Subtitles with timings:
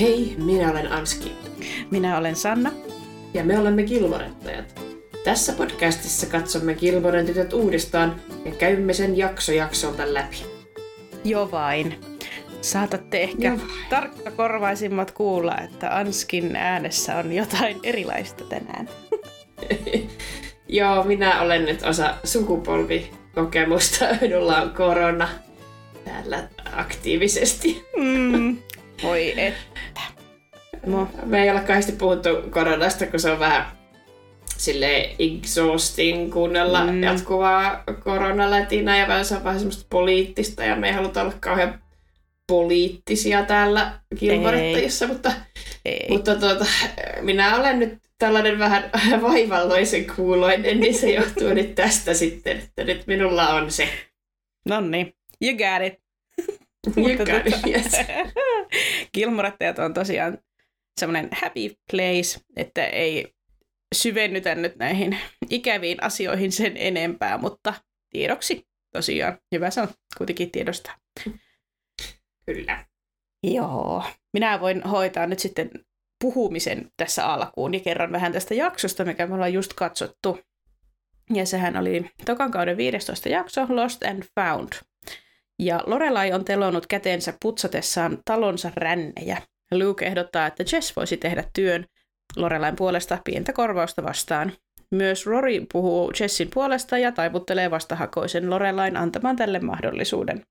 [0.00, 1.32] Hei, minä olen Anski.
[1.90, 2.72] Minä olen Sanna.
[3.34, 4.80] Ja me olemme Kilmorettajat.
[5.24, 10.46] Tässä podcastissa katsomme Kilmoren tytöt uudestaan ja käymme sen jakso jaksolta läpi.
[11.24, 11.94] Jo vain.
[12.60, 13.58] Saatatte ehkä
[13.90, 18.88] tarkkakorvaisimmat kuulla, että Anskin äänessä on jotain erilaista tänään.
[20.68, 24.04] Joo, minä olen nyt osa sukupolvikokemusta.
[24.20, 25.28] Minulla on korona
[26.04, 27.84] täällä aktiivisesti.
[27.96, 28.56] Mm,
[29.02, 29.77] voi että.
[30.86, 31.08] No.
[31.24, 33.66] Me ei ole kahdesti puhuttu koronasta, kun se on vähän
[34.58, 37.02] sille exhausting kuunnella mm.
[37.02, 41.82] jatkuvaa koronalätinä ja vähän se on vähän semmoista poliittista ja me ei haluta olla kauhean
[42.46, 45.32] poliittisia täällä kilparittajissa, mutta,
[45.84, 46.06] ei.
[46.08, 46.66] mutta tuota,
[47.20, 48.90] minä olen nyt tällainen vähän
[49.22, 53.88] vaivalloisen kuuloinen, niin se johtuu nyt tästä sitten, että nyt minulla on se.
[54.68, 56.00] No niin, you got it.
[56.96, 57.92] You got it, tota, yes.
[59.12, 60.38] Kilmorattajat on tosiaan
[60.98, 63.34] semmoinen happy place, että ei
[63.94, 65.18] syvennytä nyt näihin
[65.50, 67.74] ikäviin asioihin sen enempää, mutta
[68.10, 69.38] tiedoksi tosiaan.
[69.54, 70.94] Hyvä se on kuitenkin tiedostaa.
[72.46, 72.84] Kyllä.
[73.42, 74.04] Joo.
[74.32, 75.70] Minä voin hoitaa nyt sitten
[76.20, 80.40] puhumisen tässä alkuun ja kerron vähän tästä jaksosta, mikä me ollaan just katsottu.
[81.34, 84.72] Ja sehän oli tokan kauden 15 jakso, Lost and Found.
[85.58, 89.42] Ja Lorelai on telonut käteensä putsatessaan talonsa rännejä.
[89.72, 91.86] Luke ehdottaa, että Jess voisi tehdä työn
[92.36, 94.52] Lorelain puolesta pientä korvausta vastaan.
[94.90, 100.42] Myös Rory puhuu Jessin puolesta ja taivuttelee vastahakoisen Lorelain antamaan tälle mahdollisuuden.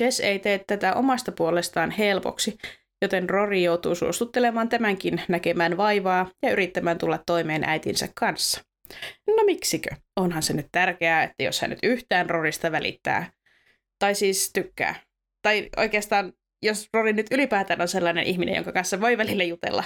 [0.00, 2.58] Jess ei tee tätä omasta puolestaan helpoksi,
[3.02, 8.60] joten Rory joutuu suostuttelemaan tämänkin näkemään vaivaa ja yrittämään tulla toimeen äitinsä kanssa.
[9.26, 9.90] No miksikö?
[10.16, 13.32] Onhan se nyt tärkeää, että jos hän nyt yhtään Rorista välittää,
[13.98, 14.94] tai siis tykkää,
[15.42, 16.32] tai oikeastaan
[16.64, 19.84] jos Rory nyt ylipäätään on sellainen ihminen, jonka kanssa voi välillä jutella.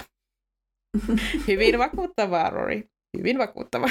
[1.48, 2.82] Hyvin vakuuttavaa, Rory.
[3.18, 3.90] Hyvin vakuuttavaa.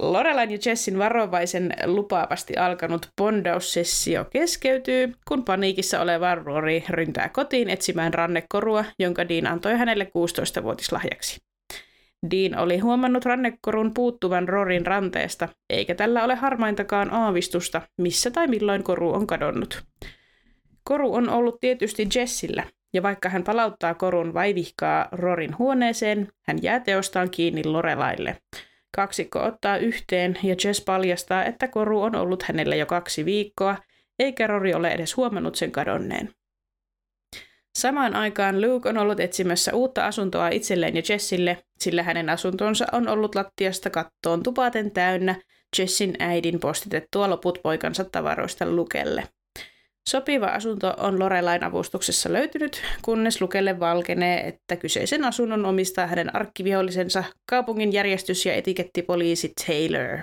[0.00, 8.14] Lorelain ja Jessin varovaisen lupaavasti alkanut bondaussessio keskeytyy, kun paniikissa oleva Rory ryntää kotiin etsimään
[8.14, 11.40] rannekorua, jonka Dean antoi hänelle 16-vuotislahjaksi.
[12.30, 18.82] Dean oli huomannut rannekorun puuttuvan Rorin ranteesta, eikä tällä ole harmaintakaan aavistusta, missä tai milloin
[18.82, 19.84] koru on kadonnut.
[20.88, 26.80] Koru on ollut tietysti Jessillä, ja vaikka hän palauttaa korun vaivihkaa Rorin huoneeseen, hän jää
[26.80, 28.36] teostaan kiinni Lorelaille–
[28.96, 33.76] Kaksikko ottaa yhteen ja Jess paljastaa, että koru on ollut hänellä jo kaksi viikkoa,
[34.18, 36.30] eikä Rory ole edes huomannut sen kadonneen.
[37.78, 43.08] Samaan aikaan Luke on ollut etsimässä uutta asuntoa itselleen ja Jessille, sillä hänen asuntonsa on
[43.08, 45.34] ollut lattiasta kattoon tupaten täynnä
[45.78, 49.28] Jessin äidin postitettua loput poikansa tavaroista Lukelle.
[50.08, 57.24] Sopiva asunto on Lorelain avustuksessa löytynyt, kunnes Lukelle valkenee, että kyseisen asunnon omistaa hänen arkkivihollisensa
[57.50, 60.18] kaupungin järjestys- ja etikettipoliisi Taylor.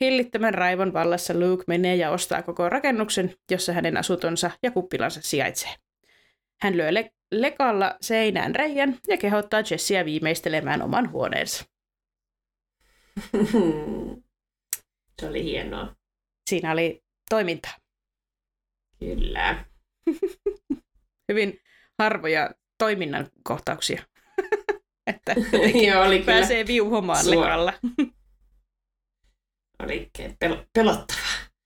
[0.00, 5.70] Hillittömän raivon vallassa Luke menee ja ostaa koko rakennuksen, jossa hänen asuntonsa ja kuppilansa sijaitsee.
[6.60, 11.64] Hän lyö le- lekalla seinään reijän ja kehottaa Jessia viimeistelemään oman huoneensa.
[15.20, 15.96] Se oli hienoa.
[16.50, 17.85] Siinä oli toimintaa.
[19.00, 19.64] Kyllä.
[21.32, 21.60] Hyvin
[21.98, 24.02] harvoja toiminnan kohtauksia.
[25.06, 25.34] että
[25.86, 26.66] Joo, oli pääsee kyllä.
[26.66, 27.72] viuhomaan lekalla.
[29.82, 30.10] oli
[30.44, 31.22] pel- pelottavaa.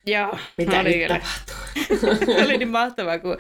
[0.06, 1.56] Joo, Mitä oli nyt tapahtuu?
[2.44, 3.36] oli niin mahtavaa, kun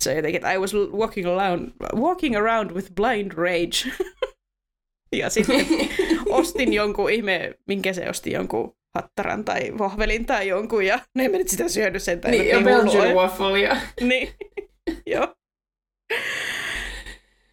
[0.00, 4.06] se jotenkin, että I was walking around, walking around with blind rage.
[5.12, 5.66] ja sitten
[6.28, 11.48] ostin jonkun ihme, minkä se osti jonkun hattaran tai vohvelin tai jonkun, ja ne menit
[11.48, 12.20] sitä syödä sen.
[12.20, 13.78] Tai niin, ja Belgian waffle.
[14.00, 14.28] niin,
[15.06, 15.34] joo.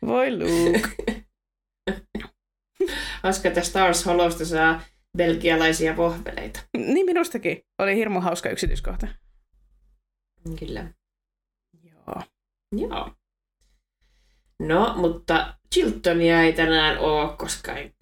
[0.05, 0.89] Voi Luke.
[3.23, 4.81] Hauska, että Stars Hollowsta saa
[5.17, 6.59] belgialaisia vohveleita.
[6.77, 7.61] Niin minustakin.
[7.79, 9.07] Oli hirmu hauska yksityiskohta.
[10.59, 10.93] Kyllä.
[11.83, 12.21] Joo.
[12.77, 13.11] Joo.
[14.59, 17.93] No, mutta Chiltonia ei tänään ole, koska en,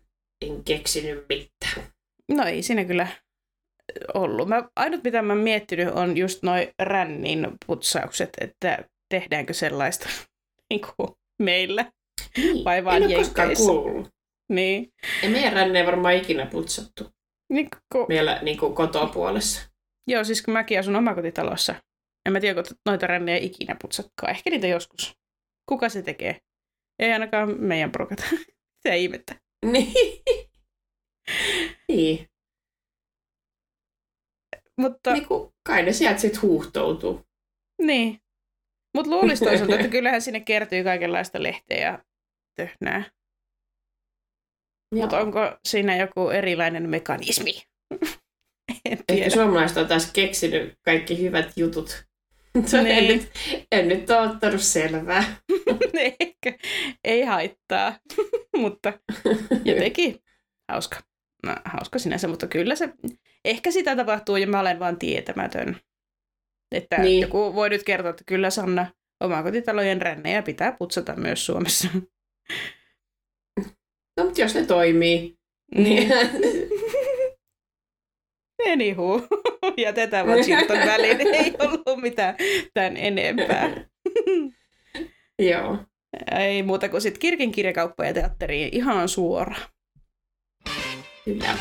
[0.42, 1.88] en keksinyt mitään.
[2.28, 3.08] No ei siinä kyllä
[4.14, 4.48] ollut.
[4.48, 10.10] Mä, ainut mitä mä miettinyt on just noin rännin putsaukset, että tehdäänkö sellaista
[10.70, 11.10] niin kuin
[11.42, 11.92] meillä
[12.38, 12.66] niin.
[12.66, 13.10] vai vaan en
[13.58, 14.10] kuullut.
[14.50, 14.94] Niin.
[15.24, 17.10] Ei meidän ränne varmaan ikinä putsattu.
[17.50, 18.06] Niin kun...
[18.10, 19.70] Meillä niin kuin kotopuolessa.
[20.08, 21.76] Joo, siis kun mäkin asun omakotitalossa.
[22.26, 24.30] En mä tiedä, kun noita rännejä ikinä putsatkaan.
[24.30, 25.14] Ehkä niitä joskus.
[25.70, 26.38] Kuka se tekee?
[27.00, 27.92] Ei ainakaan meidän.
[28.80, 29.36] Se ihmettä.
[29.66, 29.94] Niin.
[31.90, 32.28] niin.
[34.80, 35.14] Mutta...
[35.14, 37.26] Niin kuin, kai ne sieltä sitten huuhtoutuu.
[37.82, 38.22] Niin.
[38.96, 42.00] Mutta luulisi toisaalta, että kyllähän sinne kertyy kaikenlaista lehteä ja
[42.56, 43.04] töhnää.
[44.96, 47.52] Mutta onko siinä joku erilainen mekanismi?
[48.86, 49.26] en tiedä.
[49.26, 52.06] Ehkä suomalaiset on taas keksinyt kaikki hyvät jutut.
[52.56, 53.08] en, niin.
[53.08, 53.30] nyt,
[53.72, 55.24] en nyt ole ottanut selvää.
[56.20, 56.54] Ehkä
[57.04, 58.00] ei haittaa,
[58.58, 58.94] mutta
[59.66, 60.20] jotenkin
[60.72, 61.09] hauska.
[61.46, 62.90] No, hauska sinänsä, mutta kyllä se,
[63.46, 65.78] ehkä sitä tapahtuu ja mä olen vaan tietämätön.
[66.76, 67.22] Että niin.
[67.22, 68.86] joku voi nyt kertoa, että kyllä Sanna,
[69.20, 71.88] omakotitalojen rännejä pitää putsata myös Suomessa.
[74.18, 75.38] No, mutta jos ne toimii.
[75.76, 76.12] Niin.
[78.72, 79.22] Anywho,
[79.78, 81.22] jätetään Washington väliin.
[81.22, 82.36] Ei ollut mitään
[82.74, 83.86] tämän enempää.
[85.40, 85.78] Joo.
[86.40, 89.56] Ei muuta kuin sitten kirkin kirjakauppa ja teatteriin ihan suora.
[91.30, 91.58] Kyllä.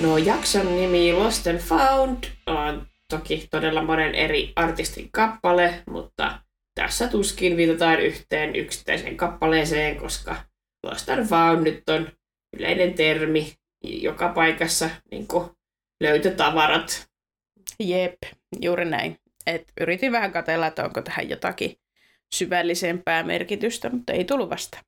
[0.00, 6.38] No jakson nimi Lost and Found on toki todella monen eri artistin kappale, mutta
[6.74, 10.36] tässä tuskin viitataan yhteen yksittäiseen kappaleeseen, koska
[10.82, 12.08] Lost and Found nyt on
[12.56, 15.26] yleinen termi joka paikassa niin
[16.00, 17.06] löytötavarat.
[17.80, 18.16] Jep,
[18.60, 19.16] juuri näin.
[19.46, 21.76] Et yritin vähän katella, että onko tähän jotakin
[22.34, 24.78] syvällisempää merkitystä, mutta ei tullut vasta.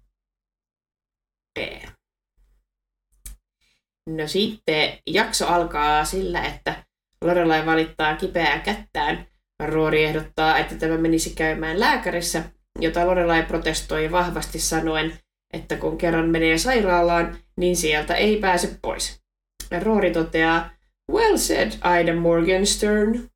[4.09, 6.85] No sitten jakso alkaa sillä, että
[7.25, 9.27] Lorelai valittaa kipeää kättään.
[9.65, 12.45] Roori ehdottaa, että tämä menisi käymään lääkärissä,
[12.81, 15.19] jota Lorelai protestoi vahvasti sanoen,
[15.53, 19.21] että kun kerran menee sairaalaan, niin sieltä ei pääse pois.
[19.83, 20.71] Roori toteaa,
[21.13, 21.73] well said,
[22.03, 23.29] Ida Morgenstern.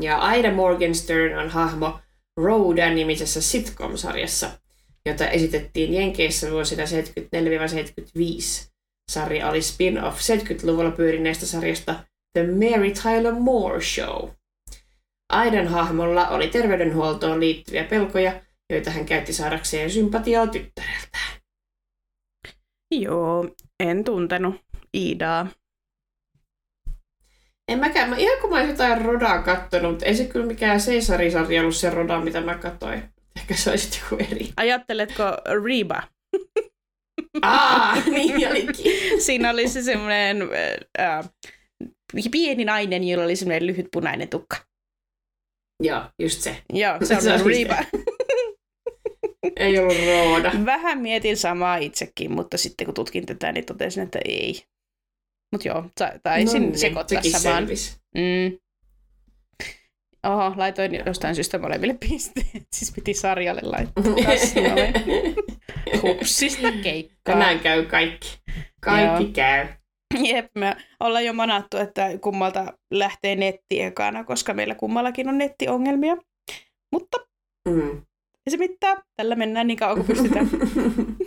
[0.00, 1.98] Ja Ida Morgenstern on hahmo
[2.40, 4.50] Rhoda-nimisessä sitcom-sarjassa,
[5.06, 8.71] jota esitettiin Jenkeissä vuosina 74-75.
[9.10, 14.28] Sarja oli spin-off 70-luvulla pyörineestä sarjasta The Mary Tyler Moore Show.
[15.32, 18.40] Aidan hahmolla oli terveydenhuoltoon liittyviä pelkoja,
[18.70, 21.32] joita hän käytti saadakseen sympatiaa tyttäreltään.
[22.90, 23.48] Joo,
[23.80, 24.54] en tuntenut
[24.96, 25.46] Iidaa.
[27.68, 28.10] En mäkään.
[28.10, 32.20] Mä, ihan kun mä jotain Rodaa kattonut, ei se kyllä mikään Caesari-sarja ollut se Roda,
[32.20, 33.02] mitä mä katsoin.
[33.36, 34.52] Ehkä se olisi joku eri.
[34.56, 35.24] Ajatteletko
[35.64, 36.02] Reba?
[37.42, 39.22] Aa, niin olikin.
[39.22, 40.42] Siinä oli se semmoinen
[41.00, 41.30] äh,
[42.30, 44.56] pieni nainen, jolla oli semmoinen lyhyt punainen tukka.
[45.82, 46.62] Joo, just se.
[46.72, 47.84] Joo, se on se Reba.
[49.56, 50.52] ei ollut Rooda.
[50.64, 54.62] Vähän mietin samaa itsekin, mutta sitten kun tutkin tätä, niin totesin, että ei.
[55.52, 55.84] Mutta joo,
[56.22, 57.68] taisin no niin, sekoittaa samaan.
[58.14, 58.58] Mm.
[60.26, 62.66] Oho, laitoin jostain syystä molemmille pisteet.
[62.74, 64.04] Siis piti sarjalle laittaa.
[66.02, 67.34] Hupsista keikkaa.
[67.34, 68.38] Tänään käy kaikki.
[68.80, 69.32] Kaikki Joo.
[69.32, 69.66] käy.
[70.22, 76.16] Jep, me ollaan jo manattu, että kummalta lähtee netti ekana, koska meillä kummallakin on nettiongelmia.
[76.92, 77.18] Mutta
[77.68, 77.96] mm.
[78.46, 79.02] ei se mitään.
[79.16, 80.50] Tällä mennään niin kauan kuin pystytään.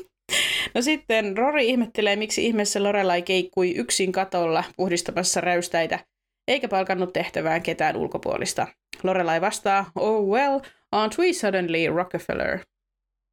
[0.75, 5.99] no sitten Rory ihmettelee, miksi ihmeessä Lorelai keikkui yksin katolla puhdistamassa räystäitä,
[6.47, 8.67] eikä palkannut tehtävään ketään ulkopuolista.
[9.03, 10.59] Lorelai vastaa, oh well,
[10.95, 12.59] aren't we suddenly Rockefeller?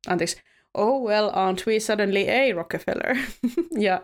[0.09, 0.43] Anteeksi,
[0.75, 3.17] oh well, aren't we suddenly a Rockefeller?
[3.87, 4.01] ja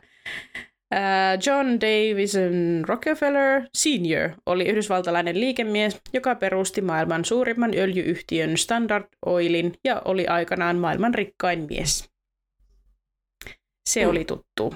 [0.94, 9.75] uh, John Davison Rockefeller Senior oli yhdysvaltalainen liikemies, joka perusti maailman suurimman öljyyhtiön Standard Oilin
[9.84, 12.10] ja oli aikanaan maailman rikkain mies.
[13.89, 14.10] Se mm.
[14.10, 14.75] oli tuttu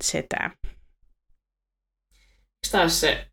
[0.00, 0.50] setä.
[2.72, 3.26] Taas se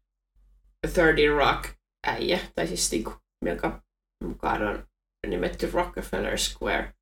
[0.95, 1.69] 30 Rock
[2.07, 3.13] äijä, tai siis niinku,
[3.45, 3.81] jonka
[4.23, 4.87] mukaan on
[5.27, 6.93] nimetty Rockefeller Square.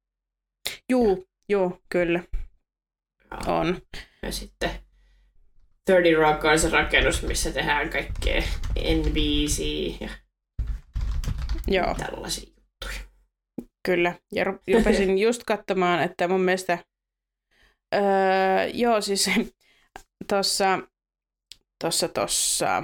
[0.90, 2.24] Juu, joo, kyllä.
[3.32, 3.54] Ja.
[3.54, 3.82] On.
[4.22, 4.70] Ja sitten
[5.88, 8.42] 30 Rock on se rakennus, missä tehdään kaikkea
[8.76, 9.60] NBC
[10.02, 10.10] ja
[11.68, 11.96] joo.
[11.96, 13.08] tällaisia juttuja.
[13.86, 16.78] Kyllä, ja rupesin just katsomaan, että mun mielestä,
[17.96, 18.02] öö,
[18.74, 19.30] joo siis
[20.30, 20.80] tuossa,
[21.82, 22.84] tuossa, tuossa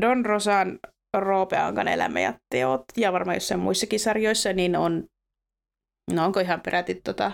[0.00, 0.78] Don Rosan
[1.16, 5.08] Roope Ankan elämä ja teot, ja varmaan jossain muissakin sarjoissa, niin on,
[6.12, 7.32] no onko ihan peräti tota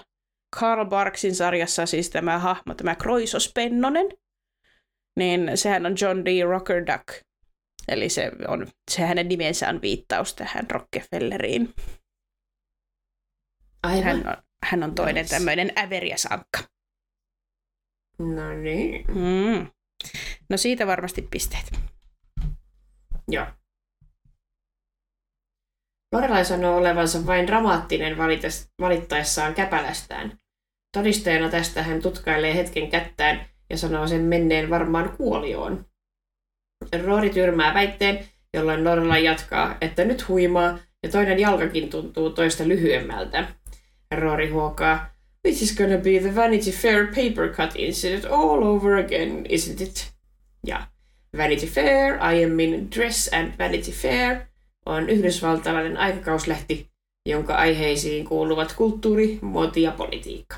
[0.60, 4.06] Karl Barksin sarjassa siis tämä hahmo, tämä Kroisos Pennonen,
[5.18, 6.44] niin sehän on John D.
[6.44, 7.22] Rockerduck.
[7.88, 11.74] Eli se, on, se hänen nimensä on viittaus tähän Rockefelleriin.
[13.82, 14.04] Aivan.
[14.04, 15.34] Hän on, hän on toinen nice.
[15.34, 16.58] tämmöinen äveriäs ankka.
[18.18, 19.04] No niin.
[19.08, 19.66] Mm.
[20.50, 21.72] No siitä varmasti pisteet.
[23.28, 23.46] Joo.
[26.12, 28.16] Lorelai sanoo olevansa vain dramaattinen
[28.80, 30.38] valittaessaan käpälästään.
[30.96, 35.86] Todisteena tästä hän tutkailee hetken kättään ja sanoo sen menneen varmaan kuolioon.
[37.04, 43.48] Roori tyrmää väitteen jolloin Lorelai jatkaa, että nyt huimaa ja toinen jalkakin tuntuu toista lyhyemmältä.
[44.14, 49.46] Rory huokaa, This is gonna be the Vanity Fair paper cut incident all over again,
[49.48, 50.12] isn't it?
[50.66, 50.86] Ja
[51.36, 54.40] Vanity Fair, aiemmin Dress and Vanity Fair,
[54.86, 56.90] on yhdysvaltalainen aikakauslehti,
[57.28, 60.56] jonka aiheisiin kuuluvat kulttuuri, muoti ja politiikka.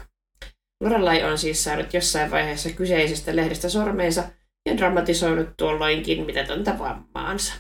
[0.81, 4.25] Lorelai on siis saanut jossain vaiheessa kyseisestä lehdestä sormeensa
[4.67, 7.55] ja dramatisoinut tuolloinkin mitätöntä vammaansa.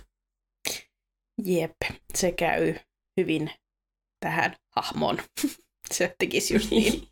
[1.44, 1.76] Jep,
[2.14, 2.74] se käy
[3.20, 3.50] hyvin
[4.20, 5.18] tähän hahmoon.
[5.94, 7.08] se tekisi just niin.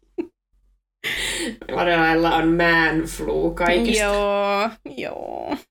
[1.70, 4.02] Lorelailla on man flu kaikista.
[4.02, 5.56] Joo, joo.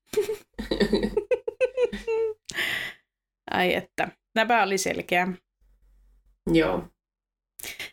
[3.51, 5.27] Ai että, tämä oli selkeä.
[6.53, 6.87] Joo.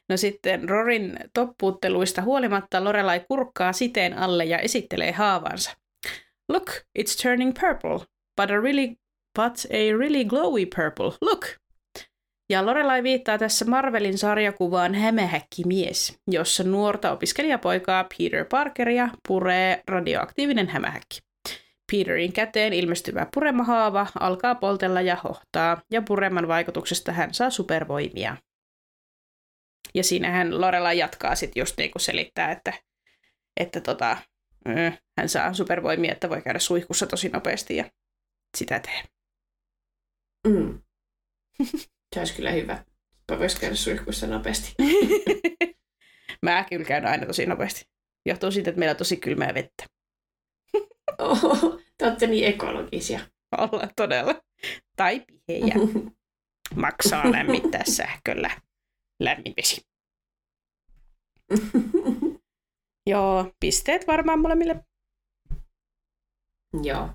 [0.08, 5.76] No sitten Rorin toppuutteluista huolimatta Lorelai kurkkaa siteen alle ja esittelee haavansa.
[6.48, 8.06] Look, it's turning purple,
[8.40, 8.88] but a really,
[9.36, 11.18] but a really glowy purple.
[11.20, 11.46] Look!
[12.50, 21.27] Ja Lorelai viittaa tässä Marvelin sarjakuvaan Hämähäkkimies, jossa nuorta opiskelijapoikaa Peter Parkeria puree radioaktiivinen hämähäkki.
[21.92, 28.36] Peterin käteen ilmestyvä puremahaava alkaa poltella ja hohtaa, ja pureman vaikutuksesta hän saa supervoimia.
[29.94, 32.72] Ja siinähän Lorela jatkaa sitten just niin kuin selittää, että,
[33.60, 34.16] että tota,
[35.18, 37.90] hän saa supervoimia, että voi käydä suihkussa tosi nopeasti ja
[38.56, 39.02] sitä tee.
[40.46, 40.82] Mm.
[42.14, 42.84] Se olisi kyllä hyvä.
[43.38, 44.74] Voisi käydä suihkussa nopeasti.
[46.42, 47.84] Mä kyllä käyn aina tosi nopeasti.
[48.26, 49.97] Johtuu siitä, että meillä on tosi kylmää vettä.
[51.98, 53.20] Te olette niin ekologisia.
[53.58, 54.34] Ollaan todella.
[54.96, 55.74] Tai pihejä.
[56.76, 58.50] Maksaa lämmittää sähköllä
[59.20, 59.86] lämmin vesi.
[63.10, 64.84] Joo, pisteet varmaan molemmille.
[66.82, 67.08] Joo.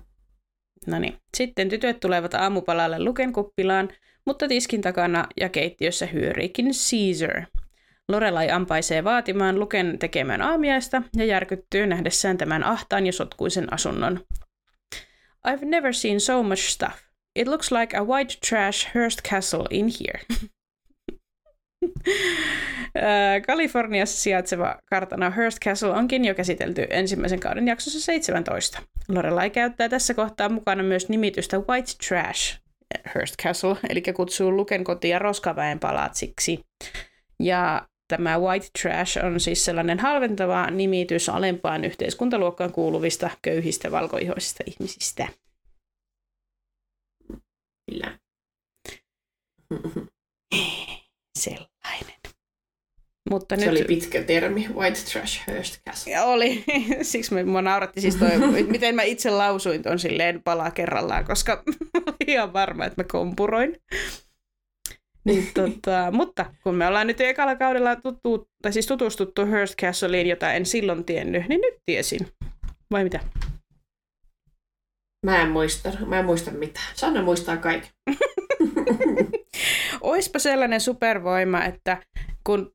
[0.86, 1.18] No niin.
[1.36, 3.88] Sitten tytöt tulevat aamupalalle Luken kuppilaan,
[4.26, 7.42] mutta tiskin takana ja keittiössä hyöriikin Caesar.
[8.08, 14.20] Lorelai ampaisee vaatimaan Luken tekemään aamiaista ja järkyttyy nähdessään tämän ahtaan ja sotkuisen asunnon.
[15.48, 16.94] I've never seen so much stuff.
[17.36, 20.20] It looks like a white trash Hearst Castle in here.
[23.46, 28.82] Kaliforniassa sijaitseva kartano Hearst Castle onkin jo käsitelty ensimmäisen kauden jaksossa 17.
[29.08, 32.58] Lorelai käyttää tässä kohtaa mukana myös nimitystä White Trash
[33.14, 36.60] Hearst Castle, eli kutsuu Luken kotia roskaväen palatsiksi.
[37.40, 45.28] Ja tämä white trash on siis sellainen halventava nimitys alempaan yhteiskuntaluokkaan kuuluvista köyhistä valkoihoisista ihmisistä.
[47.90, 48.18] Kyllä.
[51.38, 52.14] Sellainen.
[53.30, 53.70] Mutta Se nyt...
[53.70, 56.08] oli pitkä termi, white trash.
[56.08, 56.64] Ja oli.
[57.02, 58.30] Siksi me, mua nauratti siis toi,
[58.68, 61.62] miten mä itse lausuin ton silleen palaa kerrallaan, koska
[61.96, 63.76] olin ihan varma, että mä kompuroin.
[65.24, 70.26] Niin, tota, mutta kun me ollaan nyt ekalla kaudella tuttu, tai siis tutustuttu Hearst Castleiin,
[70.26, 72.28] jota en silloin tiennyt, niin nyt tiesin.
[72.90, 73.20] Vai mitä?
[75.26, 76.86] Mä en muista, mä en muista mitään.
[76.94, 77.90] Sanna muistaa kaiken.
[80.00, 82.02] Oispa sellainen supervoima, että
[82.46, 82.72] kun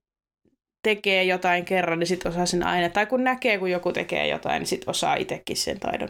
[0.83, 2.89] tekee jotain kerran, niin sit osaa sen aina.
[2.89, 6.09] Tai kun näkee, kun joku tekee jotain, niin sit osaa itsekin sen taidon.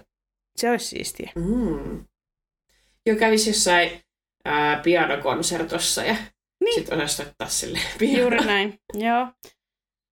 [0.56, 1.32] Se olisi siistiä.
[1.36, 2.06] Mm.
[3.06, 3.92] Jo kävisi jossain
[4.50, 6.16] ää, pianokonsertossa ja
[6.64, 6.76] Niin.
[6.76, 7.80] sitten osaisi soittaa sille
[8.20, 9.28] Juuri näin, joo.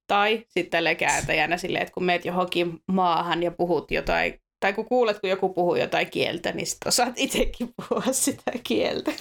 [0.08, 5.20] Tai sitten kääntäjänä silleen, että kun meet johonkin maahan ja puhut jotain, tai kun kuulet,
[5.20, 9.12] kun joku puhuu jotain kieltä, niin sit osaat itsekin puhua sitä kieltä.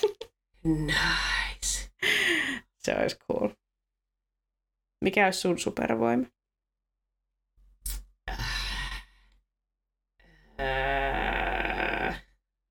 [0.64, 1.90] Nice.
[2.78, 3.48] Se olisi cool.
[5.04, 6.24] Mikä olisi sun supervoima?
[10.58, 11.35] Ää,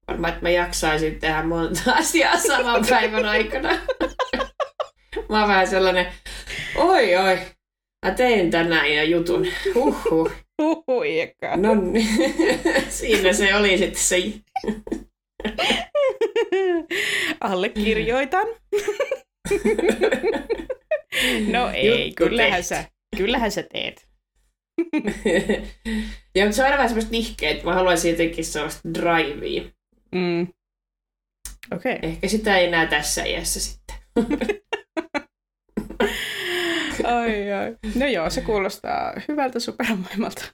[0.08, 3.70] varmaan, että mä jaksaisin tehdä monta asiaa saman päivän aikana.
[5.30, 6.06] mä oon vähän sellainen,
[6.76, 7.40] oi oi,
[8.06, 9.48] mä tein tänään ja jutun.
[9.76, 10.32] Huhhuh.
[10.88, 11.58] Huijakka.
[11.58, 12.34] No niin.
[12.90, 14.18] siinä se oli sitten se.
[17.42, 18.48] Allekirjoitan.
[21.52, 22.68] no ei, Juttu kyllähän tehty.
[22.68, 22.86] sä,
[23.18, 24.08] kyllähän sä teet.
[26.36, 29.64] ja se on aina vähän semmoista nihkeä, että mä haluaisin jotenkin sellaista drivea.
[30.16, 30.48] Mm.
[31.72, 31.96] Okei.
[31.96, 32.10] Okay.
[32.10, 33.96] Ehkä sitä ei enää tässä iässä sitten.
[37.04, 37.78] Ai, ai.
[37.96, 40.54] No joo, se kuulostaa hyvältä supervoimalta.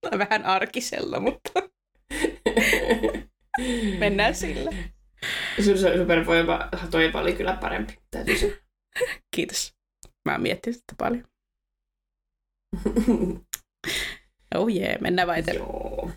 [0.00, 1.50] Tai vähän arkisella, mutta
[3.98, 4.70] mennään sillä.
[5.64, 7.98] Sun supervoima toiva oli kyllä parempi.
[8.10, 8.56] Täytyy sanoa.
[9.36, 9.74] Kiitos.
[10.24, 11.24] Mä miettin sitä paljon.
[14.54, 15.66] Oh jee, yeah, mennään vai etelään.
[15.66, 16.10] Joo.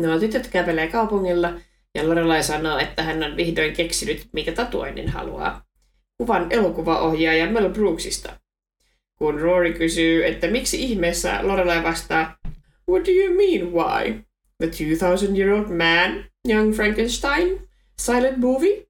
[0.00, 1.52] No tytöt kävelee kaupungilla
[1.94, 5.64] ja Lorelai sanoo, että hän on vihdoin keksinyt, mikä tatuoinnin haluaa.
[6.18, 8.32] Kuvan elokuvaohjaaja Mel Brooksista.
[9.18, 12.36] Kun Rory kysyy, että miksi ihmeessä Lorelai vastaa,
[12.90, 14.22] What do you mean why?
[14.58, 17.68] The 2000 year old man, young Frankenstein?
[17.98, 18.86] Silent movie?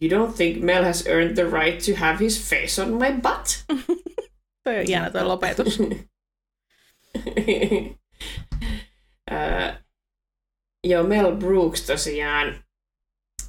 [0.00, 3.64] You don't think Mel has earned the right to have his face on my butt?
[4.64, 5.78] Toi on hieno toi lopetus.
[9.30, 9.78] Äh,
[10.90, 12.54] joo, Mel Brooks tosiaan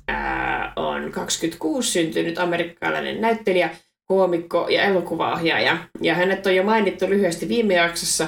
[0.09, 3.69] äh, on 26 syntynyt amerikkalainen näyttelijä,
[4.05, 5.77] koomikko ja elokuvaohjaaja.
[6.01, 8.27] Ja hänet on jo mainittu lyhyesti viime jaksossa,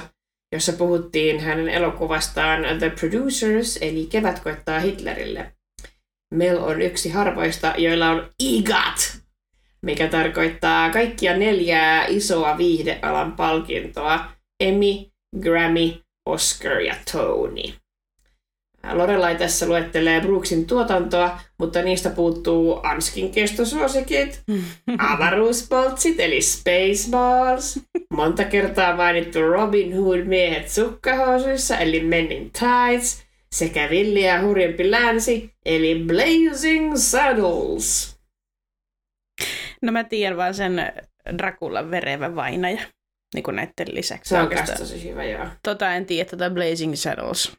[0.52, 5.52] jossa puhuttiin hänen elokuvastaan The Producers, eli Kevät koittaa Hitlerille.
[6.34, 9.22] Mel on yksi harvoista, joilla on EGOT,
[9.82, 14.24] mikä tarkoittaa kaikkia neljää isoa viihdealan palkintoa,
[14.60, 14.94] Emmy,
[15.40, 15.92] Grammy,
[16.26, 17.79] Oscar ja Tony.
[18.92, 24.42] Lorelai tässä luettelee Brooksin tuotantoa, mutta niistä puuttuu Anskin kestosuosikit,
[25.12, 33.22] avaruuspoltsit eli Spaceballs, monta kertaa mainittu Robin Hood miehet sukkahousuissa eli Men in Tights,
[33.54, 38.16] sekä villi ja hurjempi länsi eli Blazing Saddles.
[39.82, 40.92] No mä tiedän vaan sen
[41.38, 42.80] Drakulan verevä vainaja,
[43.34, 44.28] niin kuin näiden lisäksi.
[44.28, 45.46] Se on tosi hyvä, joo.
[45.62, 47.52] Tota en tiedä, tota Blazing Saddles.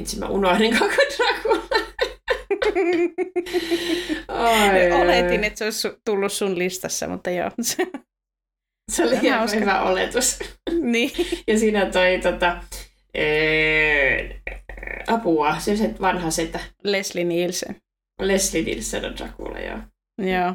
[0.00, 1.62] Itse mä unohdin koko Dracula.
[4.28, 7.50] Ai, Oletin, että se olisi tullut sun listassa, mutta joo.
[8.92, 9.58] Se oli ihan hauska.
[9.58, 10.38] hyvä oletus.
[10.80, 11.10] niin.
[11.46, 12.62] Ja siinä toi tota,
[13.14, 14.40] ee,
[15.06, 16.60] apua, se se vanha setä.
[16.84, 17.76] Leslie Nielsen.
[18.20, 19.78] Leslie Nielsen on Dracula, joo.
[20.18, 20.54] Joo.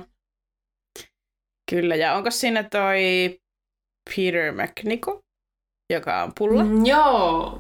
[1.72, 3.02] Kyllä, ja onko siinä toi
[4.16, 5.20] Peter McNichol,
[5.94, 6.64] joka on pulla?
[6.64, 7.60] Mm, joo.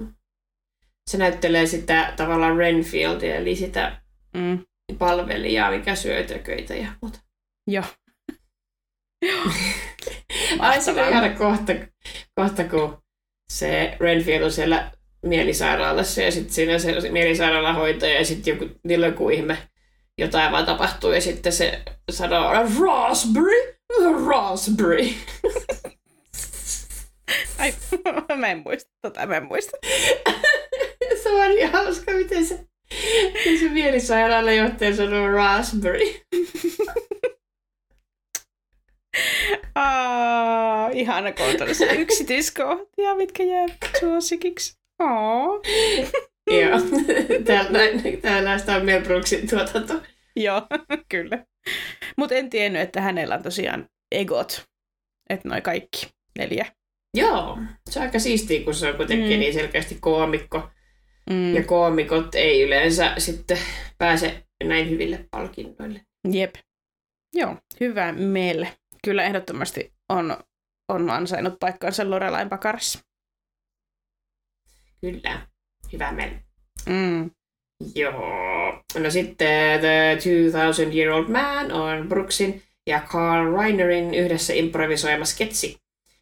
[1.10, 4.02] Se näyttelee sitä tavallaan Renfieldia, eli sitä
[4.34, 4.60] Mm.
[4.98, 7.20] palvelijaa, mikä syö tököitä ja muuta.
[7.68, 7.84] Joo.
[10.60, 11.74] Ai se on kohta,
[12.36, 13.04] kohta, kun
[13.52, 14.92] se Renfield on siellä
[15.26, 19.58] mielisairaalassa ja sitten siinä se mielisairaalahoitaja ja sitten joku, niillä on joku ihme
[20.18, 23.78] jotain vaan tapahtuu ja sitten se sanoo raspberry,
[24.28, 25.08] raspberry.
[27.60, 27.74] Ai,
[28.40, 29.78] mä en muista tota, mä en muista.
[31.24, 32.60] se on niin hauska, miten se,
[33.34, 36.06] miten se mielisairaalajohtaja sanoo raspberry.
[39.76, 43.66] Aa, ihana kun on tällaisia yksityiskohtia, mitkä jää
[44.00, 44.78] suosikiksi.
[45.00, 45.46] Aa.
[46.62, 46.80] Joo,
[48.22, 49.94] tällaista on Mel Brooksin tuotanto.
[50.36, 50.62] Joo,
[51.10, 51.46] kyllä.
[52.18, 54.66] Mutta en tiennyt, että hänellä on tosiaan egot.
[55.30, 56.08] Että noi kaikki
[56.40, 56.66] neljä.
[57.18, 57.58] Joo,
[57.90, 59.40] se on aika siistiä, kun se on kuitenkin Mm.
[59.40, 60.70] niin selkeästi koomikko.
[61.30, 61.56] Mm.
[61.56, 63.58] Ja koomikot ei yleensä sitten
[63.98, 66.02] pääse näin hyville palkinnoille.
[66.32, 66.56] Jep.
[67.36, 68.78] Joo, hyvä meille.
[69.04, 70.38] Kyllä ehdottomasti on,
[70.90, 73.00] on ansainnut paikkansa Lorelain pakarissa.
[75.02, 75.48] Kyllä,
[75.94, 76.40] hyvä meni.
[76.86, 77.32] Mm.
[77.96, 78.84] Joo.
[79.00, 85.78] No sitten The 2000 Year Old Man on Brooksin ja Carl Reinerin yhdessä improvisoima sketsi,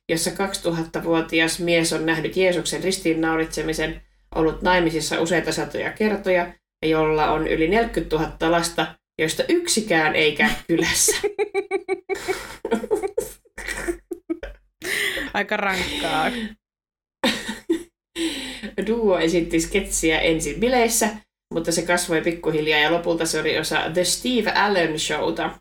[0.10, 4.02] jossa 2000-vuotias mies on nähnyt Jeesuksen ristiinnauritsemisen,
[4.36, 10.36] ollut naimisissa useita satoja kertoja ja jolla on yli 40 000 lasta, joista yksikään ei
[10.36, 11.18] käy kylässä.
[15.34, 16.32] Aika rankkaa.
[18.88, 21.10] Duo esitti sketsiä ensin bileissä,
[21.54, 25.60] mutta se kasvoi pikkuhiljaa ja lopulta se oli osa The Steve Allen Showta.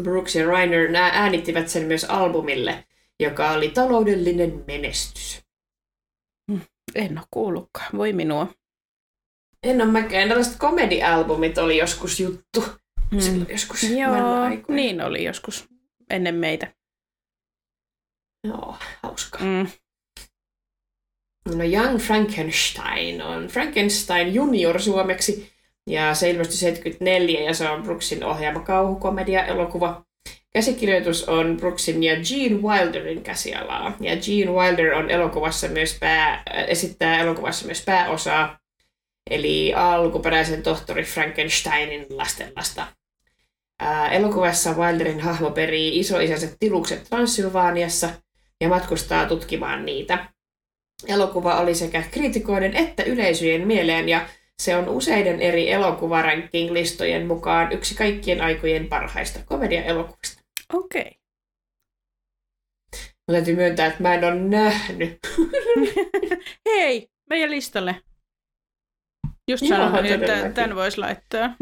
[0.00, 2.84] Brooks ja Reiner äänittivät sen myös albumille,
[3.20, 5.47] joka oli taloudellinen menestys.
[6.94, 7.90] En ole kuullutkaan.
[7.96, 8.46] Voi minua.
[9.62, 10.28] En ole mäkään.
[10.28, 12.64] Tällaiset komedialbumit oli joskus juttu.
[13.10, 13.20] Mm.
[13.20, 15.68] Silloin joskus Joo, niin oli joskus
[16.10, 16.72] ennen meitä.
[18.44, 19.40] Joo, hauskaa.
[19.40, 19.66] Mm.
[21.56, 25.52] No Young Frankenstein on Frankenstein junior suomeksi
[25.86, 30.04] ja se ilmestyi 74 ja se on Brooksin ohjaama kauhukomedia-elokuva.
[30.58, 36.64] Käsikirjoitus on Brooksin ja Gene Wilderin käsialaa ja Gene Wilder on elokuvassa myös pää, äh,
[36.68, 38.58] esittää elokuvassa myös pääosaa
[39.30, 42.86] eli alkuperäisen tohtori Frankensteinin lastenlasta.
[43.80, 48.10] Ää, elokuvassa Wilderin hahmo perii isoisänsä tilukset Transylvaaniassa
[48.60, 50.26] ja matkustaa tutkimaan niitä.
[51.08, 54.28] Elokuva oli sekä kriitikoiden että yleisöjen mieleen ja
[54.62, 60.37] se on useiden eri elokuvaranking-listojen mukaan yksi kaikkien aikojen parhaista komedia-elokuvista.
[60.74, 61.00] Okei.
[61.02, 61.12] Okay.
[62.94, 65.18] Mutta täytyy myöntää, että mä en ole nähnyt.
[66.68, 68.02] Hei, meidän listalle.
[69.50, 71.48] Just sanoin, että tämän voisi laittaa.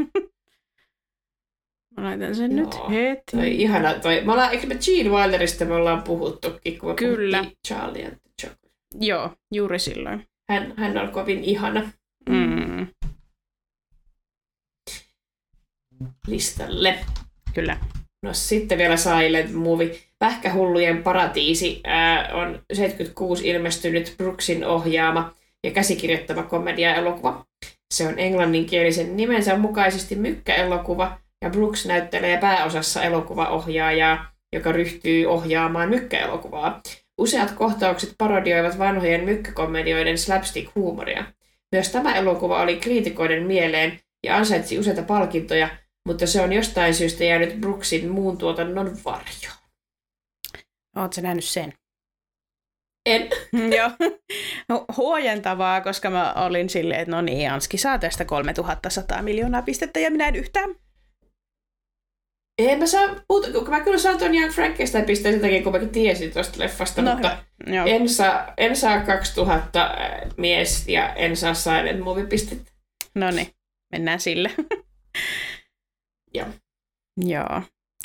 [1.97, 2.65] Mä laitan sen Joo.
[2.67, 3.23] nyt heti.
[3.37, 4.21] Toi ihana toi.
[4.25, 7.45] Me ollaan, eikö me Gene Wilderista me ollaan puhuttukin, kun Kyllä.
[7.69, 8.69] Charlie and the Chocolate.
[9.01, 10.27] Joo, juuri silloin.
[10.51, 11.91] Hän, hän on kovin ihana
[12.29, 12.87] Mm,
[16.27, 17.05] listalle.
[17.55, 17.81] kyllä.
[18.23, 19.99] No sitten vielä Silent Movie.
[20.19, 27.45] Pähkähullujen paratiisi ää, on 76 ilmestynyt Brooksin ohjaama ja käsikirjoittama komedia-elokuva.
[27.95, 36.81] Se on englanninkielisen nimensä mukaisesti mykkäelokuva ja Brooks näyttelee pääosassa elokuvaohjaajaa, joka ryhtyy ohjaamaan mykkäelokuvaa.
[37.19, 41.25] Useat kohtaukset parodioivat vanhojen mykkäkomedioiden slapstick-huumoria.
[41.73, 45.69] Myös tämä elokuva oli kriitikoiden mieleen ja ansaitsi useita palkintoja,
[46.07, 49.57] mutta se on jostain syystä jäänyt Brooksin muun tuotannon varjoon.
[50.97, 51.73] Oletko nähnyt sen?
[53.07, 53.29] En.
[53.77, 53.91] Joo.
[54.69, 60.01] No, huojentavaa, koska mä olin silleen, että no niin, Anski saa tästä 3100 miljoonaa pistettä
[60.01, 60.75] ja minä en yhtään.
[62.59, 65.89] En mä saa, kun mä kyllä saan ton Young Frankenstein pisteen sen takia, kun mäkin
[65.89, 67.87] tiesin tuosta leffasta, No mutta Joo.
[67.87, 72.73] en saa, en saa 2000 äh, mies ja en saa Silent Movie pistettä.
[73.15, 73.49] No niin,
[73.93, 74.51] mennään sille.
[76.37, 76.47] Joo.
[77.17, 77.63] Joo,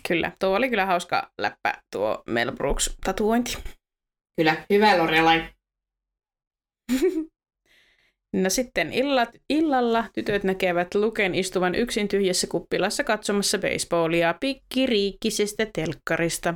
[0.07, 0.31] kyllä.
[0.39, 3.57] Tuo oli kyllä hauska läppä, tuo Mel Brooks-tatuointi.
[4.37, 5.43] Kyllä, hyvä Lorelai.
[8.35, 16.53] No sitten illat, illalla tytöt näkevät Luken istuvan yksin tyhjässä kuppilassa katsomassa baseballia pikkiriikkisestä telkkarista.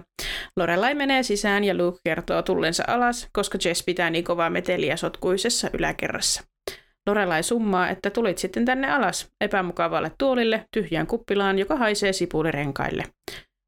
[0.57, 5.69] Lorelai menee sisään ja Luke kertoo tullensa alas, koska Jess pitää niin kovaa meteliä sotkuisessa
[5.73, 6.43] yläkerrassa.
[7.07, 13.03] Lorelai summaa, että tulit sitten tänne alas, epämukavalle tuolille, tyhjään kuppilaan, joka haisee sipulirenkaille.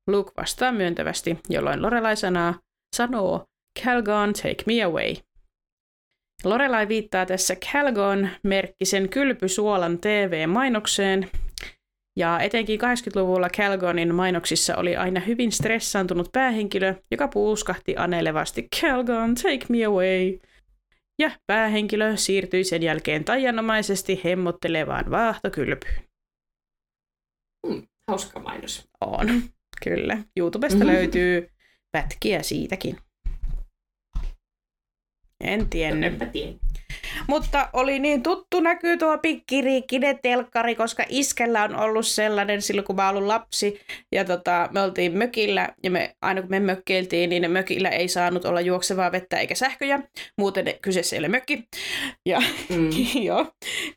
[0.08, 2.54] Luke vastaa myöntävästi, jolloin Lorelai sanoo,
[2.96, 3.46] sanoo
[3.84, 5.14] Calgon, take me away.
[6.44, 11.30] Lorelai viittaa tässä Calgon-merkkisen kylpysuolan TV-mainokseen,
[12.18, 19.66] ja etenkin 80-luvulla Calgonin mainoksissa oli aina hyvin stressaantunut päähenkilö, joka puuskahti anelevasti Calgon, take
[19.70, 20.40] me away.
[21.20, 26.04] Ja päähenkilö siirtyi sen jälkeen taianomaisesti hemmottelevaan vaahtokylpyyn.
[28.08, 28.88] Hauska mainos.
[29.02, 29.28] On,
[29.84, 30.18] kyllä.
[30.38, 30.88] YouTubesta Mhm.
[30.88, 31.50] löytyy
[31.92, 32.98] pätkiä siitäkin.
[35.44, 36.14] En tiennyt.
[36.14, 36.26] Enpä.
[37.28, 42.96] Mutta oli niin tuttu näkyy tuo pikkiriikkinen telkkari, koska iskellä on ollut sellainen silloin, kun
[42.96, 43.80] mä olin lapsi.
[44.16, 48.46] Ja tota, me oltiin mökillä, ja me, aina kun me mökkeiltiin, niin mökillä ei saanut
[48.46, 50.00] olla juoksevaa vettä eikä sähköjä.
[50.38, 51.64] Muuten kyseessä ei ole mökki.
[52.30, 52.90] Ja, Mm.
[53.28, 53.46] joo.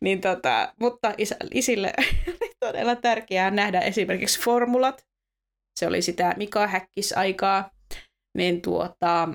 [0.00, 1.92] Niin tota, mutta isä, isille
[2.28, 5.04] oli todella tärkeää nähdä esimerkiksi formulat.
[5.80, 7.70] Se oli sitä Mika Häkkis-aikaa.
[8.38, 9.28] Niin tuota,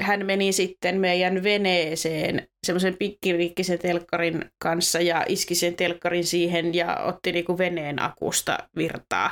[0.00, 6.96] hän meni sitten meidän veneeseen semmoisen pikkiriikkisen telkkarin kanssa ja iski sen telkkarin siihen ja
[6.96, 9.30] otti niinku veneen akusta virtaa.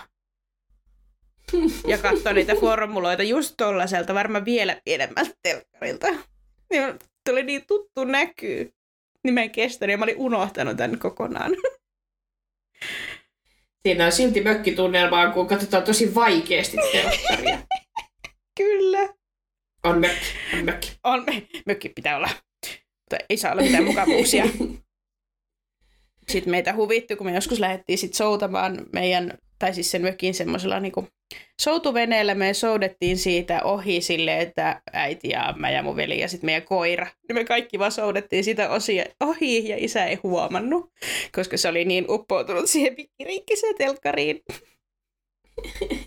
[1.87, 6.07] Ja katsoi niitä formuloita just tollaselta, varmaan vielä pienemmältä telkkarilta.
[6.71, 8.73] Niin tuli niin tuttu näkyy.
[9.25, 11.53] Niin mä en kestänyt ja mä olin unohtanut tämän kokonaan.
[13.83, 17.59] Siinä on silti mökkitunnelmaa, kun katsotaan tosi vaikeasti telkkaria.
[18.59, 19.22] Kyllä.
[19.85, 20.93] On mökki, on mökki.
[21.05, 21.27] On,
[21.67, 22.29] mökki pitää olla.
[23.01, 24.45] Mutta ei saa olla mitään mukavuuksia.
[26.29, 30.81] Sitten meitä huvitti, kun me joskus lähdettiin sit soutamaan meidän, tai siis sen mökin semmoisella
[30.81, 31.09] niinku
[31.61, 32.35] soutuveneellä.
[32.35, 36.63] Me soudettiin siitä ohi sille, että äiti ja mä ja mun veli ja sitten meidän
[36.63, 37.07] koira.
[37.29, 40.93] Niin me kaikki vaan soudettiin sitä osia ohi ja isä ei huomannut,
[41.37, 44.43] koska se oli niin uppoutunut siihen pikkiriikkiseen telkkariin.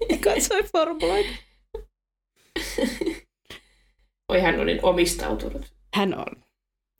[0.24, 1.30] Katsoi formuloita.
[4.30, 5.74] Oi hän oli omistautunut.
[5.96, 6.44] Hän on,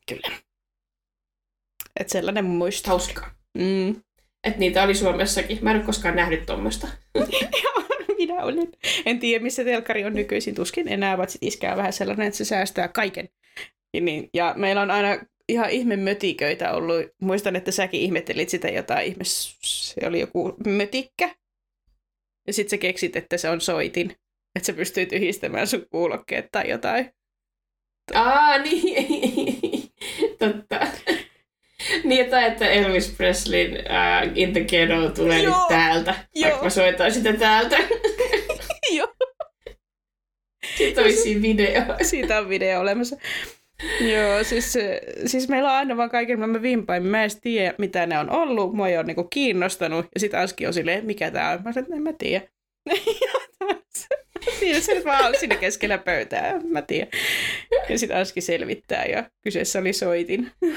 [0.10, 0.38] kyllä.
[2.00, 2.90] Et sellainen muisto.
[2.90, 3.32] Hauskaa.
[3.58, 3.90] Mm.
[4.44, 5.60] Että niitä oli Suomessakin.
[5.62, 6.88] Mä en ole koskaan nähnyt tuommoista.
[8.18, 8.72] Minä olen.
[9.06, 10.56] En tiedä, missä telkkari on nykyisin.
[10.56, 13.30] Tuskin enää, vaan sit iskä on vähän sellainen, että se säästää kaiken.
[13.94, 15.18] Ja, niin, ja meillä on aina
[15.50, 17.06] ihan ihme mötiköitä ollut.
[17.22, 19.24] Muistan, että säkin ihmettelit sitä jotain ihme...
[19.24, 21.36] Se oli joku mötikkä.
[22.48, 24.16] Ja sitten sä keksit, että se on soitin.
[24.56, 27.12] Että sä pystyy tyhjistämään sun kuulokkeet tai jotain.
[28.14, 29.90] Aa, niin.
[30.40, 30.88] Totta.
[32.04, 35.58] Niin, että, että Elvis Presleyn uh, In the Ghetto tulee Joo.
[35.60, 36.16] nyt täältä.
[36.36, 36.50] Joo.
[36.50, 37.78] Vaikka mä soitan sitä täältä.
[38.98, 39.14] Joo.
[40.78, 41.82] Sitten olisi siinä video.
[42.02, 43.16] Siitä on video olemassa.
[44.00, 47.04] Joo, siis, se- siis meillä on aina vaan kaiken maailman vimpain.
[47.04, 48.74] Mä en edes tiedä, mitä ne on ollut.
[48.74, 50.06] Mua ei ole niinku kiinnostanut.
[50.14, 51.64] Ja sitten Aski on silleen, mikä tää on.
[51.64, 52.48] Mä sanoin, että en mä tiedä.
[54.60, 56.60] Siinä se nyt vaan on siinä keskellä pöytää.
[56.64, 57.10] Mä tiedän.
[57.90, 60.52] Ja sitten Aski selvittää ja kyseessä oli soitin.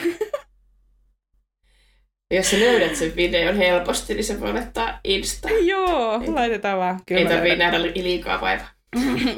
[2.34, 5.48] Jos sä löydät sen videon helposti, niin se voi laittaa Insta.
[5.72, 7.00] Joo, laitetaan vaan.
[7.06, 8.68] Kyllä Ei tarvii nähdä liikaa vaivaa.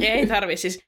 [0.00, 0.80] Ei tarvi siis.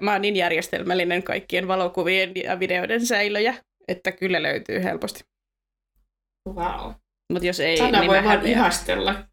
[0.00, 3.54] Mä oon niin järjestelmällinen kaikkien valokuvien ja videoiden säilöjä,
[3.88, 5.24] että kyllä löytyy helposti.
[6.48, 6.92] Wow.
[7.32, 9.24] Mutta jos ei, Sanna niin voi vaan ihastella.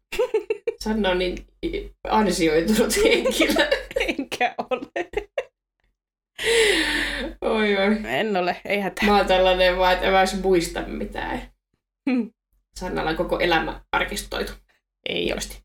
[0.80, 1.46] Sanna on niin
[2.08, 3.66] ansioitunut henkilö.
[4.08, 5.08] Enkä ole.
[7.40, 7.96] Oi oi.
[8.04, 9.08] En ole, ei hätää.
[9.08, 11.52] Mä oon tällainen vaan, että en mä muista mitään.
[12.10, 12.30] Hmm.
[12.76, 14.52] Sannalla on koko elämä arkistoitu.
[15.08, 15.24] Ei.
[15.24, 15.62] Hienosti.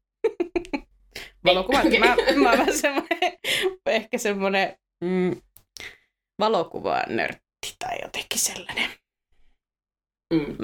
[1.46, 1.86] Valokuvat.
[1.86, 2.00] Okei.
[2.00, 3.34] Mä, mä vähän semmoinen,
[3.86, 5.42] ehkä semmoinen mm,
[6.40, 8.90] valokuvanörtti tai jotenkin sellainen.
[10.34, 10.56] Mm.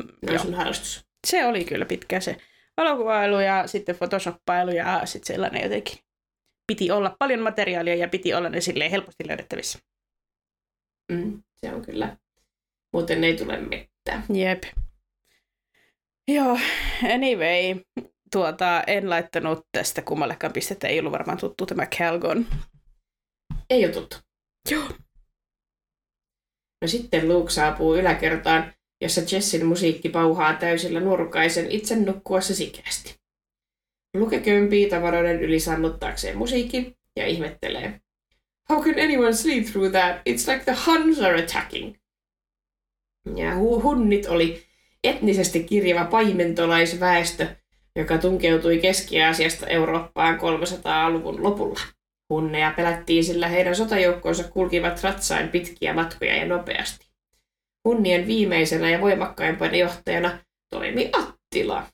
[0.45, 1.06] Mm, harrastus.
[1.28, 2.38] Se oli kyllä pitkä se
[2.78, 5.98] valokuvailu ja sitten photoshoppailu ja sitten sellainen jotenkin.
[6.68, 9.80] Piti olla paljon materiaalia ja piti olla ne silleen helposti löydettävissä.
[11.12, 11.44] Mm.
[11.56, 12.18] Se on kyllä.
[12.94, 14.24] Muuten ei tule mitään.
[14.34, 14.64] Jep.
[16.28, 16.60] Joo,
[17.14, 17.84] anyway,
[18.32, 22.46] tuota, en laittanut tästä kummallekaan pistettä, ei ollut varmaan tuttu tämä Calgon.
[23.70, 24.18] Ei ole tuttu.
[24.72, 24.90] Joo.
[26.82, 28.74] No sitten Luke saapuu yläkertaan,
[29.06, 33.15] jossa Jessin musiikki pauhaa täysillä nurkaisen itse nukkuessa sikeästi.
[34.13, 38.02] Luke kömpii tavaroiden yli sammuttaakseen musiikin ja ihmettelee.
[38.70, 40.15] How can anyone sleep through that?
[40.18, 41.96] It's like the Huns are attacking.
[43.36, 44.63] Ja hu- hunnit oli
[45.04, 47.48] etnisesti kirjava paimentolaisväestö,
[47.96, 51.80] joka tunkeutui Keski-Aasiasta Eurooppaan 300-luvun lopulla.
[52.30, 57.05] Hunneja pelättiin, sillä heidän sotajoukkonsa kulkivat ratsain pitkiä matkoja ja nopeasti.
[57.86, 61.88] Hunnien viimeisenä ja voimakkaimpana johtajana toimi Attila.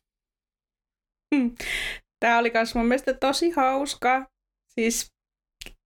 [2.19, 4.25] Tämä oli myös mun mielestä tosi hauska.
[4.67, 5.12] Siis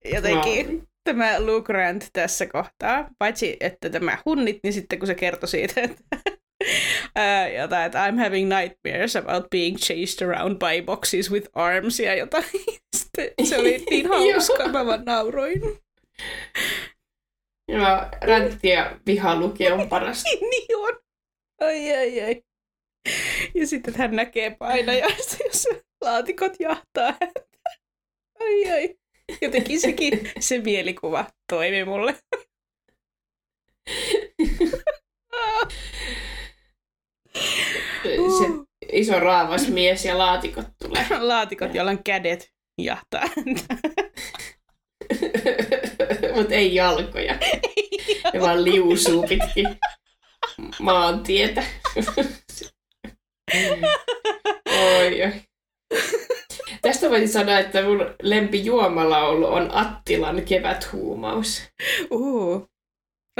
[0.04, 3.08] jotenkin No, tämä Luke Grant tässä kohtaa.
[3.18, 6.02] Paitsi, että tämä hunnit, niin sitten kun se kertoi siitä, että
[7.14, 12.14] ää, jotain, että I'm having nightmares about being chased around by boxes with arms ja
[12.14, 12.44] jotain.
[12.96, 15.62] Sitten se oli niin hauska, mä vaan nauroin.
[17.68, 20.30] Ja räntti ja vihaluki on parasta.
[20.50, 20.98] niin on.
[21.60, 22.42] Ai ai ai.
[23.54, 25.68] Ja sitten hän näkee painajasta, jos
[26.00, 27.40] laatikot jahtaa häntä.
[28.40, 28.94] Ai ai.
[29.42, 32.14] Jotenkin sekin, se mielikuva toimi mulle.
[38.38, 38.46] Se
[38.92, 41.06] iso raavas mies ja laatikot tulee.
[41.18, 43.76] Laatikot, joilla on kädet jahtaa häntä.
[46.36, 47.38] Mutta ei jalkoja.
[48.34, 49.78] Ne vaan liusuu pitkin
[50.80, 51.64] maantietä.
[54.98, 55.32] oi, oi.
[56.82, 61.62] Tästä voisin sanoa, että mun lempijuomalaulu on Attilan keväthuumaus.
[62.10, 62.68] Uh.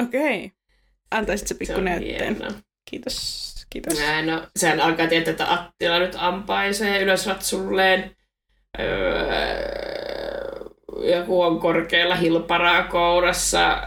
[0.02, 0.44] Okei.
[0.44, 0.50] Okay.
[1.10, 2.36] Antaisit se pikku näytteen.
[2.90, 3.46] Kiitos.
[3.70, 3.98] Kiitos.
[3.98, 8.16] Nää, no, sehän alkaa tietää, että Attila nyt ampaisee ylös ratsulleen.
[8.78, 9.95] Öö,
[11.02, 13.82] joku on korkealla hilparaa kourassa.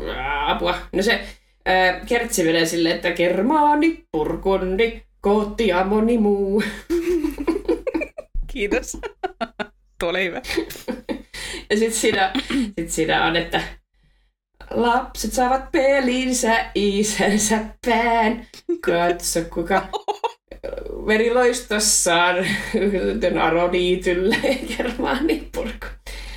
[0.00, 0.14] Öö,
[0.46, 0.74] apua.
[0.92, 1.20] No se
[1.68, 6.62] öö, kertsi menee silleen, että kermaani, purkundi, kootti ja moni muu.
[8.52, 8.98] Kiitos.
[10.00, 10.42] Tuo oli hyvä.
[11.70, 12.32] Ja sit siinä,
[12.78, 13.62] sit siinä on, että
[14.70, 18.46] lapset saavat pelinsä isänsä pään.
[18.80, 19.88] Katso kuka
[21.06, 22.36] veriloistossaan
[22.74, 24.36] yhden aroniitylle
[24.76, 25.86] kermaani purku.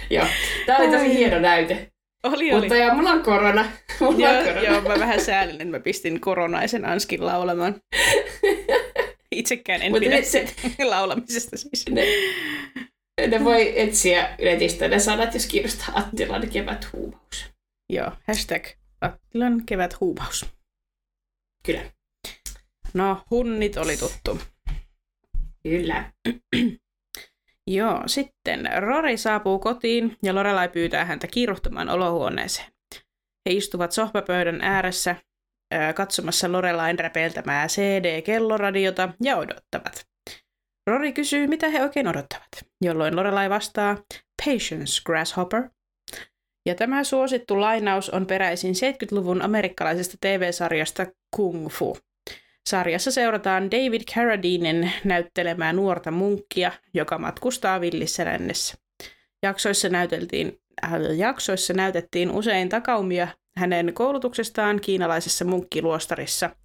[0.10, 0.26] Joo,
[0.66, 1.88] tää oli tosi hieno näyte.
[2.24, 2.62] Oli, oli.
[2.62, 3.72] Mutta joo, mulla on korona.
[4.00, 4.62] Mulla on Joo, korona.
[4.62, 7.76] joo, mä vähän säälin, että mä pistin koronaisen Anskin laulamaan.
[9.32, 10.48] Itsekään en Mutta pidä ne- se-
[10.90, 11.86] laulamisesta siis.
[11.90, 12.06] Ne,
[13.28, 17.46] ne voi etsiä netistä ne sanat, jos kiinnostaa Attilan keväthuumaus.
[17.90, 18.66] Joo, hashtag
[19.02, 20.46] Attilan kevät huupaus.
[21.66, 21.82] Kyllä.
[22.94, 24.40] No, hunnit oli tuttu.
[25.64, 26.12] Kyllä.
[27.68, 32.72] Joo, sitten Rory saapuu kotiin ja Lorelai pyytää häntä kiiruhtamaan olohuoneeseen.
[33.50, 35.16] He istuvat sohvapöydän ääressä
[35.72, 40.06] ää, katsomassa Lorelain räpeltämää CD-kelloradiota ja odottavat.
[40.88, 42.52] Rory kysyy, mitä he oikein odottavat,
[42.82, 43.98] jolloin Lorelai vastaa
[44.46, 45.70] Patience, Grasshopper.
[46.66, 51.98] Ja tämä suosittu lainaus on peräisin 70-luvun amerikkalaisesta TV-sarjasta Kung Fu.
[52.70, 58.78] Sarjassa seurataan David Carradinen näyttelemää nuorta munkkia, joka matkustaa villissä lännessä.
[59.44, 66.56] Jaksoissa, näyteltiin, äh, jaksoissa näytettiin usein takaumia hänen koulutuksestaan kiinalaisessa munkkiluostarissa,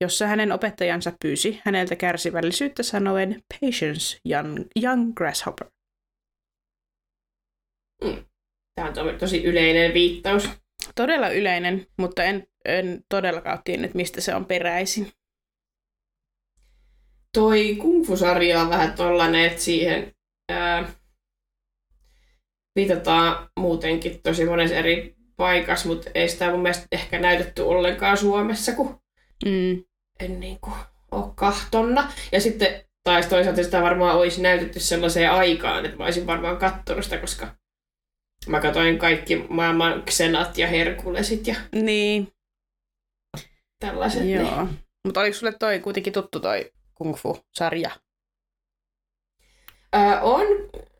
[0.00, 5.66] jossa hänen opettajansa pyysi häneltä kärsivällisyyttä sanoen Patience, young, young grasshopper.
[8.74, 10.48] Tämä on to- tosi yleinen viittaus.
[10.94, 15.12] Todella yleinen, mutta en, en todellakaan tiennyt, mistä se on peräisin.
[17.40, 20.12] Toi Kung Fu-sarja on vähän tollanen, että siihen
[20.52, 20.88] ää,
[22.76, 28.72] viitataan muutenkin tosi monessa eri paikassa, mutta ei sitä mun mielestä ehkä näytetty ollenkaan Suomessa,
[28.72, 29.00] kun
[29.44, 29.84] Mm.
[30.20, 30.74] en niin kuin
[31.10, 32.12] ole kahtonna.
[32.32, 37.04] Ja sitten taas toisaalta sitä varmaan olisi näytetty sellaiseen aikaan, että mä olisin varmaan kattonut
[37.04, 37.48] sitä, koska
[38.46, 42.28] mä katsoin kaikki maailman Xenat ja Herkulesit ja Niin,
[43.80, 44.22] tällaiset.
[44.22, 44.68] niin- joo.
[45.04, 47.90] Mutta oliko sulle toi kuitenkin tuttu toi Kung Fu-sarja?
[49.96, 50.46] Äh, on,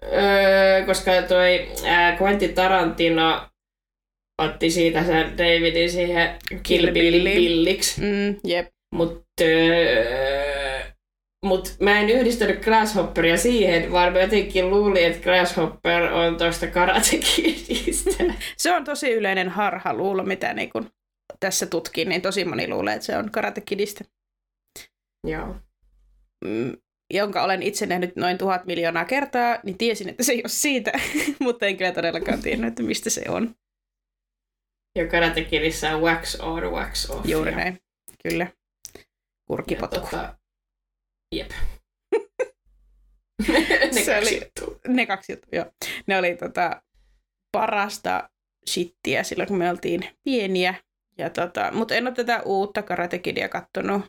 [0.02, 3.48] äh, koska toi äh, Quentin Tarantino
[4.42, 6.38] otti siitä sen Davidin siihen
[6.92, 8.00] billiksi.
[8.00, 8.68] Mm, jep.
[8.94, 10.96] Mutta äh,
[11.46, 17.20] mut mä en yhdistänyt Grasshopperia siihen, vaan mä jotenkin luulin, että Grasshopper on tuosta Karate.
[18.56, 20.90] Se on tosi yleinen harhaluulo, mitä niin kun
[21.40, 24.04] tässä tutkin, niin tosi moni luulee, että se on Karate Kidistä.
[25.26, 25.54] Joo.
[26.44, 26.72] Mm,
[27.14, 30.92] jonka olen itse nähnyt noin tuhat miljoonaa kertaa, niin tiesin, että se ei ole siitä,
[31.40, 33.54] mutta en kyllä todellakaan tiennyt, että mistä se on.
[34.98, 37.26] Ja Karate Kidissä wax on, wax off.
[37.26, 37.80] Juuri ja, näin,
[38.22, 38.44] kyllä.
[38.44, 39.02] ja
[39.46, 40.00] Kurkipotku.
[40.00, 40.38] tota,
[41.34, 41.50] jep.
[43.90, 44.80] Se ne oli- kaksi juttua.
[44.88, 45.66] Ne kaksi juttua, joo.
[46.06, 46.82] Ne oli tota,
[47.52, 48.30] parasta
[48.70, 50.74] shittiä silloin, kun me oltiin pieniä.
[51.18, 54.02] Ja tota, mutta en ole tätä uutta Karate Kidia kattonut,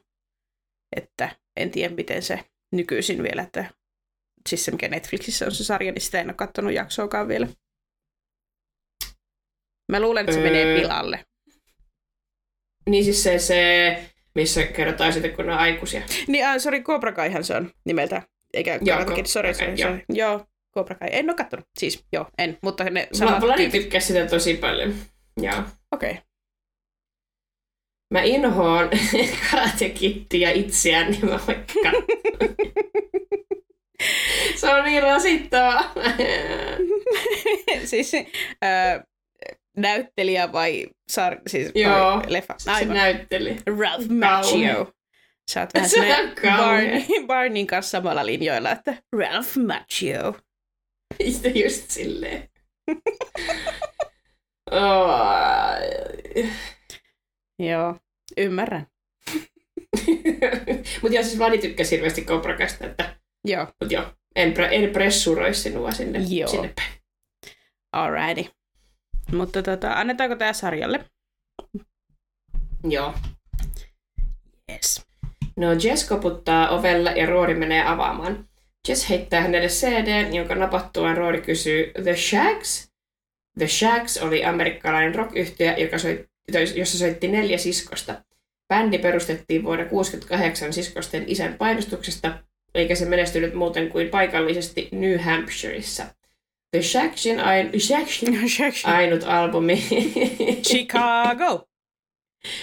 [0.96, 2.40] että en tiedä, miten se
[2.72, 3.66] nykyisin vielä, että
[4.50, 7.48] siis se, mikä Netflixissä on se sarja, niin sitä en ole kattonut jaksoakaan vielä.
[9.92, 10.46] Mä luulen, että se Öö.
[10.46, 11.26] menee pilalle.
[12.90, 14.04] Niin siis se, se
[14.36, 16.02] missä kerrotaan sitten, kun ne on aikuisia.
[16.28, 18.22] Niin, ah, sori, Cobra Kaihan se on nimeltä.
[18.54, 20.04] Eikä Joo, Karate Kid, sori, Kai, sori, sori.
[20.10, 21.10] Joo, Cobra Kai.
[21.12, 21.66] En ole kattonut.
[21.80, 22.58] Siis, joo, en.
[22.62, 23.82] Mutta ne Mä samat Vladi tyypit.
[23.82, 24.96] tykkäsi sitä tosi paljon.
[25.42, 25.64] Joo.
[25.92, 26.12] Okei.
[26.12, 26.24] Okay.
[28.14, 28.90] Mä inhoon
[29.52, 31.74] Karate Kittiä itseään, niin mä vaikka
[34.56, 35.94] Se on niin rasittavaa.
[37.86, 39.00] siis öö,
[39.78, 42.56] näyttelijä vai sar, siis Joo, vai leffa?
[42.58, 42.96] Se Aivan.
[42.96, 43.58] näytteli.
[43.80, 44.10] Ralph.
[44.10, 44.94] Macchio.
[45.52, 46.58] Sä oot vähän kauhea.
[46.58, 50.36] Barney, Barneyn kanssa samalla linjoilla, että Ralph Macchio.
[51.26, 52.50] Just, just silleen.
[54.72, 55.10] oh.
[57.60, 57.96] Joo,
[58.38, 58.88] ymmärrän.
[61.02, 63.16] Mutta joo, siis Vladi tykkäsi hirveästi Cobra Kaista, että
[63.46, 64.04] Joo, mut joo,
[64.36, 66.50] en, pre, en pressuroi sinua sinne, Joo.
[66.50, 66.92] sinne päin.
[67.94, 68.52] alrighty.
[69.32, 71.06] Mutta tota, annetaanko tää sarjalle?
[72.90, 73.14] Joo.
[74.72, 75.06] Yes.
[75.58, 78.50] No Jess koputtaa ovella ja Roori menee avaamaan.
[78.88, 82.92] Jess heittää hänelle CD, jonka napattuaan Roori kysyy The Shags?
[83.60, 86.30] The Shags oli amerikkalainen rock-yhtiö, joka soitti,
[86.76, 88.22] jossa soitti neljä siskosta.
[88.74, 92.40] Bändi perustettiin vuonna 1968 siskosten isän painostuksesta,
[92.76, 96.06] eikä se menestynyt muuten kuin paikallisesti New Hampshireissa.
[96.72, 97.72] The Shagsin, ain,
[98.84, 99.84] ainut albumi
[100.68, 101.68] Chicago!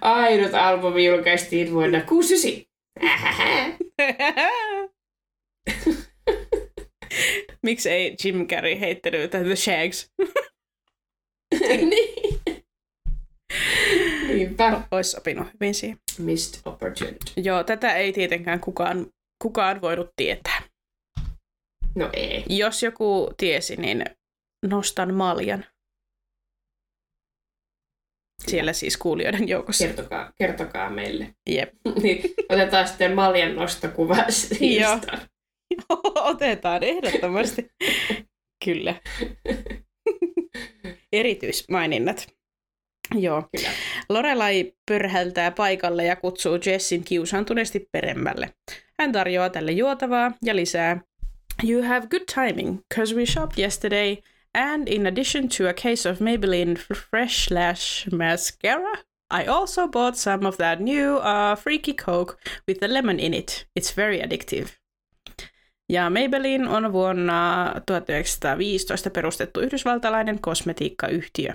[0.00, 3.76] Ainut albumi julkaistiin vuonna 69.
[7.62, 10.10] Miksi ei Jim Carrey heittänyt The Shags?
[11.68, 12.42] Niin.
[14.28, 14.82] Niinpä.
[14.90, 15.98] Ois sopinut hyvin siihen.
[16.18, 17.18] Missed opportunity.
[17.36, 19.06] Joo, tätä ei tietenkään kukaan,
[19.42, 20.62] kukaan voinut tietää.
[21.94, 22.44] No ei.
[22.48, 24.04] Jos joku tiesi, niin
[24.66, 25.64] nostan maljan.
[28.46, 29.86] Siellä siis kuulijoiden joukossa.
[29.86, 31.34] Kertokaa, kertokaa meille.
[31.50, 31.74] Jep.
[32.02, 34.16] Niin, otetaan sitten maljan nostokuva
[34.80, 34.98] Joo.
[36.30, 37.70] Otetaan ehdottomasti.
[38.64, 38.94] Kyllä.
[41.12, 42.28] Erityismaininnat.
[43.14, 43.48] Joo.
[43.56, 43.68] Kyllä.
[44.08, 48.54] Lorelai pörhältää paikalle ja kutsuu Jessin kiusaantuneesti peremmälle.
[48.98, 51.00] Hän tarjoaa tälle juotavaa ja lisää
[51.64, 54.16] You have good timing, cause we shopped yesterday,
[54.54, 56.76] and in addition to a case of Maybelline
[57.10, 58.92] Fresh Lash Mascara,
[59.30, 62.38] I also bought some of that new uh, Freaky Coke
[62.68, 63.66] with a lemon in it.
[63.76, 64.81] It's very addictive.
[65.92, 71.54] Ja Maybelline on vuonna 1915 perustettu yhdysvaltalainen kosmetiikkayhtiö.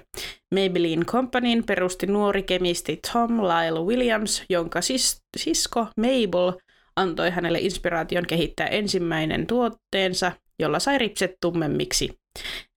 [0.54, 6.54] Maybelline Companyn perusti nuori kemisti Tom Lyle Williams, jonka sis- sisko Mabel
[6.96, 12.10] antoi hänelle inspiraation kehittää ensimmäinen tuotteensa, jolla sai ripset tummemmiksi.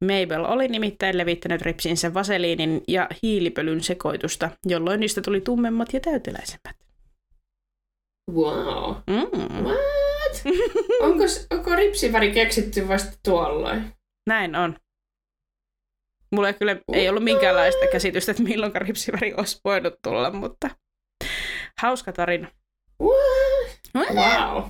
[0.00, 6.76] Mabel oli nimittäin levittänyt ripsinsä vaseliinin ja hiilipölyn sekoitusta, jolloin niistä tuli tummemmat ja täyteläisemmät.
[8.30, 8.94] Wow.
[9.06, 9.99] Mm.
[10.44, 11.00] What?
[11.10, 13.92] Onko, onko ripsiväri keksitty vasta tuolloin?
[14.26, 14.76] Näin on.
[16.32, 20.70] Mulla ei kyllä ei ollut minkäänlaista käsitystä, että milloin ripsiväri olisi voinut tulla, mutta
[21.80, 22.48] Hauska tarina.
[23.02, 24.08] What?
[24.14, 24.62] Wow.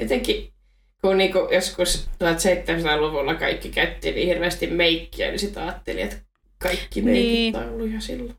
[0.00, 0.52] Jotenkin,
[1.00, 6.16] kun niinku joskus 1700-luvulla kaikki käytti niin hirveästi meikkiä, niin sitä ajattelin, että
[6.58, 7.52] kaikki meikit Niin.
[7.52, 7.56] niin.
[7.56, 8.36] on ollut jo silloin.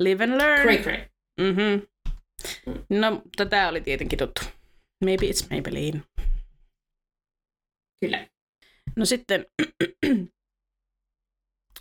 [0.00, 0.62] Live and learn.
[0.62, 1.00] Cray cray.
[1.40, 1.86] Mm-hmm.
[2.88, 4.40] No, tätä oli tietenkin tuttu.
[5.04, 6.00] Maybe it's Maybelline.
[8.00, 8.26] Kyllä.
[8.96, 9.46] No sitten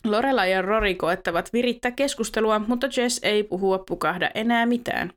[0.06, 5.14] Lorela ja Rory koettavat virittää keskustelua, mutta Jess ei puhua pukahda enää mitään.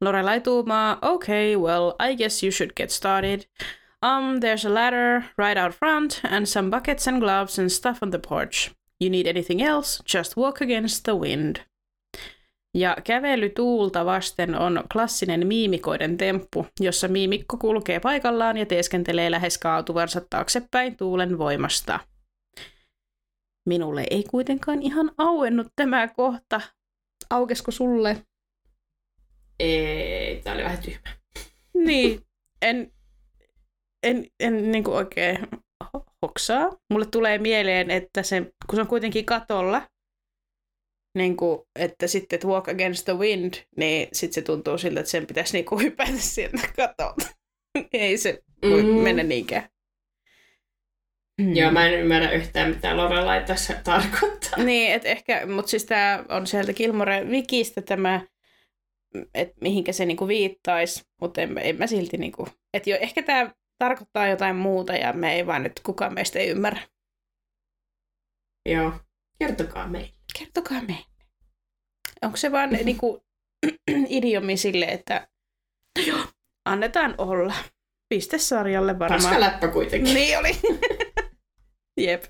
[0.00, 3.40] Lorelai tuumaa, okay, well, I guess you should get started.
[4.02, 8.10] Um, there's a ladder right out front, and some buckets and gloves and stuff on
[8.10, 8.70] the porch.
[9.00, 11.60] You need anything else, just walk against the wind.
[12.74, 19.58] Ja kävely tuulta vasten on klassinen miimikoiden temppu, jossa miimikko kulkee paikallaan ja teeskentelee lähes
[19.58, 22.00] kaatuvansa taaksepäin tuulen voimasta.
[23.68, 26.60] Minulle ei kuitenkaan ihan auennut tämä kohta.
[27.30, 28.26] Aukesko sulle?
[29.60, 31.10] Ei, tää oli vähän tyhmä.
[31.74, 32.20] Niin,
[32.62, 32.92] en,
[34.02, 35.38] en, en niin kuin oikein
[35.84, 36.70] ho- hoksaa.
[36.92, 39.88] Mulle tulee mieleen, että se, kun se on kuitenkin katolla,
[41.14, 45.10] niin kuin, että sitten että walk against the wind, niin sitten se tuntuu siltä, että
[45.10, 47.26] sen pitäisi niin kuin hypätä sieltä katolta.
[47.92, 48.88] Ei se voi Mm.
[48.88, 49.68] mennä niinkään.
[51.40, 51.56] Mm.
[51.56, 54.58] Joo, mä en ymmärrä yhtään, mitä Lorelai tässä tarkoittaa.
[54.64, 58.20] Niin, että ehkä, mutta siis tämä on sieltä Kilmore Wikistä tämä,
[59.34, 63.54] että mihinkä se niinku viittaisi, mutta en, en mä silti niinku, että jo, ehkä tämä
[63.78, 66.80] tarkoittaa jotain muuta ja me ei vaan nyt, kukaan meistä ei ymmärrä.
[68.68, 68.92] Joo,
[69.46, 70.12] kertokaa meille.
[70.38, 71.06] Kertokaa meille.
[72.22, 73.24] Onko se vaan niinku
[74.08, 75.28] idiomi sille, että
[75.98, 76.24] no joo,
[76.64, 77.54] annetaan olla.
[78.08, 79.40] Piste sarjalle Paska varmaan.
[79.40, 80.14] läppä kuitenkin.
[80.14, 80.50] Niin oli.
[82.06, 82.24] Jep.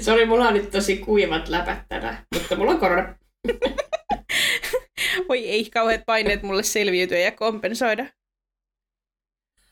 [0.00, 3.14] Sori, mulla on nyt tosi kuivat läpät tänään, mutta mulla on korona.
[5.28, 8.06] Voi ei kauheat paineet mulle selviytyä ja kompensoida.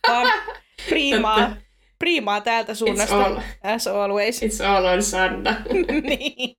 [0.09, 0.43] Vaan
[0.89, 1.57] priimaa, Totta.
[1.99, 4.43] Priimaa täältä It's suunnasta, all, as always.
[4.43, 5.57] it's all on Sanna.
[6.09, 6.57] niin.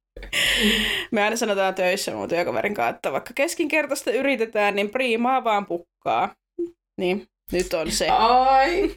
[1.12, 6.36] Me aina sanotaan töissä mun työkaverin kanssa, että vaikka keskinkertaista yritetään, niin priimaa vaan pukkaa.
[6.98, 8.08] Niin, nyt on se.
[8.10, 8.96] Ai.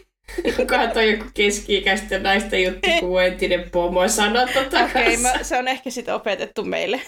[0.58, 5.68] Onkohan toi joku keski-ikäisten naisten juttu, kun entinen pomo sanoi tota Okei, okay, se on
[5.68, 7.00] ehkä sitten opetettu meille.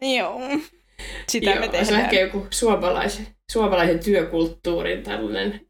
[0.16, 0.40] Joo.
[1.28, 2.00] Sitä Joo, me se on tehdään.
[2.00, 5.60] ehkä joku suomalaisen, suomalaisen työkulttuurin tällainen,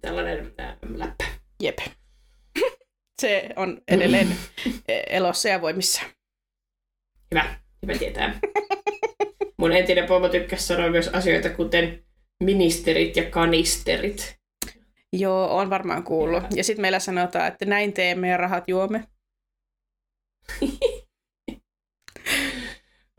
[0.00, 1.24] tällainen äh, läppä.
[1.62, 1.78] Jep.
[3.20, 4.28] Se on edelleen
[5.10, 6.02] elossa ja voimissa.
[7.30, 8.40] Hyvä, hyvä tietää.
[9.58, 12.04] Mun entinen pomo tykkäsi sanoa myös asioita kuten
[12.44, 14.40] ministerit ja kanisterit.
[15.12, 16.44] Joo, on varmaan kuullut.
[16.54, 19.04] Ja sitten meillä sanotaan, että näin teemme ja rahat juomme.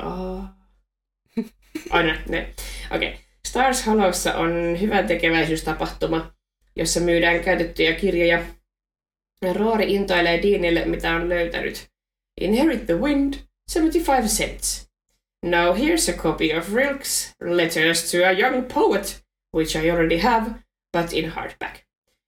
[0.03, 0.43] Oh.
[1.89, 2.53] Aina ne.
[2.91, 3.09] Okei.
[3.09, 3.19] Okay.
[3.47, 4.51] Stars Hollowssa on
[4.81, 6.33] hyvän tekeväisyystapahtuma,
[6.75, 8.45] jossa myydään käytettyjä kirjoja.
[9.53, 11.87] Roori intoilee Deanille, mitä on löytänyt.
[12.41, 13.33] Inherit the Wind,
[13.67, 14.89] 75 cents.
[15.43, 19.23] Now here's a copy of Rilke's Letters to a Young Poet,
[19.57, 20.53] which I already have,
[20.93, 21.85] but in hardback.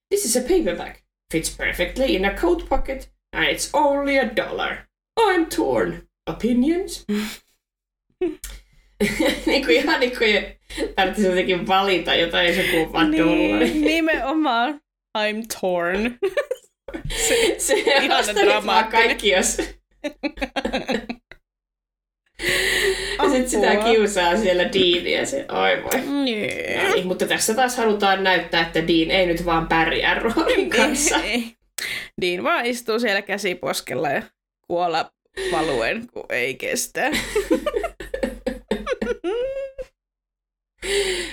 [0.10, 1.04] This is a paperback.
[1.30, 4.88] Fits perfectly in a coat pocket, and it's only a dollar.
[5.18, 6.08] I'm torn.
[6.28, 7.06] Opinions?
[9.46, 10.46] niin kuin ihan niin kuin
[10.96, 13.12] tarvitsisi jotenkin valita jotain, jos joku vaan.
[13.12, 14.82] Niin, nimenomaan.
[15.18, 16.12] I'm torn.
[17.28, 17.76] Se, Se
[18.10, 19.06] vaan dramaattinen.
[19.08, 19.58] kaikki, jos...
[23.24, 25.26] Ja sit sitä kiusaa siellä Deania.
[25.26, 26.24] Se, oi voi.
[26.24, 26.84] Niin.
[26.84, 31.18] No niin, mutta tässä taas halutaan näyttää, että Dean ei nyt vaan pärjää Roorin kanssa.
[31.18, 31.44] Ei.
[32.22, 34.24] Dean vaan istuu siellä käsiposkella ja
[34.68, 35.12] kuolla
[35.52, 37.12] valuen, kun ei kestä.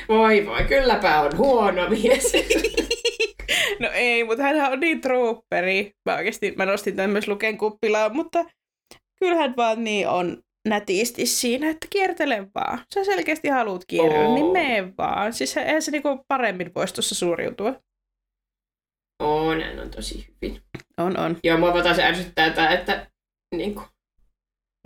[0.08, 2.32] Voi voi, kylläpä on huono mies.
[3.80, 5.92] No ei, mutta hän on niin trooperi.
[6.06, 8.44] Mä oikeasti, mä nostin tämän myös luken kuppilaan, mutta
[9.20, 12.84] kyllähän vaan niin on nätisti siinä, että kiertele vaan.
[12.94, 14.34] Sä selkeästi haluat kierrellä, Oo.
[14.34, 15.32] niin mene vaan.
[15.32, 17.74] Siis eihän se niinku paremmin voisi tuossa suoriutua.
[19.22, 20.62] On, hän on tosi hyvin.
[20.98, 21.36] On, on.
[21.44, 23.10] Joo, mua taas ärsyttää tää, että
[23.54, 23.86] niin kuin,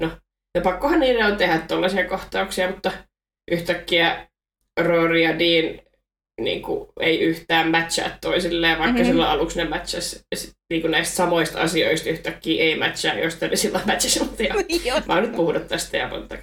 [0.00, 0.10] no,
[0.54, 2.92] ja pakkohan niiden on tehdä tollaisia kohtauksia, mutta
[3.50, 4.28] yhtäkkiä
[4.80, 5.80] Rory ja Dean
[6.40, 8.96] niin kuin, ei yhtään matchaa toisilleen, vaikka Mhm.
[8.96, 9.10] mm-hmm.
[9.12, 10.24] silloin aluksi ne matchas
[10.70, 14.62] niin kuin näistä samoista asioista yhtäkkiä ei matchaa, josta ne silloin matchasi, mutta joo.
[14.84, 15.00] Joo.
[15.06, 16.38] Mä oon nyt puhunut tästä ja monta.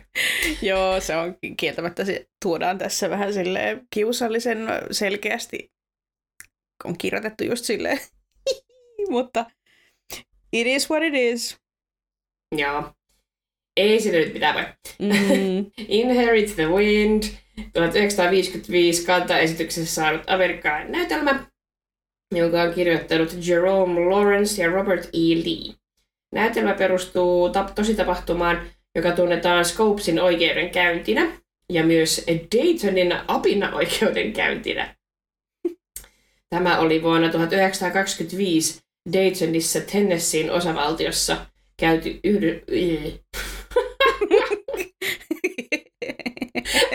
[0.62, 5.72] Joo, se on kieltämättä, se tuodaan tässä vähän sille kiusallisen selkeästi,
[6.84, 8.00] on kirjoitettu just silleen,
[9.10, 9.46] mutta
[10.54, 11.58] it is what it is.
[12.58, 12.92] Joo.
[13.78, 14.64] Ei sille nyt mitään voi.
[15.00, 15.72] Mm.
[15.88, 17.24] Inherit the Wind,
[17.74, 21.45] 1955 kantaesityksessä saanut amerikkalainen näytelmä,
[22.36, 25.36] jonka on kirjoittanut Jerome Lawrence ja Robert E.
[25.45, 25.76] Lee.
[26.34, 28.62] Näytelmä perustuu tap- tositapahtumaan,
[28.95, 31.32] joka tunnetaan Scopesin oikeudenkäyntinä
[31.70, 34.95] ja myös Daytonin apina-oikeudenkäyntinä.
[36.49, 38.80] Tämä oli vuonna 1925
[39.14, 41.45] Daytonissa Tennesseein osavaltiossa
[41.78, 42.64] käyty yhdy...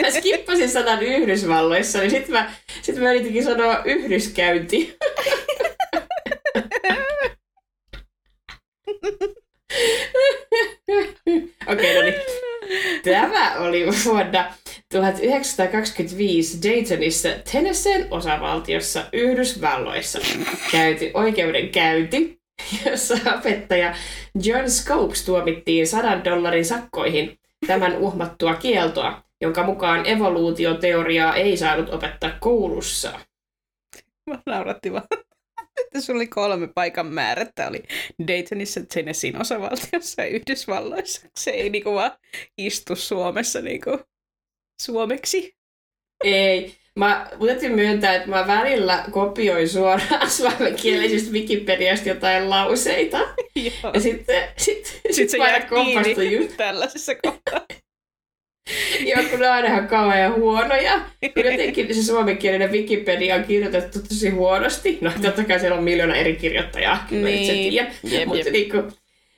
[0.06, 2.52] mä skippasin sanan Yhdysvalloissa, niin sitten mä,
[2.82, 4.96] sit mä yritinkin sanoa yhdyskäynti.
[11.66, 12.14] Okei, okay, no niin.
[13.04, 14.44] Tämä oli vuonna
[14.92, 20.18] 1925 Daytonissa Tennesseen osavaltiossa Yhdysvalloissa
[20.72, 22.40] käyty oikeudenkäynti,
[22.86, 23.94] jossa opettaja
[24.42, 32.30] John Scopes tuomittiin 100 dollarin sakkoihin tämän uhmattua kieltoa, jonka mukaan evoluutioteoriaa ei saanut opettaa
[32.40, 33.20] koulussa.
[34.30, 35.06] Mä nauratti vaan,
[35.80, 37.68] että sulla oli kolme paikan määrättä.
[37.68, 37.82] Oli
[38.28, 41.28] Daytonissa, Tennesseein osavaltiossa ja Yhdysvalloissa.
[41.36, 42.12] Se ei niinku vaan
[42.58, 43.98] istu Suomessa niinku
[44.82, 45.56] suomeksi.
[46.24, 46.74] Ei.
[46.96, 53.18] Mä täytyy myöntää, että mä välillä kopioin suoraan suomenkielisistä Wikipediasta jotain lauseita.
[53.54, 53.92] Joo.
[53.94, 57.60] Ja sitten sit, sit, Sitten se mä aina jää kiinni kompastuin just tällaisessa kohtaa.
[59.10, 61.00] Joo, kun ne on aina kauhean huonoja.
[61.36, 64.98] Jotenkin se suomenkielinen Wikipedia on kirjoitettu tosi huonosti.
[65.00, 67.40] No totta kai siellä on miljoona eri kirjoittajaa, kyllä niin.
[67.40, 67.70] itse Niin.
[67.70, 67.92] tiedän.
[68.02, 68.52] Jep, Mutta jep.
[68.52, 68.82] niinku,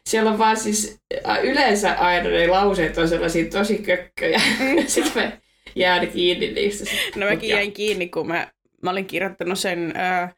[0.07, 0.99] siellä on vaan siis
[1.43, 4.41] yleensä aina ne lauseet on sellaisia tosi kökköjä.
[4.87, 5.33] Sitten mä
[5.77, 6.91] jään kiinni niistä.
[7.17, 8.49] No mäkin jäin kiinni, kun mä,
[8.83, 10.35] mä olin kirjoittanut sen, äh,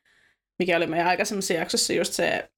[0.58, 2.48] mikä oli meidän aikaisemmassa jaksossa, just se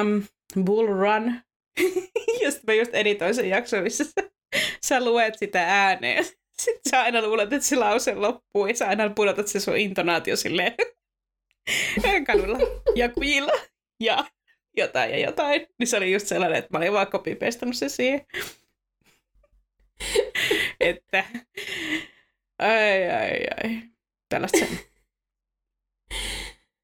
[0.00, 0.22] um,
[0.64, 1.34] Bull Run.
[2.42, 4.30] ja sitten mä just editoin sen jakson, missä sä,
[4.86, 6.24] sä luet sitä ääneen.
[6.62, 10.36] Sitten sä aina luulet, että se lause loppuu, ja sä aina pudotat se sun intonaatio
[10.36, 10.74] silleen
[12.26, 12.58] kadulla
[12.94, 13.52] ja kujilla
[14.00, 14.24] ja
[14.76, 15.66] jotain ja jotain.
[15.78, 18.26] Niin se oli just sellainen, että mä olin vaan kopipestannut se siihen.
[20.80, 21.24] että
[22.58, 23.80] ai ai ai.
[24.28, 24.68] Tällaista se,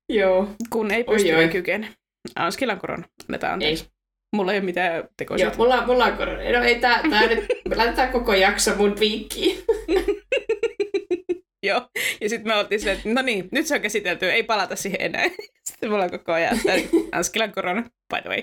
[0.08, 1.42] Joo, kun ei Oi, pysty, oi.
[1.42, 1.94] ei kykene.
[2.36, 3.04] Anskilla on korona.
[3.28, 3.84] Annetaan anteeksi.
[3.84, 3.90] ei.
[4.32, 5.46] Mulla ei ole mitään tekoisia.
[5.46, 6.58] Joo, mulla, mulla on korona.
[6.58, 9.58] No ei tää, tää nyt, me laitetaan koko jakso mun piikkiin.
[11.66, 11.80] Joo.
[12.20, 15.00] Ja sitten me oltiin silleen, että no niin, nyt se on käsitelty, ei palata siihen
[15.02, 15.24] enää.
[15.68, 16.72] Sitten mulla on koko ajan, että
[17.16, 18.42] Anskilan korona, by the way.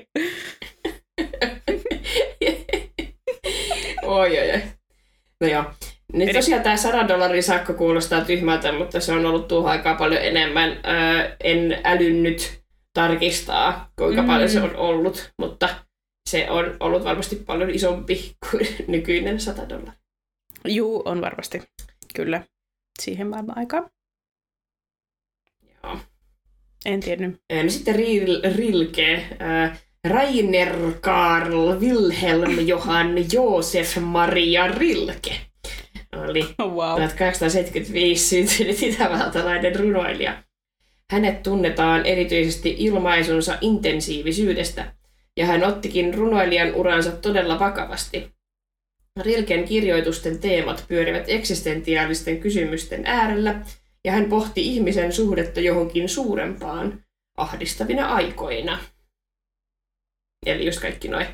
[4.04, 4.62] oi, oi, oi.
[5.42, 5.64] No joo.
[6.14, 9.96] Nyt Eli- tosiaan tämä 100 dollarin sakko kuulostaa tyhmältä, mutta se on ollut tuohon aikaa
[9.96, 10.70] paljon enemmän.
[10.72, 12.62] Öö, en älynnyt
[12.94, 14.28] tarkistaa, kuinka Mm.
[14.28, 15.70] paljon se on ollut, mutta
[16.28, 20.00] se on ollut varmasti paljon isompi kuin nykyinen 100 dollaria.
[20.66, 21.62] Juu, on varmasti.
[22.16, 22.42] Kyllä.
[23.00, 23.90] Siihen maailman aikaan.
[25.84, 25.98] Joo.
[26.86, 27.42] En tiennyt.
[27.64, 29.70] No sitten Ril, Rilke, öö,
[30.04, 35.48] Rainer Karl Wilhelm Johann Josef Maria Rilke
[36.18, 36.96] oli Oh, wow.
[36.96, 40.44] 1875 syntynyt itävaltalainen runoilija.
[41.12, 44.94] Hänet tunnetaan erityisesti ilmaisunsa intensiivisyydestä,
[45.38, 48.32] ja hän ottikin runoilijan uransa todella vakavasti.
[49.20, 53.66] Rilken kirjoitusten teemat pyörivät eksistentiaalisten kysymysten äärellä,
[54.04, 57.04] ja hän pohti ihmisen suhdetta johonkin suurempaan
[57.38, 58.80] ahdistavina aikoina.
[60.46, 61.28] Eli just kaikki noin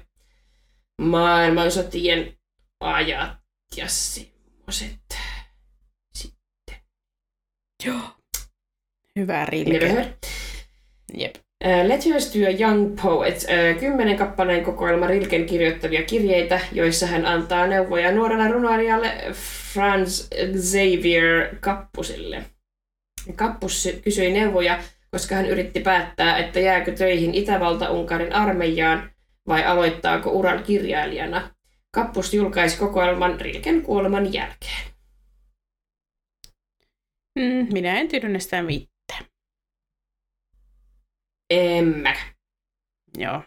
[1.01, 2.37] maailmansotien
[2.79, 3.37] ajat
[3.75, 4.99] ja semmoiset.
[7.85, 8.01] Joo.
[9.19, 10.17] Hyvä rilke.
[11.13, 11.35] Jep.
[11.63, 17.67] Letters to a Young Poet, uh, kymmenen kappaleen kokoelma Rilken kirjoittavia kirjeitä, joissa hän antaa
[17.67, 19.11] neuvoja nuorelle runoilijalle
[19.73, 22.43] Franz Xavier Kappusille.
[23.35, 24.79] Kappus kysyi neuvoja,
[25.11, 29.11] koska hän yritti päättää, että jääkö töihin Itävalta-Unkarin armeijaan
[29.47, 31.49] vai aloittaako uran kirjailijana.
[31.91, 34.83] Kappus julkaisi kokoelman Rilken kuoleman jälkeen.
[37.39, 38.92] Mm, minä en tiedä näistä mitään.
[41.53, 42.15] En mä.
[43.17, 43.41] Joo.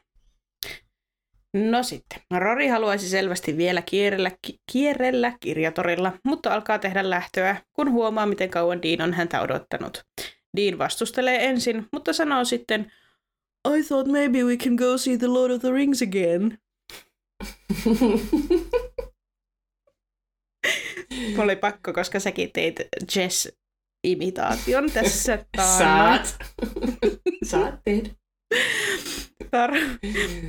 [1.55, 2.19] No sitten.
[2.39, 8.51] Rory haluaisi selvästi vielä kierrellä, ki- kierrellä kirjatorilla, mutta alkaa tehdä lähtöä, kun huomaa, miten
[8.51, 10.05] kauan Dean on häntä odottanut.
[10.57, 12.93] Dean vastustelee ensin, mutta sanoo sitten,
[13.79, 16.59] I thought maybe we can go see the Lord of the Rings again.
[21.39, 22.81] Oli pakko, koska säkin teit
[24.05, 25.39] Jess-imitaation tässä.
[25.79, 26.37] Saat.
[27.51, 28.09] Saat tehdä.
[29.45, 29.99] Tar-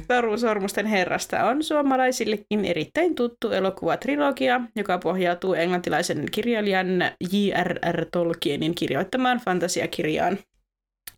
[0.07, 6.87] Taru Sormusten herrasta on suomalaisillekin erittäin tuttu elokuvatrilogia, joka pohjautuu englantilaisen kirjailijan
[7.31, 8.05] J.R.R.
[8.11, 10.37] Tolkienin kirjoittamaan fantasiakirjaan.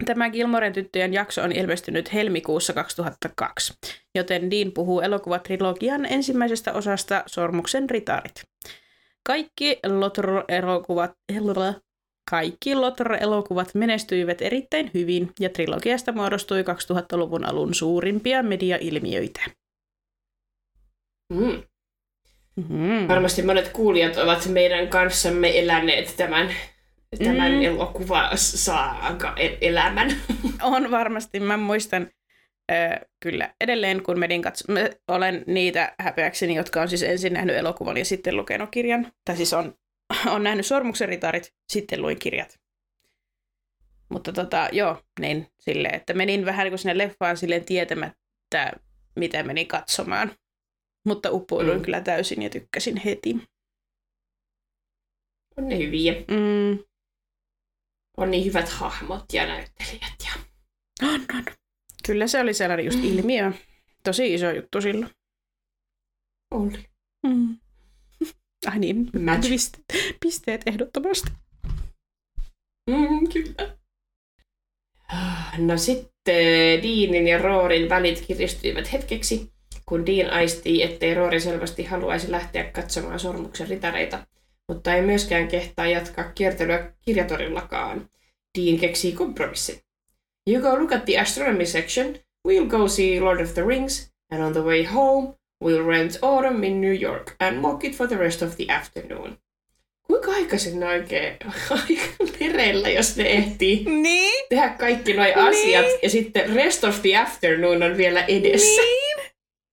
[0.06, 3.74] Tämä Gilmoren tyttöjen jakso on ilmestynyt helmikuussa 2002,
[4.16, 8.44] joten Dean puhuu elokuvatrilogian ensimmäisestä osasta Sormuksen ritarit.
[9.24, 11.12] Kaikki Lotro-elokuvat,
[12.30, 19.42] kaikki Lotro-elokuvat menestyivät erittäin hyvin ja trilogiasta muodostui 2000-luvun alun suurimpia mediailmiöitä.
[21.34, 21.64] Mm.
[22.56, 23.08] Mm-hmm.
[23.08, 26.50] Varmasti monet kuulijat ovat meidän kanssamme eläneet tämän,
[27.24, 27.62] tämän Mm.
[27.62, 30.12] elokuvasaaga-elämän.
[30.62, 32.08] On varmasti, mä muistan
[32.72, 32.76] ö,
[33.24, 37.98] kyllä edelleen, kun menin katso- mä olen niitä häpeäkseni, jotka on siis ensin nähnyt elokuvan
[37.98, 39.12] ja sitten lukenut kirjan.
[39.26, 39.74] Tai siis on,
[40.34, 42.60] on nähnyt Sormuksen ritarit, sitten luin kirjat.
[44.10, 48.74] Mutta tota, joo, niin silleen, että menin vähän niin kuin sinne leffaan silleen tietämättä,
[49.16, 50.32] mitä menin katsomaan.
[51.05, 51.80] Mutta uppouduin mm.
[51.80, 51.86] Mm.
[51.86, 53.38] kyllä täysin ja tykkäsin heti.
[55.57, 56.14] On ne hyviä.
[56.14, 56.84] Mm.
[58.18, 60.14] On niin hyvät hahmot ja näyttelijät.
[60.26, 60.41] Ja...
[61.07, 61.45] On, on.
[62.05, 63.51] Kyllä se oli sellainen just ilmiö.
[64.03, 65.12] Tosi iso juttu silloin.
[66.51, 66.86] Oli.
[67.28, 67.57] Mm.
[68.68, 69.49] Ai niin, Match.
[69.49, 69.86] pisteet,
[70.20, 71.32] pisteet ehdottomasti.
[72.89, 73.76] Mm, kyllä.
[75.57, 79.51] No sitten Deanin ja Roorin välit kiristyivät hetkeksi,
[79.86, 84.28] kun Dean aistii, ettei Roori selvästi haluaisi lähteä katsomaan sormuksen ritareita,
[84.68, 88.10] mutta ei myöskään kehtaa jatkaa kiertelyä kirjatorillakaan.
[88.57, 89.80] Dean keksii kompromissin.
[90.49, 92.16] You go look at the astronomy section,
[92.47, 95.34] we'll go see Lord of the Rings, and on the way home,
[95.64, 99.38] we'll rent Autumn in New York and mock it for the rest of the afternoon.
[100.07, 101.38] Kuinka aikaisin ne oikein
[102.39, 105.38] hereillä, jos ne ehtii Niin, tehdä kaikki nuo Niin.
[105.38, 108.82] asiat ja sitten rest of the afternoon on vielä edessä.
[108.82, 109.18] niin.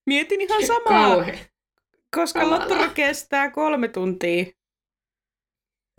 [0.07, 1.39] Mietin ihan samaa, Kauhe.
[2.17, 2.59] koska Kamala.
[2.61, 4.45] Lottoro kestää kolme tuntia.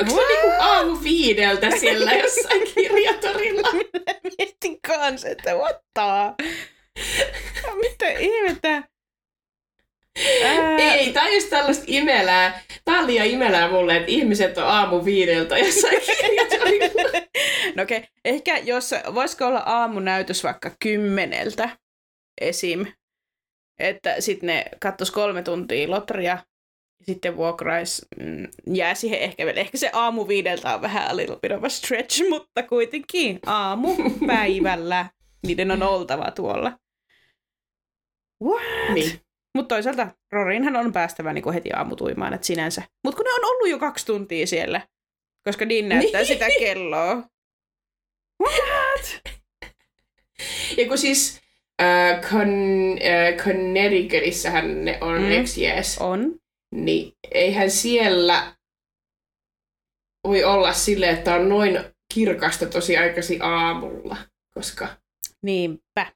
[0.01, 3.69] Onko se niinku aamu viideltä siellä jossain kirjatorilla?
[4.37, 6.35] Mietin kanssa, että the...
[7.81, 8.83] Mitä ihmettä?
[10.43, 12.61] Ää, Ei, tää on just tällaista imelää.
[12.85, 16.01] Tää on liian imelää mulle, että ihmiset on aamu viideltä jossain.
[17.75, 18.09] No okei, okay.
[18.25, 21.69] ehkä jos, voisiko olla aamunäytös vaikka kymmeneltä
[22.41, 22.85] esim.
[23.79, 26.37] Että sitten ne kattos kolme tuntia lotria,
[27.03, 29.59] sitten vuokrais, mm, jää siihen ehkä vielä.
[29.59, 33.95] Ehkä se aamu viideltä on vähän a little bit of a stretch, mutta kuitenkin aamu
[34.27, 35.05] päivällä.
[35.47, 36.79] Niiden on oltava tuolla.
[38.43, 38.93] What?
[38.93, 39.26] Niin.
[39.57, 42.81] Mutta toisaalta Rorinhan on päästävä niinku heti aamutuimaan, että sinänsä.
[43.03, 44.81] Mutta kun ne on ollut jo kaksi tuntia siellä,
[45.43, 46.27] koska Dean näyttää Niin.
[46.27, 47.23] sitä kelloa.
[48.43, 49.21] What?
[50.77, 51.41] Ja kun siis
[51.81, 55.31] äh, Con- äh, Connecticutissähän ne on Mm.
[55.31, 56.35] ex jees, On.
[56.71, 58.55] niin eihän siellä
[60.27, 61.79] voi olla silleen, että on noin
[62.13, 64.17] kirkasta tosi aikaisin aamulla,
[64.53, 64.87] koska,
[65.41, 66.11] Niinpä.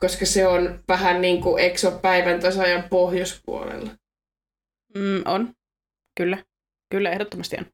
[0.00, 3.90] Koska se on vähän niin kuin, eikö se ole päivän tasajan pohjoispuolella?
[4.94, 5.54] Mm, on.
[6.16, 6.38] Kyllä.
[6.90, 7.66] Kyllä, ehdottomasti on.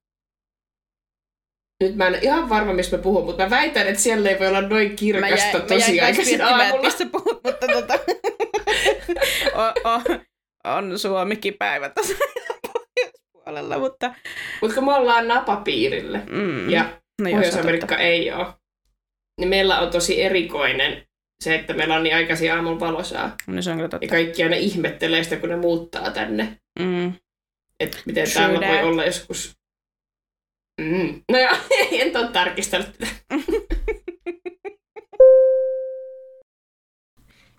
[1.82, 4.46] Nyt mä en ihan varma, mistä mä puhun, mutta mä väitän, että siellä ei voi
[4.46, 6.82] olla noin kirkasta mä tosi jäin kans aikaisin miettimään, että aamulla.
[6.82, 7.94] mistä puhut, mutta tota,
[9.62, 10.00] o, o,
[10.64, 14.14] on Suomikin päivä pohjoispuolella, mutta
[14.60, 18.46] Mutta kun me ollaan napapiirille mm, ja no Pohjois-Amerikka ei ole,
[19.40, 21.06] niin meillä on tosi erikoinen
[21.44, 23.36] se, että meillä on niin aikaisin aamulla valosaa.
[23.46, 24.06] No se on kyllä Ja totta.
[24.06, 26.58] kaikki aina ihmettelee sitä, kun ne muuttaa tänne.
[26.78, 27.12] Mm.
[27.80, 28.84] Että miten True täällä voi that.
[28.84, 29.56] olla joskus...
[30.80, 31.22] Mm.
[31.32, 31.56] No joo,
[32.02, 33.06] en ole tarkistanut tätä.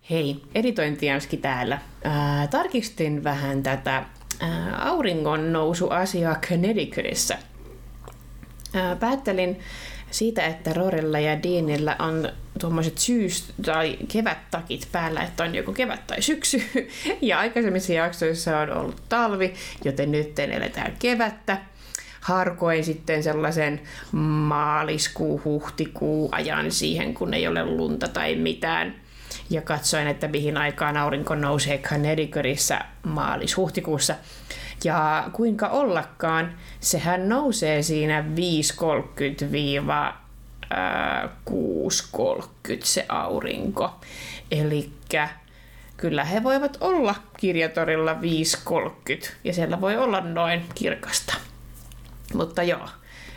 [0.10, 1.80] Hei, editointianski täällä.
[2.04, 4.06] Ää, tarkistin vähän tätä
[4.40, 7.38] ää, auringon nousuasiaa Connecticutissä.
[8.74, 9.60] Ää, päättelin
[10.18, 16.08] siitä, että Rorella ja Deanilla on tuommoiset syys- tai kevättakit päällä, että on joko kevät
[16.08, 16.64] tai syksy.
[17.22, 19.54] Ja aikaisemmissa jaksoissa on ollut talvi,
[19.84, 21.58] joten nyt eletään kevättä.
[22.22, 28.96] Harkoin sitten sellaisen maaliskuu, huhtikuu ajan siihen, kun ei ole lunta tai mitään.
[29.50, 34.16] Ja katsoin, että mihin aikaan aurinko nousee Connecticutissa maalis-huhtikuussa.
[34.86, 38.28] Ja kuinka ollakaan, sehän nousee siinä 5.30-6.30
[42.84, 44.00] se aurinko.
[44.52, 44.90] Eli
[45.98, 48.20] kyllä he voivat olla kirjatorilla 5.30
[49.44, 51.36] ja siellä voi olla noin kirkasta.
[52.34, 52.88] Mutta joo,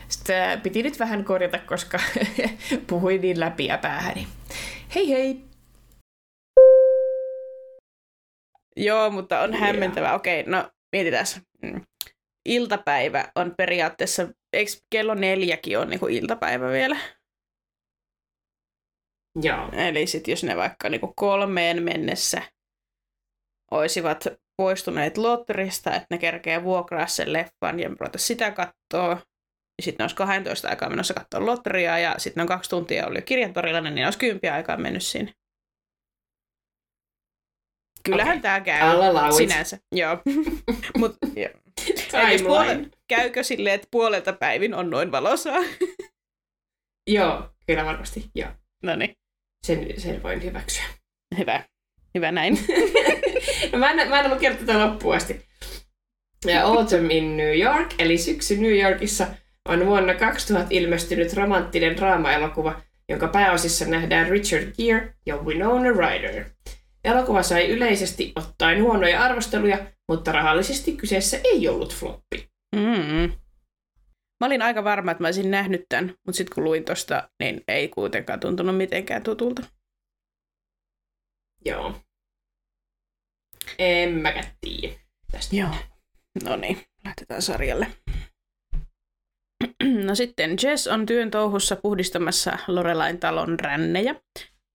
[0.09, 1.99] sitä piti nyt vähän korjata, koska
[2.87, 4.27] puhuin niin läpi ja päähäni.
[4.95, 5.45] Hei hei!
[8.77, 10.15] Joo, mutta on hämmentävää.
[10.15, 11.27] Okei, no mietitään.
[11.63, 11.81] Mm.
[12.49, 16.97] Iltapäivä on periaatteessa, eikö kello neljäkin on niin iltapäivä vielä?
[19.43, 19.71] Joo.
[19.73, 22.43] Eli sitten jos ne vaikka niin kolmeen mennessä
[23.71, 24.27] olisivat
[24.57, 29.23] poistuneet lotterista, että ne kerkee vuokraa sen leffan ja ruveta sitä katsoa.
[29.83, 33.81] Sitten ne olisi 12 aikaa menossa katsoa lotteria ja sitten on kaksi tuntia oli kirjantorilla,
[33.81, 35.33] niin ne olisi kympiä aikaa mennyt sinne.
[38.13, 38.43] Kyllähän okay.
[38.43, 38.81] tämä käy
[39.37, 39.79] sinänsä.
[39.93, 40.19] Joo.
[40.99, 41.49] Mut, jo.
[42.45, 45.59] puole- käykö silleen, että puolelta päivin on noin valosaa?
[47.17, 48.31] joo, kyllä varmasti.
[48.35, 48.51] Joo.
[48.83, 49.17] No niin.
[49.67, 50.85] Sen, sen voin hyväksyä.
[51.39, 51.63] Hyvä.
[52.15, 52.59] Hyvä näin.
[53.73, 55.49] no mä en, mä en ollut kertoa tätä loppuun asti.
[56.47, 59.27] Ja Autumn in New York, eli syksy New Yorkissa,
[59.69, 66.45] on vuonna 2000 ilmestynyt romanttinen draama-elokuva, jonka pääosissa nähdään Richard Gere ja Winona Ryder.
[67.09, 72.49] Elokuva sai yleisesti ottaen huonoja arvosteluja, mutta rahallisesti kyseessä ei ollut floppi.
[72.77, 73.33] Mm.
[74.41, 77.61] Mä olin aika varma, että mä olisin nähnyt tämän, mutta sitten kun luin tosta, niin
[77.69, 79.63] ei kuitenkaan tuntunut mitenkään tutulta.
[81.65, 82.01] Joo.
[83.79, 84.95] En mäkään tiedä
[85.33, 85.57] tästä.
[85.57, 85.75] Joo.
[86.45, 87.87] No niin, lähdetään sarjalle.
[90.07, 94.15] No sitten Jess on työn touhussa puhdistamassa Lorelain talon rännejä.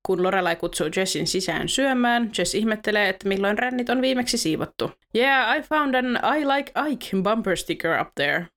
[0.05, 4.91] Kun Lorelai kutsuu Jessin sisään syömään, Jess ihmettelee, että milloin rännit on viimeksi siivottu.
[5.15, 8.47] Yeah, I found an I like Ike bumper sticker up there.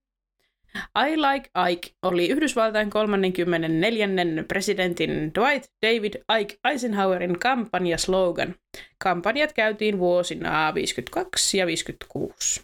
[0.76, 4.08] I Like Ike oli Yhdysvaltain 34.
[4.48, 8.54] presidentin Dwight David Ike Eisenhowerin kampanjaslogan.
[8.98, 12.62] Kampanjat käytiin vuosina 52 ja 56.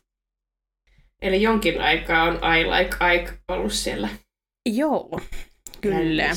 [1.23, 4.09] Eli jonkin aikaa on I Like Ike ollut siellä.
[4.67, 5.21] Joo,
[5.81, 6.31] kyllä.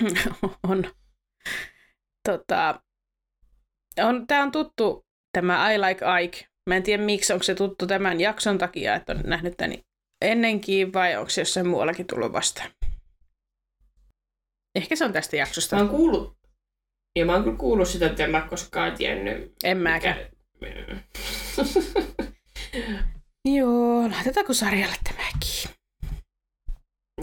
[0.68, 0.84] on.
[2.28, 2.80] Tota,
[3.98, 6.46] on, tämä on tuttu, tämä I Like Ike.
[6.70, 9.78] Mä en tiedä miksi, onko se tuttu tämän jakson takia, että on nähnyt tämän
[10.22, 12.70] ennenkin vai onko se jossain muuallakin tullut vastaan?
[14.74, 15.76] Ehkä se on tästä jaksosta.
[15.76, 16.36] Mä oon kuullut,
[17.18, 19.52] ja mä oon kyllä kuullut sitä, että en mä koskaan tiennyt.
[19.64, 20.16] En mäkään.
[23.56, 25.70] Joo, laitetaanko sarjalle tämäkin?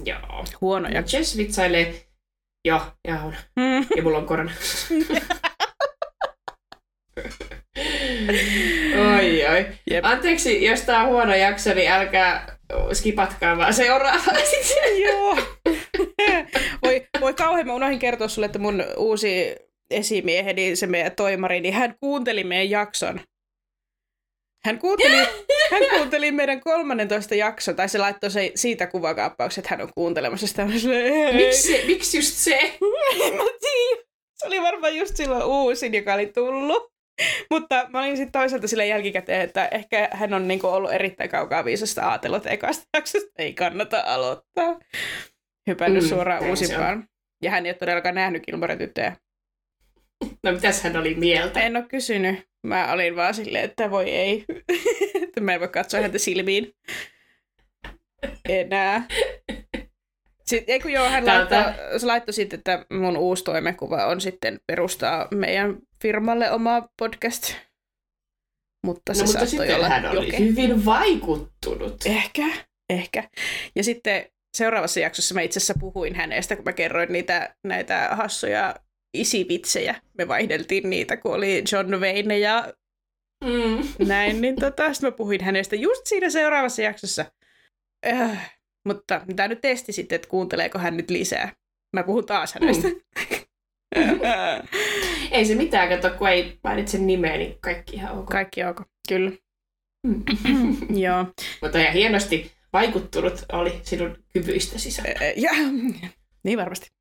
[0.05, 0.45] Joo.
[0.61, 1.17] Huono jakso.
[1.17, 2.10] Jess vitsailee.
[2.65, 3.35] Joo, ja on.
[3.55, 3.85] Mm.
[3.95, 4.51] Ja mulla on korona.
[9.15, 9.65] oi, oi.
[9.91, 10.05] Jep.
[10.05, 12.57] Anteeksi, jos tää on huono jakso, niin älkää
[12.93, 14.33] skipatkaa vaan seuraavaa
[15.05, 15.37] Joo.
[16.83, 19.55] voi, voi kauhean, mä unohdin kertoa sulle, että mun uusi
[19.89, 23.19] esimieheni, se meidän toimari, niin hän kuunteli meidän jakson.
[24.65, 25.15] Hän kuunteli,
[25.71, 30.47] hän kuunteli meidän 13 jakson, tai se laittoi se, siitä kuvakaappauksen, että hän on kuuntelemassa
[30.47, 30.65] sitä.
[31.33, 32.57] Miksi, miksi just se?
[33.25, 34.03] en mä tiedä.
[34.35, 36.91] Se oli varmaan just silloin uusin, joka oli tullut.
[37.49, 41.65] Mutta mä olin sitten toisaalta sille jälkikäteen, että ehkä hän on niinku ollut erittäin kaukaa
[41.65, 44.79] viisasta ajatellut, että ekasta jaksosta ei kannata aloittaa.
[45.67, 47.07] Hypännyt mm, suoraan uusimpaan.
[47.43, 49.15] Ja hän ei ole todellakaan nähnyt Kilmoren tyttöjä.
[50.43, 51.61] No mitäs hän oli mieltä?
[51.61, 52.50] En ole kysynyt.
[52.63, 54.45] Mä olin vaan silleen, että voi ei.
[55.23, 56.73] että mä en voi katsoa häntä silmiin.
[58.49, 59.07] Enää.
[60.45, 65.27] Sitten, eikö joo, hän laittoi, se laittoi sitten, että mun uusi toimenkuva on sitten perustaa
[65.35, 67.55] meidän firmalle oma podcast.
[68.85, 70.39] Mutta se no, mutta sitten olla hän oli joke.
[70.39, 72.05] hyvin vaikuttunut.
[72.05, 72.47] Ehkä,
[72.89, 73.29] ehkä.
[73.75, 74.25] Ja sitten
[74.57, 78.75] seuraavassa jaksossa mä itse asiassa puhuin hänestä, kun mä kerroin niitä, näitä hassuja
[79.13, 80.01] isivitsejä.
[80.17, 82.73] Me vaihdeltiin niitä, kun oli John Wayne ja
[83.43, 84.07] mm.
[84.07, 84.41] näin.
[84.41, 87.25] Niin tota, sitten mä puhuin hänestä just siinä seuraavassa jaksossa.
[88.07, 88.55] Äh,
[88.87, 91.53] mutta tämä nyt testi sitten, että kuunteleeko hän nyt lisää.
[91.95, 92.87] Mä puhun taas hänestä.
[92.87, 92.95] Mm.
[95.31, 98.29] ei se mitään, kato, kun ei mainitse nimeä, niin kaikki ihan ok.
[98.29, 99.31] Kaikki ok, kyllä.
[100.07, 100.23] Mm.
[101.03, 101.25] Joo.
[101.61, 105.01] Mutta ihan hienosti vaikuttunut oli sinun kyvyistäsi.
[105.35, 105.51] Ja,
[106.43, 107.00] niin varmasti.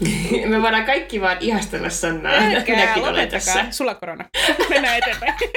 [0.50, 2.40] Me voidaan kaikki vaan ihastella Sannaa.
[2.40, 3.66] Minäkin olen tässä.
[3.70, 4.24] Sulla korona.
[4.68, 5.34] Mennään eteenpäin.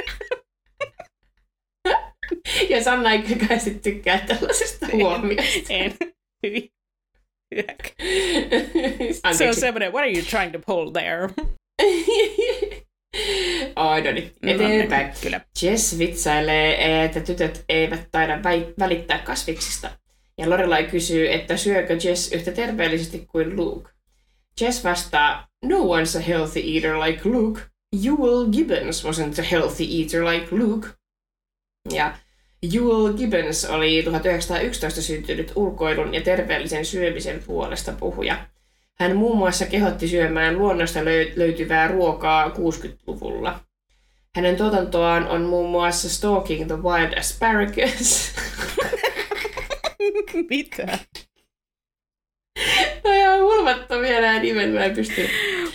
[2.70, 3.48] ja Sanna ei kyllä
[3.82, 5.74] tykkää tällaisesta huomiosta.
[5.74, 5.94] En.
[6.44, 6.72] Hyvin.
[9.32, 11.30] Se on semmoinen, what are you trying to pull there?
[13.76, 15.08] Ai no niin, eteenpäin.
[15.08, 15.42] No, kyllä.
[15.62, 18.40] Jess vitsailee, että tytöt eivät taida
[18.80, 19.92] välittää kasviksista.
[20.38, 23.90] Ja Lorelai kysyy, että syökö Jess yhtä terveellisesti kuin Luke.
[24.62, 27.62] Jess vastaa, no one's a healthy eater like Luke.
[28.06, 30.88] Ewell Gibbons wasn't a healthy eater like Luke.
[31.94, 32.14] Ja
[32.62, 38.46] Jewel Gibbons oli 1911 syntynyt ulkoilun ja terveellisen syömisen puolesta puhuja.
[39.00, 41.00] Hän muun muassa kehotti syömään luonnosta
[41.36, 43.60] löytyvää ruokaa 60-luvulla.
[44.36, 48.36] Hänen tuotantoaan on muun muassa Stalking the Wild Asparagus.
[50.50, 51.00] Mitä?
[53.04, 55.30] No ihan hulvattomia nämä nimet, mä en pysty.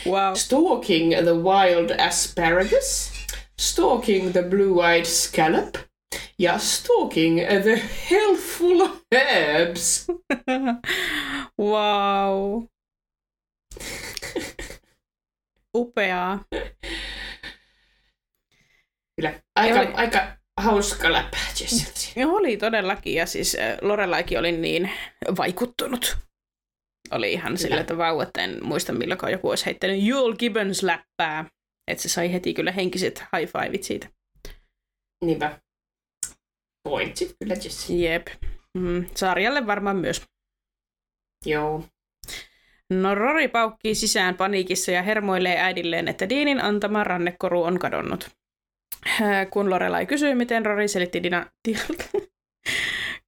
[0.06, 0.34] Wow.
[0.34, 3.12] Stalking the Wild Asparagus.
[3.60, 5.74] Stalking the Blue-Eyed Scallop.
[6.38, 10.06] Ja Stalking the Healthful Herbs.
[11.60, 12.62] wow.
[15.76, 16.44] Upeaa.
[19.16, 22.28] Kyllä, aika, oli- aika hauska läppä Jessiltä.
[22.32, 24.90] Oli todellakin, ja siis äh, Lorelaikin oli niin
[25.36, 26.16] vaikuttunut.
[27.10, 31.44] Oli ihan sillä, että vau, että en muista milloinkaan joku olisi heittänyt Joel Gibbons läppää.
[31.88, 34.08] Että se sai heti kyllä henkiset high fiveit siitä.
[35.24, 35.60] Niinpä.
[36.88, 38.02] Pointsit kyllä Jessi.
[38.02, 38.26] Jep.
[38.78, 40.22] Mm, sarjalle varmaan myös.
[41.46, 41.84] Joo.
[42.90, 48.30] No Rory paukkii sisään paniikissa ja hermoilee äidilleen, että Deanin antama rannekoru on kadonnut.
[49.06, 51.46] Äh, Kun Lorelai kysyy, miten Rory selitti Dina...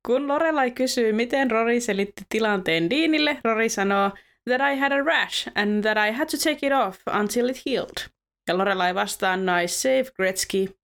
[0.07, 4.11] Kun Lorelai kysyy, miten Rory selitti tilanteen Deanille, Rory sanoo,
[4.51, 7.63] that I had a rash and that I had to take it off until it
[7.67, 8.09] healed.
[8.49, 10.77] Ja Lorelai vastaa, nice save Gretzky.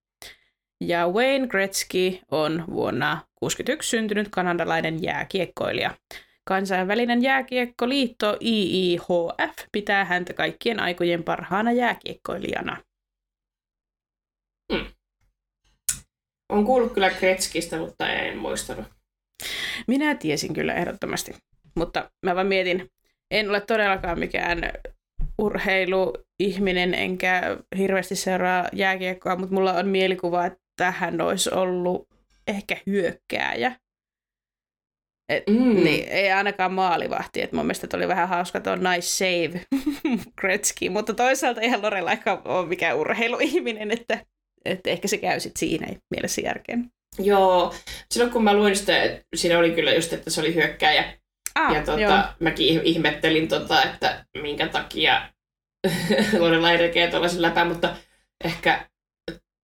[0.81, 5.97] Ja Wayne Gretzky on vuonna 1961 syntynyt kanadalainen jääkiekkoilija.
[6.45, 12.77] Kansainvälinen jääkiekkoliitto IIHF pitää häntä kaikkien aikojen parhaana jääkiekkoilijana.
[16.49, 19.02] On kuullut kyllä Kretskistä, mutta en muistanut.
[19.87, 21.33] Minä tiesin kyllä ehdottomasti,
[21.75, 22.89] mutta mä vaan mietin,
[23.31, 24.71] en ole todellakaan mikään
[25.37, 32.07] urheiluihminen enkä hirveästi seuraa jääkiekkoa, mutta mulla on mielikuva, että hän olisi ollut
[32.47, 33.75] ehkä hyökkääjä.
[35.29, 35.83] Et, Mm.
[35.83, 37.41] Niin, ei ainakaan maalivahti.
[37.41, 39.65] Et mun mielestä oli vähän hauska tuo nice save
[40.41, 44.25] Gretzky, mutta toisaalta eihän Lorelaikaan ole mikään urheiluihminen, että,
[44.65, 46.89] että ehkä se käy sit siinä mielessä järkeen.
[47.19, 47.73] Joo.
[48.11, 51.13] Silloin kun mä luin sitä, että siinä oli kyllä just, että se oli hyökkääjä.
[51.55, 51.85] Ah, ja joo.
[51.85, 55.29] tota, mäkin ih- ihmettelin, tota, että minkä takia
[56.39, 57.95] Lorelai tekee tuollaisen läpän, mutta
[58.43, 58.89] ehkä,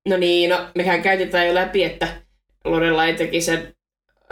[0.07, 2.07] no niin, no mehän käytetään jo läpi, että
[2.65, 3.73] Lorelai teki sen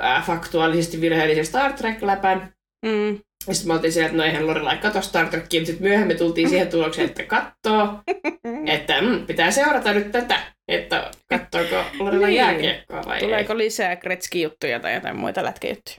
[0.04, 2.54] äh, faktuaalisesti virheellisen Star Trek-läpän.
[2.86, 3.20] Mm.
[3.48, 6.18] Ja sitten me oltiin siellä, että no eihän Lorelai katso Star Trekia, mutta sitten myöhemmin
[6.18, 8.00] tultiin siihen tulokseen, että katsoo,
[8.76, 12.38] että mm, pitää seurata nyt tätä, että katsoako Lorelai Niin.
[12.38, 13.22] jääkiekkoa vai ei.
[13.24, 15.98] Tuleeko lisää Gretzky-juttuja tai jotain muita lätkäjuttuja?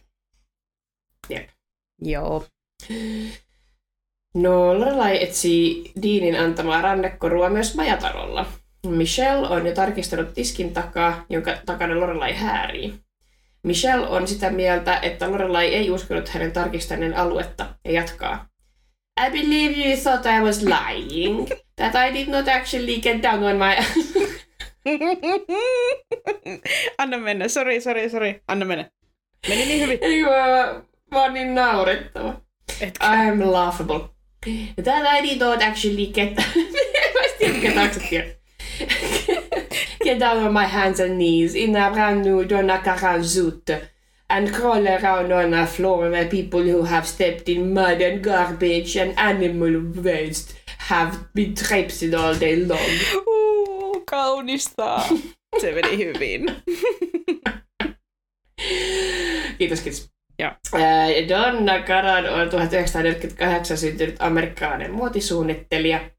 [1.29, 1.49] Jep.
[2.03, 2.47] Joo.
[4.35, 8.47] No, Lorelai etsii Deanin antamaa rannekorua myös majatalolla.
[8.87, 12.95] Michelle on jo tarkistanut tiskin takaa, jonka takana Lorelai häärii.
[13.63, 18.49] Michelle on sitä mieltä, että Lorelai ei uskonut hänen tarkistaneen aluetta ja jatkaa.
[19.27, 23.57] I believe you thought I was lying, that I did not actually get down on
[23.57, 23.75] my...
[26.99, 28.43] Anna mennä, sori, sori, sori.
[28.49, 28.91] Anna mennä.
[29.49, 29.99] Meni niin hyvin.
[31.11, 32.41] Mä niin naurettava.
[32.81, 33.07] Etkä.
[33.07, 34.01] I'm laughable.
[34.85, 36.37] That I did not actually get...
[37.15, 38.23] Mä en tiedä, mikä taksatia.
[40.05, 43.71] get down on my hands and knees in a brand new Donna Karan suit
[44.31, 48.97] and crawl around on a floor where people who have stepped in mud and garbage
[48.97, 52.79] and animal waste have been traipsing all day long.
[54.11, 55.01] Kaunista.
[55.61, 56.57] Se meni hyvin.
[59.59, 60.11] Kiitos, kiitos.
[60.39, 60.51] Joo.
[60.73, 66.11] Ää, Donna Karan on 1948 syntynyt amerikkalainen muotisuunnittelija.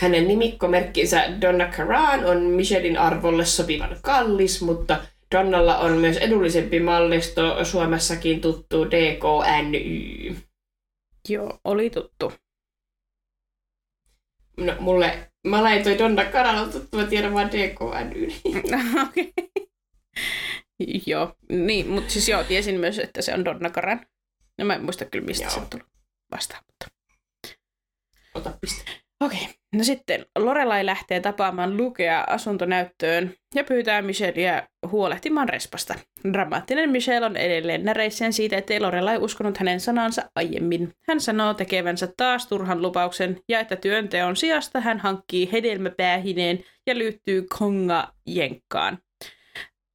[0.00, 5.00] Hänen nimikkomerkkinsä Donna Karan on Michelin arvolle sopivan kallis, mutta
[5.34, 10.36] Donnalla on myös edullisempi mallisto Suomessakin tuttu DKNY.
[11.28, 12.32] Joo, oli tuttu.
[14.56, 18.28] No, mulle, mä laitoin Donna Karan on tuttu, mä tiedän vaan DKNY.
[19.08, 19.32] Okei.
[21.06, 24.06] Joo, niin, mutta siis joo, tiesin myös, että se on Donna Karan.
[24.58, 25.50] No mä en muista kyllä, mistä Joo.
[25.50, 25.88] se on tullut
[26.30, 26.62] vastaan.
[26.66, 26.86] Mutta.
[28.34, 28.90] Ota piste.
[29.20, 35.94] Okei, no sitten Lorelai lähtee tapaamaan Lukea asuntonäyttöön ja pyytää Michellea huolehtimaan respasta.
[36.32, 40.92] Dramaattinen Michelle on edelleen näreissään siitä, ettei Lorelai uskonut hänen sanansa aiemmin.
[41.08, 47.46] Hän sanoo tekevänsä taas turhan lupauksen ja että työnteon sijasta hän hankkii hedelmäpäähineen ja liittyy
[47.58, 48.98] konga-jenkkaan.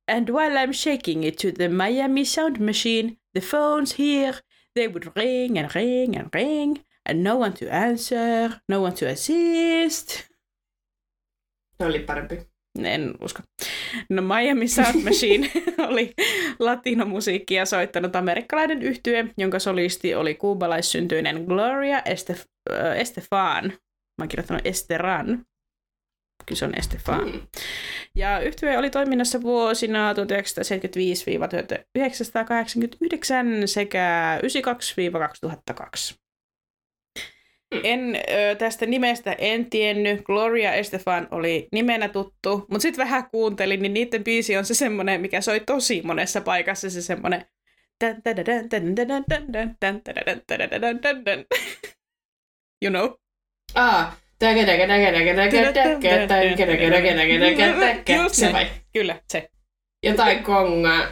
[0.08, 4.34] And while I'm shaking it to the Miami sound machine, the phones here,
[4.74, 6.78] they would ring and ring and ring,
[7.10, 10.10] and no one to answer, no one to assist.
[11.78, 12.40] Se oli parempi.
[12.84, 13.40] En usko.
[14.10, 15.52] No Miami Sound Machine
[15.90, 16.14] oli
[16.60, 23.66] latinomusiikkia soittanut amerikkalainen yhtye, jonka solisti oli kuubalaissyntyinen Gloria Estef- äh, Estefan.
[24.18, 25.46] Mä oon kirjoittanut Esteran.
[26.46, 27.32] Kyse on Estefan.
[27.32, 27.42] Mm.
[28.16, 30.18] Ja yhtye oli toiminnassa vuosina 1975-1989
[33.66, 34.40] sekä
[36.12, 36.25] 92-2002.
[37.84, 40.24] En ö, tästä nimestä en tiennyt.
[40.24, 45.22] Gloria Estefan oli nimenä tuttu, mutta sitten vähän kuuntelin, niin niiden biisi on se semmoinen,
[45.22, 47.46] mikä soi tosi monessa paikassa, se semmoinen
[52.86, 53.12] You know?
[53.76, 54.18] Ah,
[58.34, 58.68] se vai?
[58.94, 59.50] Kyllä, se.
[60.04, 61.08] Jotain konga,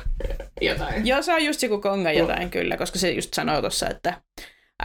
[0.61, 1.07] jotain.
[1.07, 4.21] Joo, se on just joku konga jotain, kyllä, koska se just sanoo tuossa, että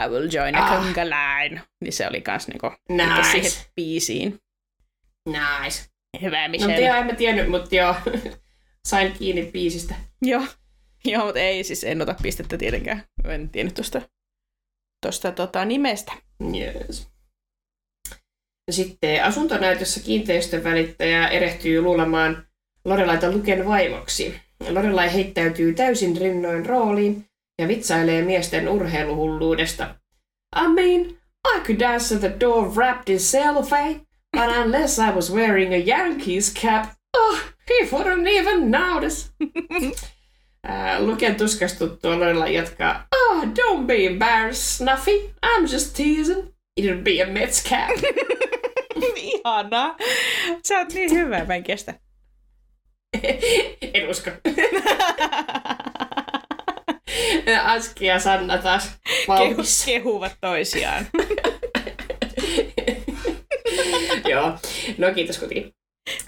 [0.05, 0.85] I will join a Ah.
[0.87, 1.63] line.
[1.81, 3.31] Niin se oli kans niinku Nice.
[3.31, 4.39] siihen biisiin.
[5.29, 5.85] Nice.
[6.23, 6.77] Hyvä, No Michelle.
[6.77, 7.95] tiedä, en mä tiennyt, mutta joo,
[8.89, 9.95] sain kiinni biisistä.
[10.23, 10.43] Joo.
[11.05, 13.05] Joo, mutta ei, siis en ota pistettä tietenkään.
[13.25, 14.03] En tiennyt tuosta
[15.07, 16.13] tosta, tota, nimestä.
[16.57, 17.09] Yes.
[18.67, 22.47] Ja sitten asuntonäytössä kiinteistön välittäjä erehtyy luulemaan
[22.85, 24.41] Lorelaita Luken vaimoksi.
[24.71, 27.28] Lorelai heittäytyy täysin rinnoin rooliin
[27.59, 29.95] ja vitsailee miesten urheiluhulluudesta.
[30.57, 31.19] I mean,
[31.57, 34.01] I could dance at the door wrapped in cellophane,
[34.37, 36.87] but unless I was wearing a Yankees cap,
[37.17, 37.39] oh,
[37.69, 39.31] he wouldn't even notice.
[40.65, 45.35] Ää, Luken tuskastuttua Lorelai jatkaa, oh, don't be embarrassed, Snuffy.
[45.47, 46.55] I'm just teasing.
[46.81, 47.91] It'll be a Mets cap.
[49.17, 49.97] Ihanaa.
[50.69, 51.95] Sä oot niin hyvä, mä en kestä.
[53.95, 54.31] en usko.
[57.63, 58.91] Aski ja Sanna taas
[59.27, 61.07] Kehu, kehuvat toisiaan.
[64.31, 64.53] Joo,
[64.99, 65.73] no kiitos kuitenkin.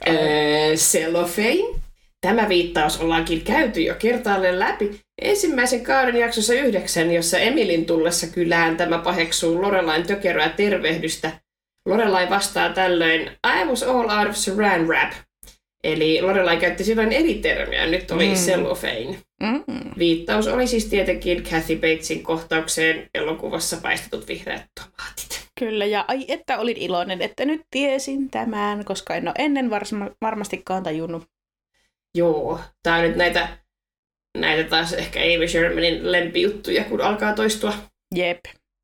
[0.08, 1.80] Öö, cellophane.
[2.20, 8.76] Tämä viittaus ollaankin käyty jo kertaalleen läpi ensimmäisen kauden jaksossa yhdeksän, jossa Emilin tullessa kylään
[8.76, 11.32] tämä paheksuu Lorelain tökeröä tervehdystä.
[11.86, 15.12] Lorelai vastaa tällöin I was all out of saran wrap.
[15.84, 18.34] Eli Lorelai käytti silloin eri termiä, nyt oli mm.
[18.34, 19.18] cellophane.
[19.40, 19.64] Mm.
[19.98, 25.48] Viittaus oli siis tietenkin Kathy Batesin kohtaukseen elokuvassa paistetut vihreät tomaatit.
[25.60, 30.08] Kyllä, ja ai että olin iloinen, että nyt tiesin tämän, koska en ole ennen varsma,
[30.22, 31.24] varmastikaan tajunnut.
[32.14, 33.48] Joo, tää on nyt näitä,
[34.38, 37.72] näitä taas ehkä Amy Shermanin lempijuttuja, kun alkaa toistua
[38.14, 38.40] Jep,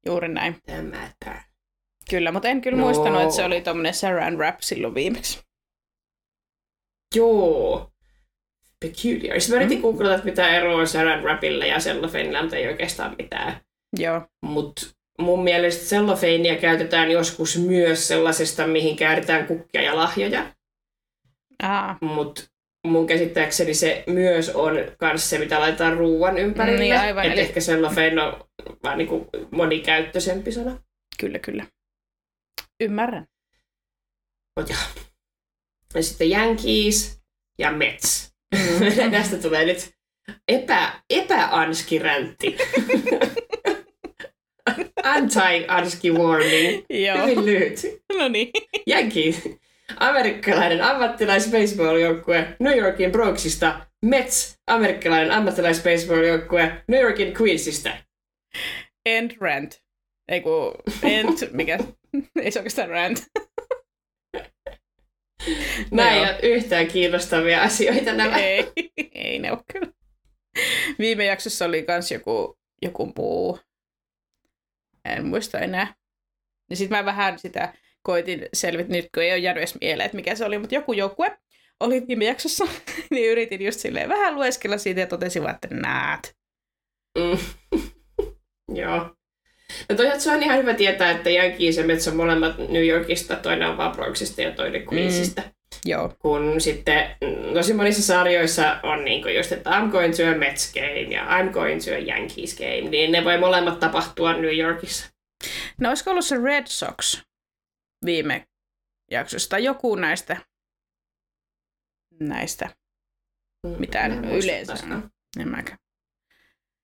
[0.07, 0.57] juuri näin.
[0.67, 1.11] tämä.
[1.25, 1.45] tää.
[2.11, 2.85] Kyllä, mutta en kyllä No.
[2.85, 5.41] muistanut, että se oli tommonen saran wrap silloin viimeksi.
[7.15, 7.91] Joo.
[8.85, 9.41] Peculiar.
[9.41, 9.83] Sitten mä yritin Mm.
[9.83, 13.61] googlata, että mitä eroa on Saran Rapilla ja mutta ei oikeastaan mitään.
[13.99, 14.23] Joo.
[14.43, 14.87] Mutta
[15.19, 20.53] mun mielestä Cellophanea käytetään joskus myös sellaisesta, mihin käytetään kukkia ja lahjoja.
[22.01, 22.43] Mutta
[22.87, 26.79] mun käsittääkseni se myös on kans se, mitä laitetaan ruuan ympärille.
[26.81, 28.45] Niin, aivan, Et eli- ehkä cellophane on
[28.83, 30.79] vaan niinku monikäyttöisempi sana.
[31.21, 31.67] kyllä, kyllä.
[32.81, 33.27] Ymmärrän.
[34.61, 34.79] Mut joo.
[35.95, 37.21] Ja sitten Yankees
[37.59, 38.36] ja Mets.
[38.55, 39.11] Mm.
[39.11, 39.91] Tästä tulee nyt
[40.49, 42.57] epä, epäanskiräntti.
[45.05, 46.85] Anti-anski warning.
[46.91, 47.81] Joo, Hyvin lyhyt.
[48.19, 48.51] no niin.
[48.91, 49.49] Yankees.
[49.97, 53.87] Amerikkalainen ammattilais-baseball-joukkue New Yorkin Bronxista.
[54.05, 54.59] Mets.
[54.67, 57.91] Amerikkalainen ammattilais-baseball-joukkue New Yorkin Queensista.
[59.07, 59.81] End rant.
[60.29, 61.79] Ei ku, end, mikä,
[62.43, 63.27] ei se oikeastaan rant.
[65.91, 68.37] Nämä ei ole yhtään kiinnostavia asioita nämä.
[68.37, 68.73] ei,
[69.15, 69.93] ei ne ole kyllä.
[70.99, 73.59] Viime jaksossa oli kans joku, joku muu.
[75.05, 75.95] En muista enää.
[76.71, 80.17] Ja sitten mä vähän sitä koitin selvitä nyt, kun ei ole jäänyt edes mieleen, että
[80.17, 81.39] mikä se oli, mutta joku joukkue
[81.81, 82.65] oli viime jaksossa,
[83.11, 86.37] niin yritin just silleen vähän lueskella siitä ja totesin vaan, että näet.
[87.19, 87.39] Mm.
[88.81, 89.17] Joo.
[89.89, 93.37] No toisaalta se on ihan hyvä tietää, että Yankees ja Mets on molemmat New Yorkista,
[93.37, 95.43] toinen on vaan Bronxista ja toinen Queensista.
[95.43, 95.51] Mm.
[95.85, 100.23] Joo, Kun sitten mm, tosi monissa sarjoissa on niin kuin just, että I'm going to
[100.23, 104.33] a Mets game ja I'm going to a Yankees game, niin ne voi molemmat tapahtua
[104.33, 105.07] New Yorkissa.
[105.81, 107.23] no olisiko ollut se Red Sox
[108.05, 108.47] viime
[109.11, 110.37] jaksossa, tai joku näistä,
[112.21, 112.69] näistä,
[113.79, 114.75] mitä Mä en yleensä.
[115.41, 115.79] En mäkään.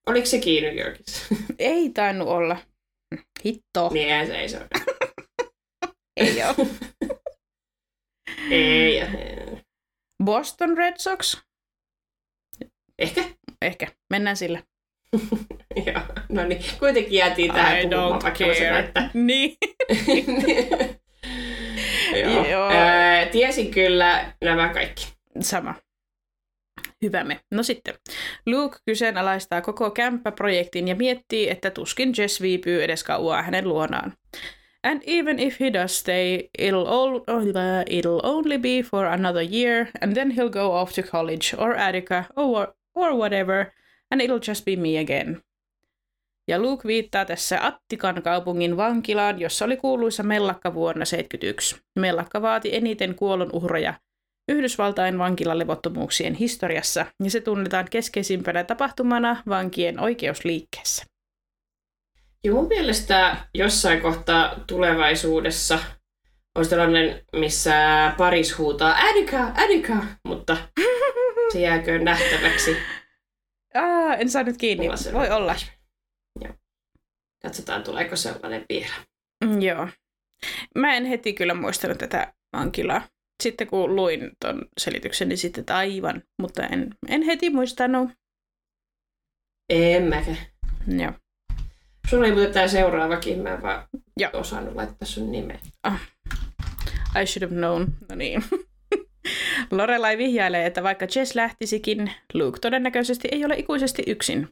[0.07, 1.35] Oliko sekin New Yorkissa?
[1.59, 2.57] Ei tainnut olla.
[3.45, 3.91] Hitto.
[3.93, 4.59] niin se ei se.
[6.17, 6.69] Ei ole.
[8.51, 9.63] ei, ei.
[10.25, 11.37] Boston Red Sox?
[12.99, 13.25] Ehkä.
[13.63, 13.87] Ehkä.
[14.11, 14.63] Mennään sillä.
[15.87, 16.03] Joo.
[16.29, 18.79] No niin, kuitenkin jäätiin tähän I puhumaan, don't vaikka mä sanoin, care.
[18.87, 19.57] että Niin.
[22.23, 22.47] Joo.
[22.49, 22.69] Joo.
[22.71, 25.07] Ää, tiesin kyllä nämä kaikki.
[25.41, 25.75] Sama.
[27.03, 27.41] Hyvä me.
[27.51, 27.95] No sitten.
[28.47, 34.13] Luke kyseenalaistaa koko kämppäprojektin ja miettii, että tuskin Jess viipyy edes kauaa hänen luonaan.
[34.85, 37.21] And even if he does stay, it'll, all,
[37.87, 42.25] it'll only be for another year, and then he'll go off to college or Attica
[42.37, 43.67] or, or whatever,
[44.11, 45.41] and it'll just be me again.
[46.49, 51.77] Ja Luke viittaa tässä Attikan kaupungin vankilaan, jossa oli kuuluisa mellakka vuonna 1971.
[51.99, 53.95] Mellakka vaati eniten kuolonuhroja
[54.49, 61.05] Yhdysvaltain vankilalevottomuuksien historiassa, ja se tunnetaan keskeisimpänä tapahtumana vankien oikeusliikkeessä.
[62.51, 65.79] Mun mielestä jossain kohtaa tulevaisuudessa
[66.55, 67.75] on sellainen, missä
[68.19, 69.97] paris huutaa Adika, Adika,
[70.29, 70.57] mutta
[71.53, 72.77] se jääkö nähtäväksi.
[73.75, 74.89] Aa, en saa nyt kiinni.
[75.13, 75.55] Voi olla.
[76.45, 76.55] Joo.
[77.43, 78.95] Katsotaan, tuleeko sellainen vielä.
[79.45, 79.89] Mm, joo.
[80.79, 83.03] Mä en heti kyllä muistanut tätä vankilaa.
[83.43, 88.11] Sitten kun luin ton selityksen, niin sitten että aivan, mutta en, en heti muistanut.
[89.71, 90.39] En mäkään.
[90.99, 91.13] Joo.
[92.11, 93.85] Sulla oli muuten tämä seuraavakin, mä en vaan
[94.17, 94.31] Joo.
[94.35, 95.59] osannut laittaa sun nimeä.
[95.83, 96.01] Ah.
[97.23, 97.87] I should have known.
[98.09, 98.45] No niin.
[99.71, 104.49] Lorelai vihjailee, että vaikka Jess lähtisikin, Luke todennäköisesti ei ole ikuisesti yksin.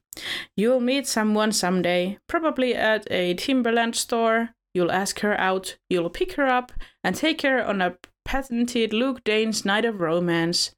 [0.60, 4.48] You'll meet someone someday, probably at a Timberland store.
[4.78, 6.64] You'll ask her out, you'll pick her up,
[7.04, 7.90] and take her on a
[8.24, 10.76] patented Luke Dane's night of romance.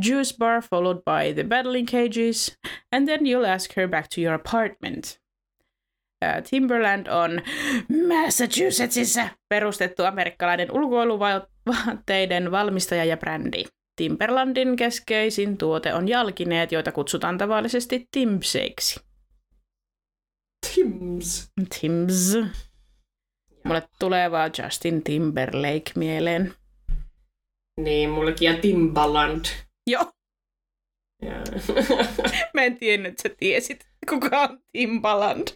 [0.00, 2.58] Juice bar followed by the battling cages,
[2.92, 5.20] and then you'll ask her back to your apartment.
[6.50, 7.42] Timberland on
[8.08, 13.64] Massachusettsissa perustettu amerikkalainen ulkoiluvaatteiden valmistaja ja brändi.
[13.96, 19.00] Timberlandin keskeisin tuote on jalkineet, joita kutsutaan tavallisesti Timseiksi.
[20.74, 21.50] Tims.
[21.80, 22.38] Tims.
[23.64, 26.54] Mulle tulee vaan Justin Timberlake mieleen.
[27.82, 29.44] Niin, mullekin ja Timbaland.
[29.86, 30.12] Joo.
[31.22, 31.32] Ja.
[32.54, 35.48] Mä en tiennyt, että sä tiesit, kuka on Timbaland.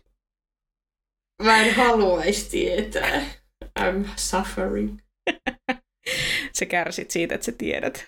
[1.42, 3.24] Mä en haluaisi tietää.
[3.80, 4.98] I'm suffering.
[6.58, 8.06] sä kärsit siitä, että sä tiedät.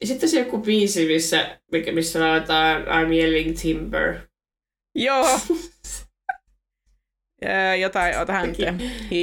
[0.00, 1.60] Ja sitten se joku biisi, missä,
[1.94, 4.18] missä laitetaan I'm yelling timber.
[4.94, 5.40] Joo.
[7.80, 8.50] jotain, otahan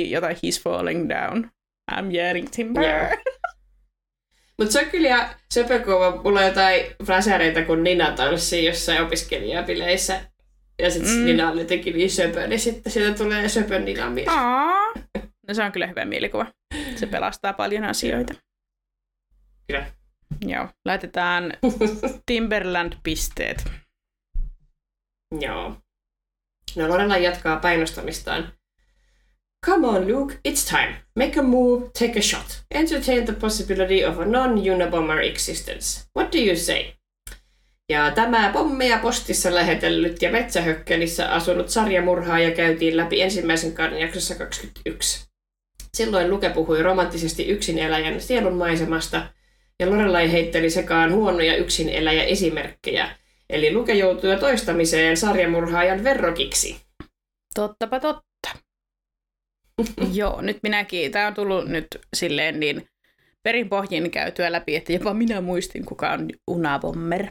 [0.09, 1.51] jotain he's falling down.
[1.91, 2.83] I'm yelling timber.
[2.83, 3.11] Yeah.
[4.57, 6.21] Mutta se on kyllä söpökova.
[6.23, 10.21] Mulla on jotain flashereita, kun Nina tanssii jossain opiskelijapileissä
[10.79, 11.25] ja sitten mm.
[11.25, 14.27] Nina on jotenkin niin söpö, niin sitten sieltä tulee söpön Nina mies.
[14.29, 14.93] Aa.
[15.47, 16.45] No se on kyllä hyvä mielikuva.
[16.95, 18.33] Se pelastaa paljon asioita.
[19.67, 19.85] Kyllä.
[20.45, 20.67] Joo.
[20.85, 21.53] Laitetaan
[22.31, 23.71] Timberland-pisteet.
[25.39, 25.75] Joo.
[26.75, 28.53] No Lorelai jatkaa painostamistaan.
[29.65, 30.95] Come on, Luke, it's time.
[31.15, 32.63] Make a move, take a shot.
[32.71, 36.05] Entertain the possibility of a non-Unabomber existence.
[36.15, 36.85] What do you say?
[37.89, 45.25] Ja tämä pommeja postissa lähetellyt ja metsähökkelissä asunut sarjamurhaaja käytiin läpi ensimmäisen kauden jaksossa 21.
[45.93, 49.21] Silloin Luke puhui romanttisesti yksin eläjän sielun maisemasta,
[49.79, 53.09] ja Lorelai heitteli sekaan huonoja yksin eläjä esimerkkejä,
[53.49, 56.81] eli Luke joutui toistamiseen sarjamurhaajan verrokiksi.
[57.55, 58.24] Tottapa totta.
[60.13, 61.11] Joo, nyt minäkin.
[61.11, 62.87] Tämä on tullut nyt silleen niin
[63.43, 67.25] perinpohjin käytyä läpi, että jopa minä muistin, kuka on Unabomber.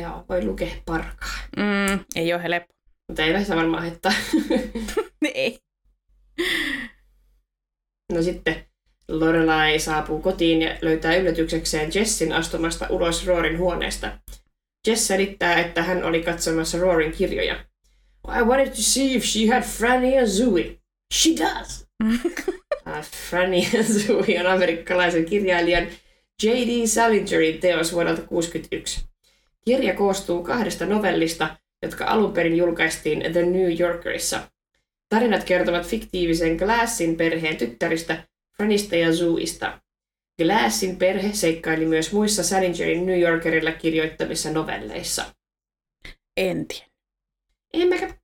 [0.00, 1.30] Joo, voi lukea parkaa.
[1.56, 2.74] Mm, ei ole helppo.
[3.08, 4.12] Mutta ei vähä varmaan haittaa.
[5.34, 5.58] ei.
[8.12, 8.64] No sitten
[9.08, 14.18] Lorelai saapuu kotiin ja löytää yllätyksekseen Jessin astumasta ulos Roorin huoneesta.
[14.86, 17.54] Jess selittää, että hän oli katsomassa Roorin kirjoja.
[18.38, 20.79] I wanted to see if she had Franny and Zoe.
[21.14, 21.86] She does!
[22.86, 23.62] uh, Franny
[23.92, 25.86] Zoe on amerikkalaisen kirjailijan
[26.42, 26.86] J.D.
[26.86, 29.10] Salingerin teos vuodelta 1961.
[29.64, 34.50] Kirja koostuu kahdesta novellista, jotka alun perin julkaistiin The New Yorkerissa.
[35.08, 38.24] Tarinat kertovat fiktiivisen Glassin perheen tyttäristä,
[38.56, 39.80] Franista ja Zuista.
[40.42, 45.34] Glassin perhe seikkaili myös muissa Salingerin New Yorkerilla kirjoittamissa novelleissa.
[46.36, 46.86] En tiedä.
[47.72, 48.19] En mäkään.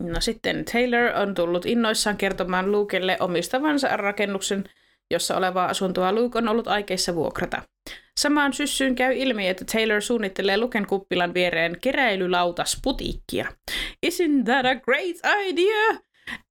[0.00, 4.64] No sitten Taylor on tullut innoissaan kertomaan Lukelle omistavansa rakennuksen,
[5.10, 7.62] jossa olevaa asuntoa Luke on ollut aikeissa vuokrata.
[8.20, 13.46] Samaan syssyyn käy ilmi, että Taylor suunnittelee Luken kuppilan viereen keräilylautas-putiikkia.
[14.06, 15.16] Isn't that a great
[15.48, 16.00] idea?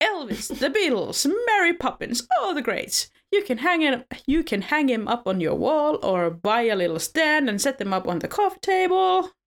[0.00, 3.12] Elvis, The Beatles, Mary Poppins, all the greats.
[3.32, 6.78] You can hang him, you can hang him up on your wall or buy a
[6.78, 9.39] little stand and set them up on the coffee table.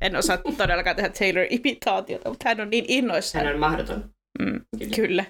[0.00, 3.44] En osaa todellakaan tehdä Taylor-imitaatiota, mutta hän on niin innoissaan.
[3.44, 4.10] Hän on mahdoton.
[4.40, 4.96] Mm, kyllä.
[4.96, 5.24] kyllä.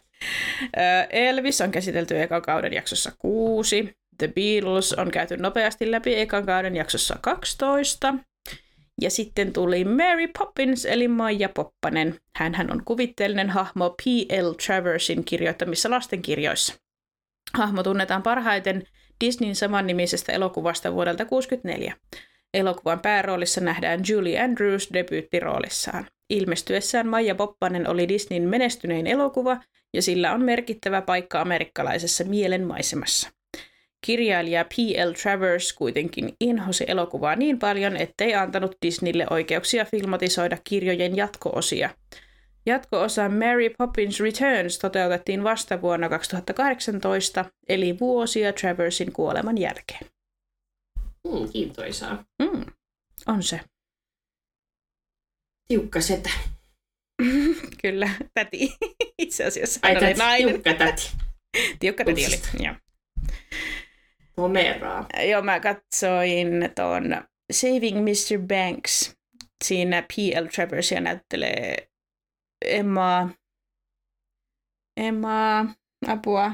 [1.11, 3.97] Elvis on käsitelty ekan kauden jaksossa kuusi.
[4.19, 8.15] The Beatles on käyty nopeasti läpi ekan kauden jaksossa 12.
[9.01, 12.19] Ja sitten tuli Mary Poppins eli Maija Poppanen.
[12.37, 14.53] Hänhän on kuvitteellinen hahmo P.L.
[14.67, 16.75] Traversin kirjoittamissa lastenkirjoissa.
[17.55, 18.83] Hahmo tunnetaan parhaiten
[19.25, 21.95] Disneyn samannimisestä elokuvasta vuodelta 1964.
[22.55, 26.07] Elokuvan pääroolissa nähdään Julie Andrews debyyttiroolissaan.
[26.31, 29.61] Ilmestyessään Maija Poppanen oli Disneyn menestynein elokuva
[29.95, 33.31] ja sillä on merkittävä paikka amerikkalaisessa mielenmaisemassa.
[34.07, 35.13] Kirjailija P.L.
[35.23, 41.91] Travers kuitenkin inhosi elokuvaa niin paljon, ettei antanut Disneylle oikeuksia filmatisoida kirjojen jatkoosia.
[42.67, 50.07] Jatko-osa Mary Poppins Returns toteutettiin vasta vuonna 2018, eli vuosia Traversin kuoleman jälkeen.
[51.29, 52.25] Mm, kiintoisaa.
[52.43, 52.65] Mm,
[53.27, 53.61] on se.
[55.69, 56.31] Tiukka setä.
[57.83, 58.77] Kyllä, täti.
[59.19, 60.49] Itse asiassa Ai täti, nainen.
[60.49, 61.11] tiukka täti.
[61.81, 62.65] Tiukka täti oli.
[62.65, 62.75] Joo.
[65.31, 67.05] Joo, mä katsoin ton
[67.53, 68.47] Saving Mr.
[68.47, 69.17] Banks.
[69.65, 70.47] Siinä P.L.
[70.47, 71.89] Traversia näyttelee
[72.65, 73.29] Emma...
[74.97, 75.67] Emma...
[76.09, 76.53] Apua.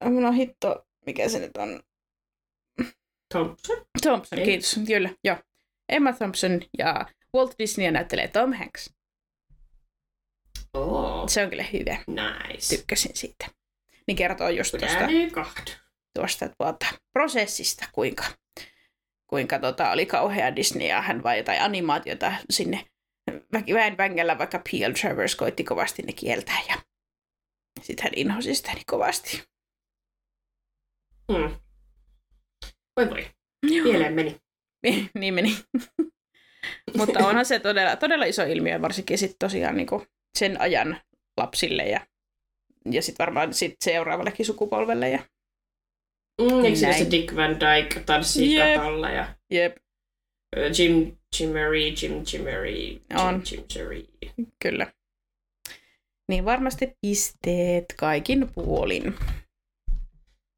[0.00, 1.82] On hitto, mikä se nyt on?
[3.32, 3.76] Thompson.
[4.02, 4.44] Thompson, Ei.
[4.44, 4.80] kiitos.
[4.86, 5.36] Kyllä, joo.
[5.88, 8.90] Emma Thompson ja Walt Disney näyttelee Tom Hanks.
[10.74, 11.96] Oh, Se on kyllä hyvä.
[12.06, 12.76] nice.
[12.76, 13.46] Tykkäsin siitä.
[14.06, 15.06] Niin kertoo just tuosta
[16.14, 18.24] tuosta tuota, prosessista, kuinka,
[19.26, 22.86] kuinka tota, oli kauhea Disney ja hän vai jotain animaatiota sinne
[23.74, 24.92] väen vängällä, vaikka P.L.
[25.00, 26.74] Travers koitti kovasti ne kieltää ja
[27.82, 29.42] sitten hän inhosi sitä niin kovasti.
[31.32, 31.54] Hmm.
[33.00, 33.26] Voi voi.
[33.60, 34.36] Pieleen meni.
[35.20, 35.56] niin meni.
[36.98, 39.86] Mutta onhan se todella, todella iso ilmiö, varsinkin sit tosiaan niin
[40.38, 41.00] sen ajan
[41.36, 42.06] lapsille ja,
[42.90, 45.08] ja sitten varmaan sit seuraavallekin sukupolvelle.
[45.10, 45.18] Ja,
[46.40, 49.76] Mm, eikö siinä se Dick Van Dyke tanssii katolla ja jep,
[50.56, 53.42] ö, Jim Jimmery, Jim Jimmery, Jim On.
[53.50, 54.04] Jimmery.
[54.62, 54.92] kyllä.
[56.28, 59.14] Niin varmasti pisteet kaikin puolin.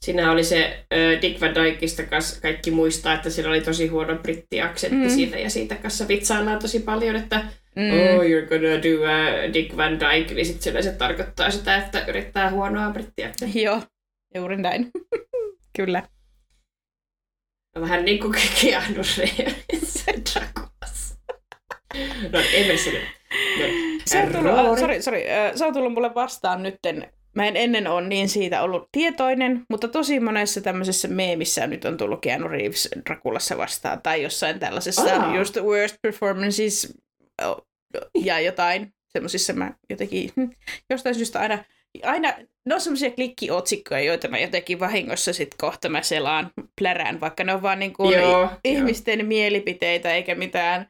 [0.03, 4.17] Siinä oli se ö, Dick Van Dykeista kas kaikki muistaa, että sillä oli tosi huono
[4.17, 5.15] brittiaksentti Mm.
[5.15, 7.45] siitä ja siitä kanssa vitsaillaan tosi paljon, että
[7.77, 7.91] Mm.
[7.93, 12.51] oh, you're gonna do a Dick Van Dyke, niin sitten se tarkoittaa sitä, että yrittää
[12.51, 13.63] huonoa brittiaksenttia.
[13.63, 13.83] Joo,
[14.35, 14.91] juuri näin.
[15.77, 16.03] Kyllä.
[17.81, 20.05] Vähän niin kuin Keanu Reeves
[20.35, 21.15] Draculassa.
[22.33, 23.01] No, ei mene sinne.
[23.59, 23.65] No,
[24.07, 27.13] Se on tullut, äh, sorry, sorry, äh, se on tullut mulle vastaan nytten.
[27.35, 31.97] Mä en ennen ole niin siitä ollut tietoinen, mutta tosi monessa tämmöisessä meemissä nyt on
[31.97, 34.03] tullut Keanu Reeves Draculassa vastaan.
[34.03, 35.37] Tai jossain tällaisessa Aa.
[35.37, 36.99] just worst performances
[37.43, 37.67] oh,
[38.25, 38.95] ja jotain.
[39.09, 40.51] Semmoisissa mä jotenkin hm,
[40.91, 41.65] jostain syystä aina,
[42.03, 42.35] aina
[42.65, 46.51] ne on semmoisia klikkiotsikkoja, joita mä jotenkin vahingossa sit kohta mä selaan,
[46.81, 50.89] plärään, vaikka ne on vaan niin kuin Joo, ihmisten mielipiteitä eikä mitään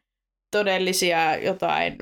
[0.51, 1.99] todellisia jotain,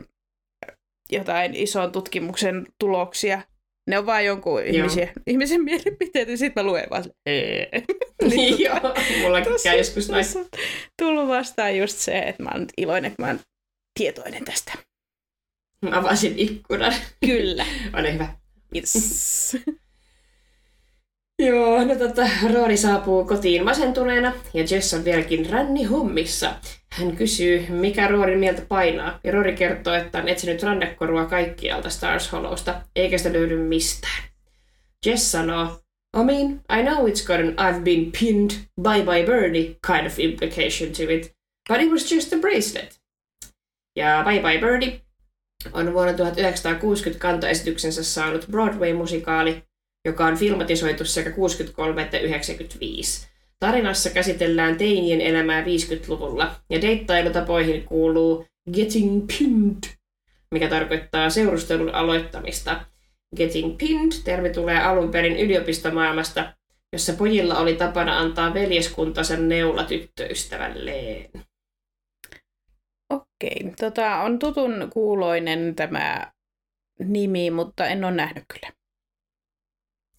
[1.10, 3.42] jotain ison tutkimuksen tuloksia.
[3.86, 7.66] Ne on vaan jonkun ihmisen, ihmisen mielipiteitä, ja sitten mä luen vaan "Ee."
[8.30, 10.24] Niin tota, Joo, mullakin käy joskus näin.
[10.36, 10.46] on
[10.98, 13.40] tullut vastaan just se, että mä oon nyt iloinen, kun mä oon
[13.98, 14.72] tietoinen tästä.
[15.82, 16.94] Mä avasin ikkunan.
[17.26, 17.66] Kyllä.
[17.98, 18.28] Ole hyvä.
[18.76, 19.56] Yes.
[21.46, 26.54] Joo, no tota, Rory saapuu kotiin masentuneena ja Jess on vieläkin ränni hommissa.
[26.94, 32.32] Hän kysyy, mikä Roorin mieltä painaa, ja Rory kertoo, että on etsinyt rannekorua kaikkialta Stars
[32.32, 34.22] Hollowsta, eikä sitä löydy mistään.
[35.06, 35.80] Jess sanoo,
[36.16, 38.50] I mean, I know it's got an I've been pinned
[38.82, 41.36] by by birdie kind of implication to it,
[41.68, 43.00] but it was just a bracelet.
[43.96, 45.00] Ja Bye Bye Birdie
[45.72, 49.62] on vuonna 1960 kantoesityksensä saanut Broadway-musikaali,
[50.04, 53.29] joka on filmatisoitu sekä 63 että 95.
[53.60, 59.82] Tarinassa käsitellään teinien elämää 50-luvulla, ja deittailutapoihin kuuluu getting pinned,
[60.50, 62.84] mikä tarkoittaa seurustelun aloittamista.
[63.36, 66.52] Getting pinned-termi tulee alun perin yliopistomaailmasta,
[66.92, 71.30] jossa pojilla oli tapana antaa veljeskuntansa neula tyttöystävälleen.
[73.10, 76.32] Okei, tota, on tutun kuuloinen tämä
[76.98, 78.72] nimi, mutta en ole nähnyt kyllä.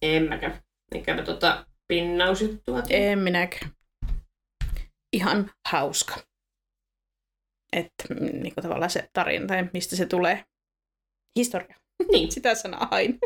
[0.02, 0.62] En mäkään.
[0.94, 2.82] Eikä tota pinnausjuttua.
[2.90, 3.72] En minäkään.
[5.12, 6.14] Ihan hauska.
[7.72, 10.44] Että niin kuin tavallaan se tarina tai mistä se tulee.
[11.38, 11.76] Historia.
[12.12, 12.32] Niin.
[12.32, 13.18] Sitä sanaa hain.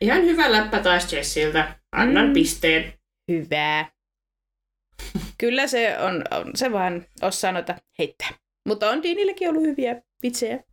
[0.00, 1.78] Ihan hyvä läppä taas Jessiltä.
[1.92, 2.32] Annan Mm.
[2.32, 2.98] pisteen.
[3.32, 3.92] Hyvää.
[5.38, 8.28] Kyllä se on, on se vaan osaa noita heittää.
[8.68, 10.64] Mutta on Deanillekin ollut hyviä vitsejä.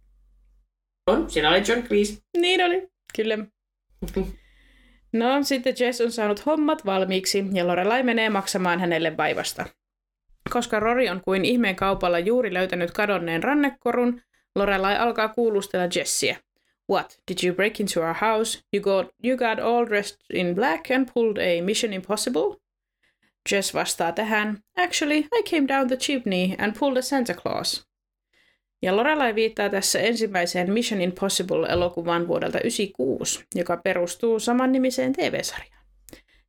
[1.07, 2.21] On, siinä oli John Cleese.
[2.37, 3.37] Niin oli, kyllä.
[5.13, 9.65] No, sitten Jess on saanut hommat valmiiksi ja Lorelai menee maksamaan hänelle vaivasta.
[10.49, 14.21] Koska Rory on kuin ihmeen kaupalla juuri löytänyt kadonneen rannekorun,
[14.55, 16.37] Lorelai alkaa kuulustella Jessiä.
[16.91, 17.19] What?
[17.27, 18.59] Did you break into our house?
[18.73, 22.57] You got, you got all dressed in black and pulled a Mission Impossible?
[23.51, 27.90] Jess vastaa tähän, Actually, I came down the chimney and pulled a Santa Claus.
[28.81, 35.81] Ja Lorelai viittaa tässä ensimmäiseen Mission Impossible-elokuvaan vuodelta 1996, joka perustuu samannimiseen TV-sarjaan.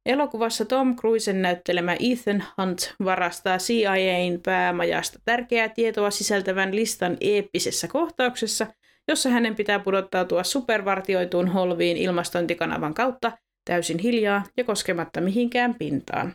[0.07, 8.67] Elokuvassa Tom Cruisen näyttelemä Ethan Hunt varastaa CIAn päämajasta tärkeää tietoa sisältävän listan eeppisessä kohtauksessa,
[9.09, 13.33] jossa hänen pitää pudottautua supervartioituun holviin ilmastointikanavan kautta
[13.65, 16.35] täysin hiljaa ja koskematta mihinkään pintaan.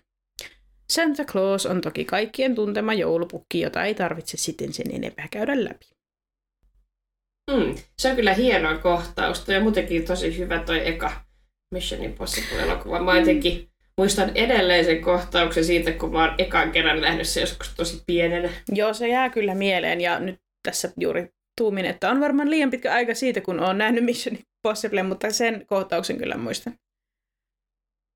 [0.89, 5.85] Santa Claus on toki kaikkien tuntema joulupukki, jota ei tarvitse sitten sen enempää käydä läpi.
[7.51, 11.11] Mm, se on kyllä hienoa kohtausta ja muutenkin tosi hyvä toi eka
[11.73, 12.99] Mission Impossible-elokuva.
[13.03, 17.73] Mä jotenkin muistan edelleen sen kohtauksen siitä, kun mä oon ekan kerran nähnyt se joskus
[17.75, 18.49] tosi pienenä.
[18.71, 22.93] Joo, se jää kyllä mieleen ja nyt tässä juuri tuumin, että on varmaan liian pitkä
[22.93, 26.73] aika siitä, kun oon nähnyt Mission Impossible, mutta sen kohtauksen kyllä muistan.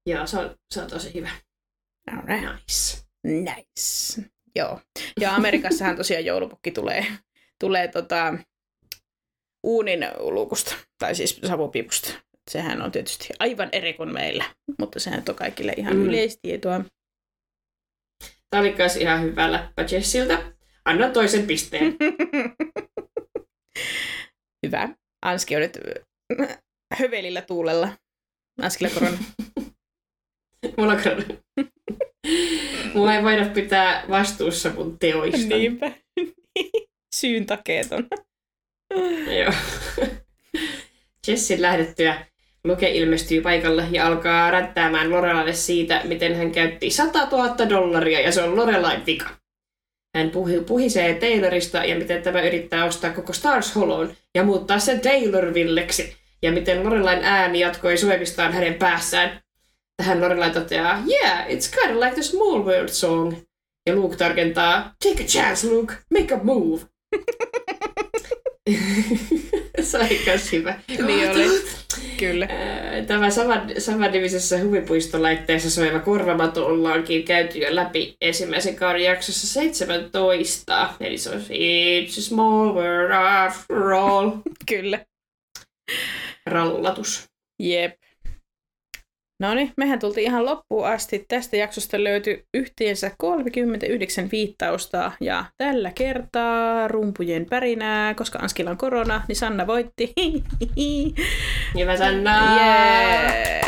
[0.09, 1.29] Joo, se on, se on tosi hyvä.
[2.11, 2.61] Alright.
[2.63, 3.05] Nice.
[3.23, 4.21] Nice.
[4.55, 4.79] Joo.
[5.19, 7.05] Ja Amerikassahan tosiaan joulupukki tulee,
[7.59, 8.33] tulee tota,
[9.63, 12.13] uunin luukusta, tai siis savupiipusta.
[12.49, 14.45] Sehän on tietysti aivan eri kuin meillä,
[14.79, 16.05] mutta sehän on kaikille ihan mm.
[16.05, 16.83] yleistietoa.
[18.49, 20.53] Tämä oli myös ihan hyvä läppä Jessiltä.
[20.85, 21.95] Anna toisen pisteen.
[24.65, 24.89] hyvä.
[25.21, 25.79] Anski on nyt
[26.99, 27.89] hövelillä tuulella.
[28.61, 29.17] Anskilla korona.
[30.77, 31.39] Mulla on.
[32.93, 35.55] Mulla ei voida pitää vastuussa mun teoista.
[35.55, 35.91] Niinpä.
[37.15, 38.07] Syyn takeeton.
[39.39, 39.53] Joo.
[41.27, 42.25] Jessin lähdettyä
[42.63, 48.31] Luke ilmestyy paikalle ja alkaa rättäämään Lorelaille siitä, miten hän käytti 100 000 dollaria ja
[48.31, 49.29] se on Lorelain vika.
[50.17, 55.01] Hän puhi, puhisee Taylorista ja miten tämä yrittää ostaa koko Stars Hollow'n ja muuttaa sen
[55.01, 59.41] Taylorvilleksi ja miten Lorelain ääni jatkoi suevistaan hänen päässään.
[60.01, 63.33] Tähän Lorelai toteaa, yeah, it's kind of like the Small World song.
[63.89, 66.81] Ja Luke tarkentaa, take a chance Luke, make a move.
[69.81, 70.79] se oli myös hyvä.
[70.87, 71.61] Niin oli.
[72.17, 72.47] Kyllä.
[73.07, 80.93] Tämä saman, samannimisessä huvipuistolaitteessa soiva korvamato ollaankin käyty jo läpi ensimmäisen kauden jaksossa 17.
[80.99, 84.31] Eli se on It's a small world after all.
[84.69, 85.05] Kyllä.
[86.45, 87.29] Rallatus.
[87.59, 88.01] Jep.
[89.41, 91.25] No niin, mehän tultiin ihan loppuun asti.
[91.27, 99.21] Tästä jaksosta löytyi yhteensä 39 viittausta ja tällä kertaa rumpujen pärinää, koska Anskilla on korona,
[99.27, 100.13] niin Sanna voitti.
[101.79, 102.55] Hyvä Sanna!
[102.55, 103.61] Yeah.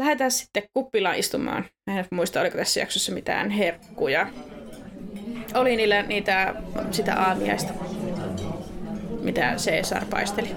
[0.00, 1.64] Lähdetään sitten kuppilaan istumaan.
[1.86, 4.26] Mä en muista, oliko tässä jaksossa mitään herkkuja.
[5.54, 6.54] Oli niillä niitä,
[6.90, 7.72] sitä aamiaista,
[9.20, 10.48] mitä Caesar paisteli.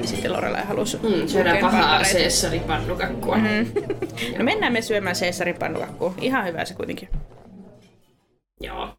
[0.00, 3.36] Ja sitten Lorelai halusi Mm, syödään pahaa Caesarin pannukakkua.
[3.36, 3.66] Mm.
[4.38, 6.14] no mennään me syömään Caesarin pannukakkua.
[6.20, 7.08] Ihan hyvä se kuitenkin.
[8.60, 8.94] Joo.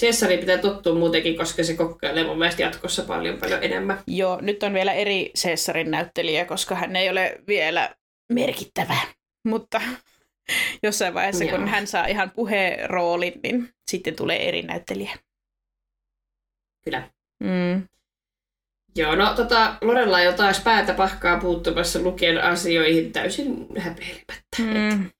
[0.00, 3.98] Caesari pitää tottua muutenkin, koska se kokkailee mun mielestä jatkossa paljon paljon enemmän.
[4.06, 7.94] Joo, nyt on vielä eri Caesarin näyttelijä, koska hän ei ole vielä
[8.30, 8.96] merkittävä.
[9.44, 9.80] Mutta
[10.82, 11.58] jossain vaiheessa, Joo.
[11.58, 15.18] kun hän saa ihan puheroolin, niin sitten tulee eri näyttelijä.
[16.84, 17.10] Kyllä.
[17.40, 17.82] Mm.
[18.96, 24.58] Joo, no tota, Lorella on jo taas päätä pahkaa puuttumassa lukien asioihin täysin häpeilemättä.
[24.58, 25.10] Mm.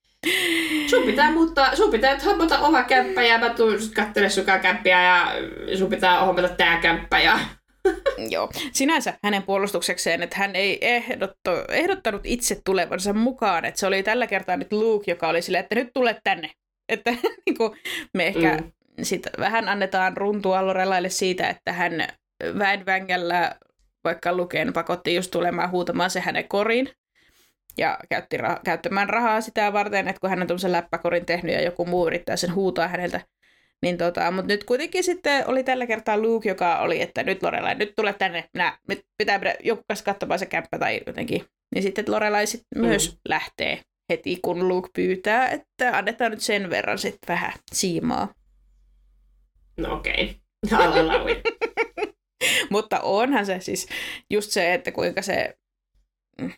[0.91, 5.33] Sun pitää muuttaa, sun pitää hommata oma kämppä ja mä tuun kattele sun kämppiä ja
[5.79, 7.39] sun pitää hommata tää kämppä ja
[8.31, 14.03] Joo, sinänsä hänen puolustuksekseen, että hän ei ehdotto, ehdottanut itse tulevansa mukaan, että se oli
[14.03, 16.51] tällä kertaa nyt Luke, joka oli silleen, että nyt tule tänne.
[16.89, 17.11] Että
[17.47, 17.73] niin kuin,
[18.15, 18.73] me ehkä mm.
[19.03, 22.09] sit vähän annetaan runtua Lorelaille siitä, että hän
[22.59, 23.55] väen vängällä
[24.05, 26.89] vaikka Luken pakotti just tulemaan huutamaan se hänen koriin
[27.79, 31.63] ja käytti rah- käyttämään rahaa sitä varten, että kun hän on tuollaisen läppäkorin tehnyt ja
[31.63, 33.21] joku muu yrittää sen huutaa häneltä,
[33.83, 37.75] niin tota, mutta nyt kuitenkin sitten oli tällä kertaa Luke, joka oli, että nyt Lorelai,
[37.75, 41.45] nyt tule tänne, minä, nyt pitää, pitää joku kanssa katsomaan se kämppä tai jotenkin.
[41.75, 42.81] Niin sitten Lorelai sit mm.
[42.81, 48.35] myös lähtee heti, kun Luke pyytää, että annetaan nyt sen verran sitten vähän siimaa.
[49.77, 50.37] No okei,
[50.73, 51.43] okay.
[52.71, 53.89] Mutta onhan se siis
[54.31, 55.59] just se, että kuinka se
[56.41, 56.53] mm,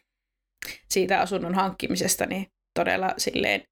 [0.91, 3.63] siitä asunnon hankkimisesta, niin todella silleen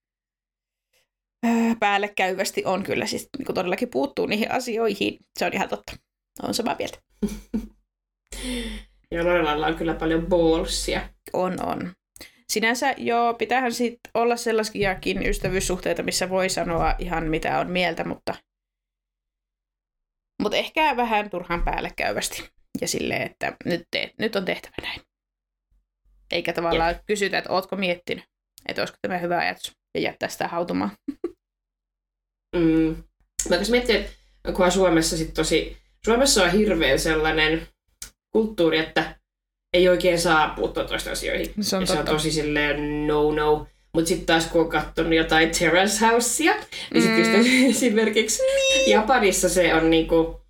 [1.81, 5.19] päälle käyvästi on kyllä siis niin todellakin puuttuu niihin asioihin.
[5.39, 5.93] Se on ihan totta.
[6.43, 6.99] On samaa mieltä.
[9.15, 11.09] ja Lorelalla on kyllä paljon ballsia.
[11.33, 11.93] On, on.
[12.49, 18.35] Sinänsä joo, pitäähän sit olla sellaisiakin ystävyyssuhteita, missä voi sanoa ihan mitä on mieltä, mutta,
[20.43, 22.51] mutta ehkä vähän turhan päälle käyvästi.
[22.81, 25.01] Ja silleen, että nyt, te, nyt on tehtävä näin.
[26.33, 27.03] Eikä tavallaan Jep.
[27.07, 28.25] kysytä, että ootko miettinyt,
[28.69, 30.91] että olisiko tämä hyvä ajatus ja jättää sitä hautumaan.
[32.57, 32.97] Mm.
[33.49, 34.13] Mä tässä miettii, että
[34.53, 37.69] kunhan Suomessa sit tosi, Suomessa on hirveän sellainen
[38.33, 39.15] kulttuuri, että
[39.73, 41.55] ei oikein saa puuttua toista asioihin.
[41.61, 43.67] Se on, ja se on tosi silleen no-no.
[43.95, 46.55] Mutta sitten taas kun on katsonut jotain Terrace Housea,
[46.95, 47.71] niin sitten mm.
[47.71, 48.91] esimerkiksi niin.
[48.91, 50.41] Japanissa se on niinku,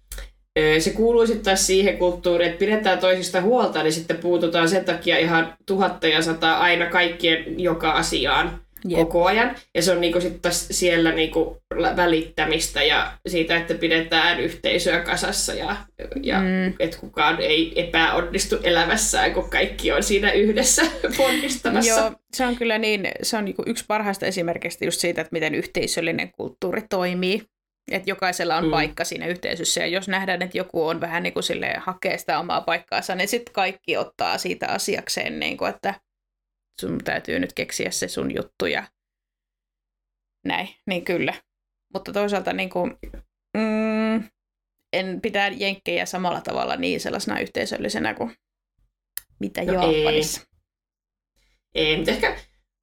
[0.79, 5.19] se kuuluu sitten taas siihen kulttuuriin, että pidetään toisista huolta, niin sitten puututaan sen takia
[5.19, 8.61] ihan tuhatta ja sata aina kaikkien joka asiaan.
[8.85, 8.99] Jep.
[8.99, 9.57] koko ajan.
[9.75, 11.63] Ja se on niinku sit taas siellä niinku
[11.97, 15.77] välittämistä ja siitä, että pidetään yhteisöä kasassa ja,
[16.23, 16.75] ja mm.
[16.79, 20.83] että kukaan ei epäonnistu elämässään, kun kaikki on siinä yhdessä
[21.17, 22.01] ponnistamassa.
[22.01, 25.55] Joo, se on kyllä niin, se on niinku yksi parhaista esimerkistä just siitä, että miten
[25.55, 27.43] yhteisöllinen kulttuuri toimii.
[27.91, 28.71] Että jokaisella on mm.
[28.71, 31.45] paikka siinä yhteisössä ja jos nähdään, että joku on vähän niin kuin
[31.79, 35.95] hakee sitä omaa paikkaansa, niin sitten kaikki ottaa siitä asiakseen, niin kuin, että
[36.81, 38.85] sun täytyy nyt keksiä se sun juttu ja
[40.45, 41.35] näin, niin kyllä.
[41.93, 42.97] Mutta toisaalta niin kuin,
[43.57, 44.25] mm,
[44.93, 48.37] en pitää jenkkejä samalla tavalla niin sellaisena yhteisöllisenä kuin
[49.39, 50.41] mitä no Japanissa.
[51.75, 51.87] Ei.
[51.87, 52.37] ei, mutta ehkä,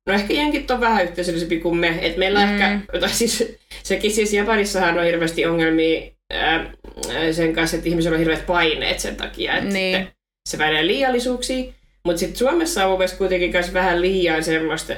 [0.06, 2.00] no ehkä jenkit on vähän yhteisöllisempi kuin me.
[2.02, 2.54] Et meillä mm.
[2.54, 6.74] ehkä, tai siis, sekin siis Japanissahan on hirveästi ongelmia ää,
[7.32, 10.08] sen kanssa, että ihmisillä on hirveät paineet sen takia, että niin.
[10.50, 11.76] se menee liiallisuuksiin.
[12.04, 14.94] Mutta sitten Suomessa on mun mielestä kuitenkin myös vähän liian semmoista,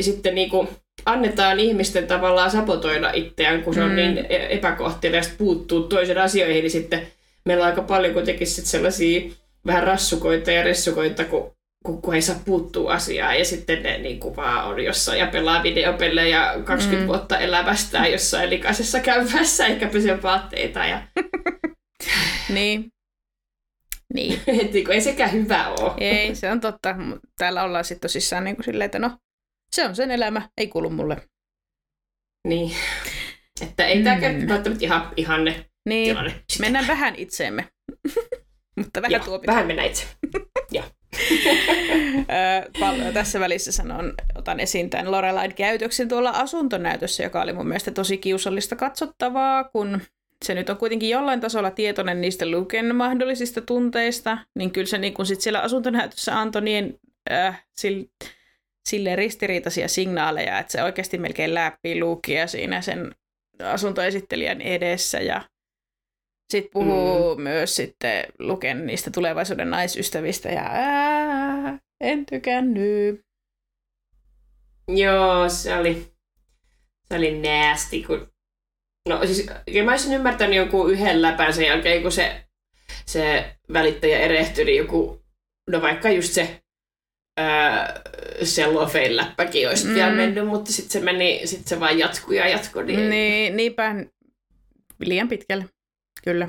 [0.00, 0.68] sitten niinku
[1.06, 3.96] annetaan ihmisten tavallaan sapotoida itseään, kun se on mm.
[3.96, 7.06] niin e- epäkohteliasta puuttuu toisen asioihin, niin sitten
[7.44, 9.30] meillä on aika paljon kuitenkin sit sellaisia
[9.66, 11.52] vähän rassukoita ja ressukoita, kun,
[11.84, 15.26] kun, kun ei saa puuttua asiaan ja sitten ne niin kuin vaan on jossain ja
[15.26, 17.06] pelaa videopelejä 20 mm.
[17.06, 20.84] vuotta elävästään jossain likaisessa käyvässä eikä pese vaatteita.
[20.84, 21.02] Ja...
[22.54, 22.92] niin,
[24.14, 24.40] niin.
[24.60, 25.92] Et niin ei sekään hyvä ole.
[26.00, 26.96] Ei, se on totta.
[27.38, 29.18] Täällä ollaan sitten tosissaan niin kuin silleen, että no,
[29.72, 31.16] se on sen elämä, ei kuulu mulle.
[32.48, 32.72] Niin.
[33.60, 34.04] Että ei mm.
[34.04, 36.08] tämä välttämättä ihan ihanne niin.
[36.08, 36.44] tilanne.
[36.50, 36.64] Sitä.
[36.64, 37.68] Mennään vähän itseemme.
[38.76, 39.46] Mutta vähän tuopi.
[39.46, 40.06] Vähän mennään itse.
[40.72, 40.84] ja.
[43.14, 48.18] Tässä välissä sanon, otan esiin tämän Lorelain käytöksen tuolla asuntonäytössä, joka oli mun mielestä tosi
[48.18, 50.00] kiusallista katsottavaa, kun
[50.44, 55.14] se nyt on kuitenkin jollain tasolla tietoinen niistä Luken mahdollisista tunteista, niin kyllä se niin
[55.14, 57.00] kun sit siellä asuntonäytössä antoi niin
[57.30, 58.08] äh, sille,
[58.88, 63.14] sille ristiriitaisia signaaleja, että se oikeasti melkein läppii Lukia siinä sen
[63.62, 65.42] asuntoesittelijän edessä ja
[66.50, 67.42] sitten puhuu mm.
[67.42, 73.26] myös sitten Luken niistä tulevaisuuden naisystävistä ja ää, en tykännyt.
[74.88, 76.12] Joo, se oli,
[77.08, 78.35] se oli nasty, kun
[79.06, 79.46] No siis
[79.84, 82.44] mä olisin ymmärtänyt jonkun yhden läpän sen jälkeen, kun se,
[83.06, 85.24] se välittäjä erehtyi, niin joku,
[85.70, 86.62] no vaikka just se
[88.42, 89.94] Sellofein läppäkin olisi mm.
[89.94, 92.84] vielä mennyt, mutta sitten se meni, sitten se vaan jatkui ja jatkui.
[92.84, 93.94] Niin, niin niinpä
[95.00, 95.68] liian pitkälle,
[96.24, 96.48] kyllä.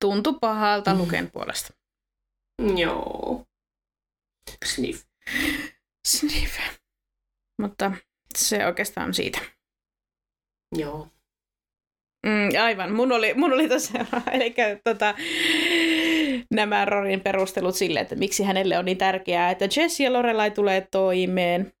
[0.00, 0.98] Tuntui pahalta mm.
[0.98, 1.72] Luken puolesta.
[2.76, 3.44] Joo.
[4.64, 5.04] Sniff.
[6.08, 6.58] Sniff.
[7.62, 7.92] Mutta
[8.38, 9.40] se oikeastaan siitä.
[10.78, 11.08] Joo.
[12.26, 12.92] Mm, aivan.
[12.92, 15.14] Mun oli, mun oli tosiaan, eli tota,
[16.54, 20.86] nämä Rorin perustelut sille, että miksi hänelle on niin tärkeää, että Jesse ja Lorelai tulee
[20.90, 21.72] toimeen,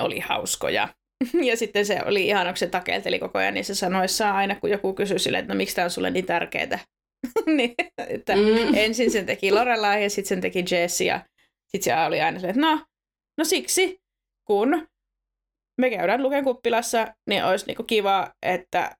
[0.00, 0.88] oli hauskoja.
[1.48, 4.94] Ja sitten se oli ihan, kun se takelteli koko ajan niissä sanoissa aina, kun joku
[4.94, 6.78] kysyi sille, että no miksi tämä on sulle niin tärkeää.
[7.56, 7.74] niin,
[8.08, 8.74] että mm.
[8.74, 11.20] Ensin sen teki Lorelai ja sitten sen teki Jesse ja
[11.68, 12.84] sitten se oli aina silleen, että no,
[13.38, 14.00] no siksi,
[14.46, 14.86] kun
[15.80, 18.96] me käydään Luken kuppilassa, niin olisi niinku kiva, että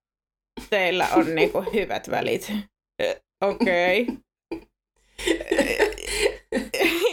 [0.71, 2.53] teillä on niinku hyvät välit.
[3.41, 4.03] Okei.
[4.03, 4.17] Okay.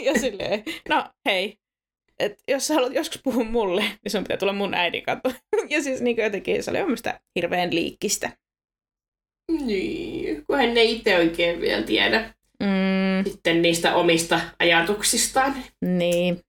[0.06, 1.58] ja silleen, no hei,
[2.18, 5.32] et jos sä haluat joskus puhua mulle, niin sun pitää tulla mun äidin kato.
[5.68, 8.30] ja siis niin jotenkin se oli omista hirveän liikkistä.
[9.66, 13.30] Niin, kun hän ei itse oikein vielä tiedä mm.
[13.30, 15.64] sitten niistä omista ajatuksistaan.
[15.84, 16.40] Niin.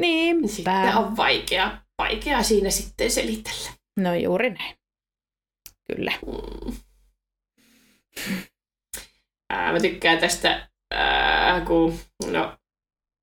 [0.00, 0.48] Niin.
[0.48, 3.70] Sitten on vaikea, vaikea siinä sitten selitellä.
[4.00, 4.74] No juuri näin.
[5.96, 6.12] Kyllä.
[6.26, 6.72] Mm.
[9.50, 11.98] Ää, mä tykkään tästä, ää, kun,
[12.30, 12.52] no,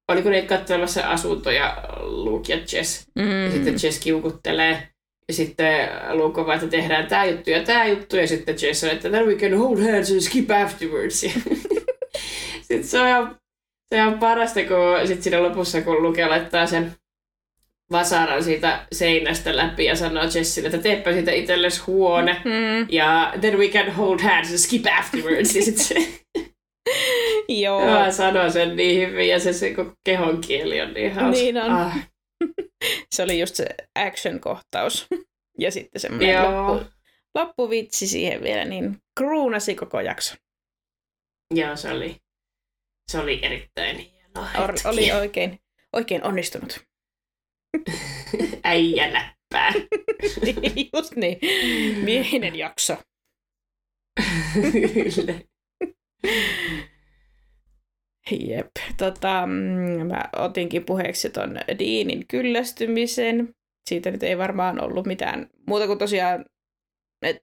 [0.08, 3.08] oliko niitä katsomassa asuntoja Luke ja Jess.
[3.16, 3.46] Mm.
[3.46, 4.88] Ja sitten Jess kiukuttelee.
[5.28, 8.16] Ja sitten Luke on että tehdään tämä juttu ja tämä juttu.
[8.16, 11.20] Ja sitten Jess on, että then we can hold hands and skip afterwards.
[12.68, 13.40] Sitten se on ihan,
[13.90, 16.96] se on parasta, kun sit siinä lopussa, kun Luke laittaa sen
[17.92, 22.42] vasaran siitä seinästä läpi ja sanoo Jessille, että teepä siitä itsellesi huone.
[22.46, 22.88] Mm.
[22.90, 25.56] Ja then we can hold hands and skip afterwards.
[25.56, 25.96] ja sit se
[27.50, 27.90] Joo.
[27.90, 31.32] Joo, sanoo sen niin hyvin ja se, se koko kehon kieli on niin hauska.
[31.44, 31.72] Niin on.
[31.72, 31.98] Ah,
[33.16, 35.08] Se oli just se action-kohtaus.
[35.60, 36.68] Ja sitten semmoinen Joo.
[36.74, 36.86] loppu,
[37.36, 40.36] loppuvitsi siihen vielä, niin kruunasi koko jakso.
[41.56, 42.16] joo, se oli,
[43.12, 45.60] se oli erittäin hieno Or, oli oikein,
[45.94, 46.84] oikein onnistunut.
[48.64, 49.74] Äijä läppää.
[50.94, 51.40] just niin.
[52.04, 52.98] Miehinen jakso.
[54.94, 55.34] Kyllä.
[58.32, 58.72] Jep.
[58.98, 63.50] Tota, mm, mä otinkin puheeksi ton Deanin kyllästymisen.
[63.90, 66.46] Siitä nyt ei varmaan ollut mitään muuta kuin tosiaan
[67.22, 67.38] et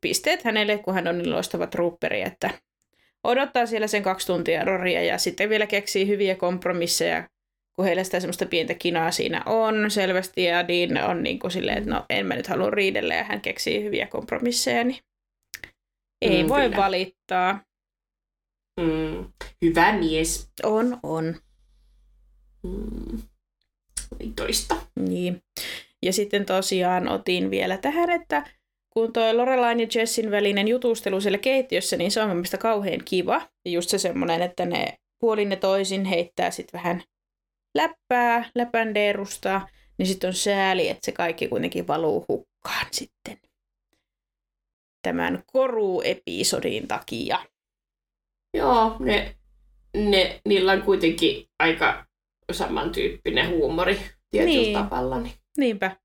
[0.00, 2.50] pisteet hänelle, kun hän on niin loistava trooperi, että
[3.24, 7.28] odottaa siellä sen kaksi tuntia roria ja sitten vielä keksii hyviä kompromisseja,
[7.78, 11.78] kun heillä sitä semmoista pientä kinaa siinä on selvästi ja Dean on niin kuin silleen,
[11.78, 14.98] että no en mä nyt halua riidellä ja hän keksii hyviä kompromisseja, niin
[16.22, 16.76] ei Mm, voi kyllä.
[16.76, 17.60] valittaa.
[18.80, 19.32] Mm.
[19.62, 20.50] Hyvä mies.
[20.62, 21.34] On, on.
[22.62, 23.18] Mm.
[24.36, 24.76] Toista.
[25.08, 25.42] Niin.
[26.02, 28.50] Ja sitten tosiaan otin vielä tähän, että
[28.92, 33.00] kun toi Lorelain ja Jessin välinen jutustelu siellä keittiössä, niin se on mun mielestä kauhean
[33.04, 33.42] kiva.
[33.64, 37.02] Ja just se semmoinen, että ne puolin ja toisin heittää sitten vähän
[37.78, 39.68] läppää, läpändeerusta,
[39.98, 43.38] niin sitten on sääli, että se kaikki kuitenkin valuu hukkaan sitten
[45.02, 47.38] tämän koruepisodin takia.
[48.54, 49.36] Joo, ne,
[49.96, 52.06] ne, niillä on kuitenkin aika
[52.52, 54.00] samantyyppinen huumori
[54.30, 54.72] tietyllä Niin.
[54.78, 55.20] tavalla.
[55.20, 55.96] Niin, Niinpä.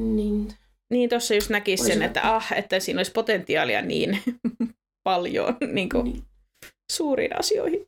[0.00, 0.48] niin.
[0.90, 4.22] Niin tuossa just näki sen, että ah, että siinä olisi potentiaalia niin
[5.08, 6.22] paljon niin kuin niin.
[6.92, 7.86] suuriin asioihin.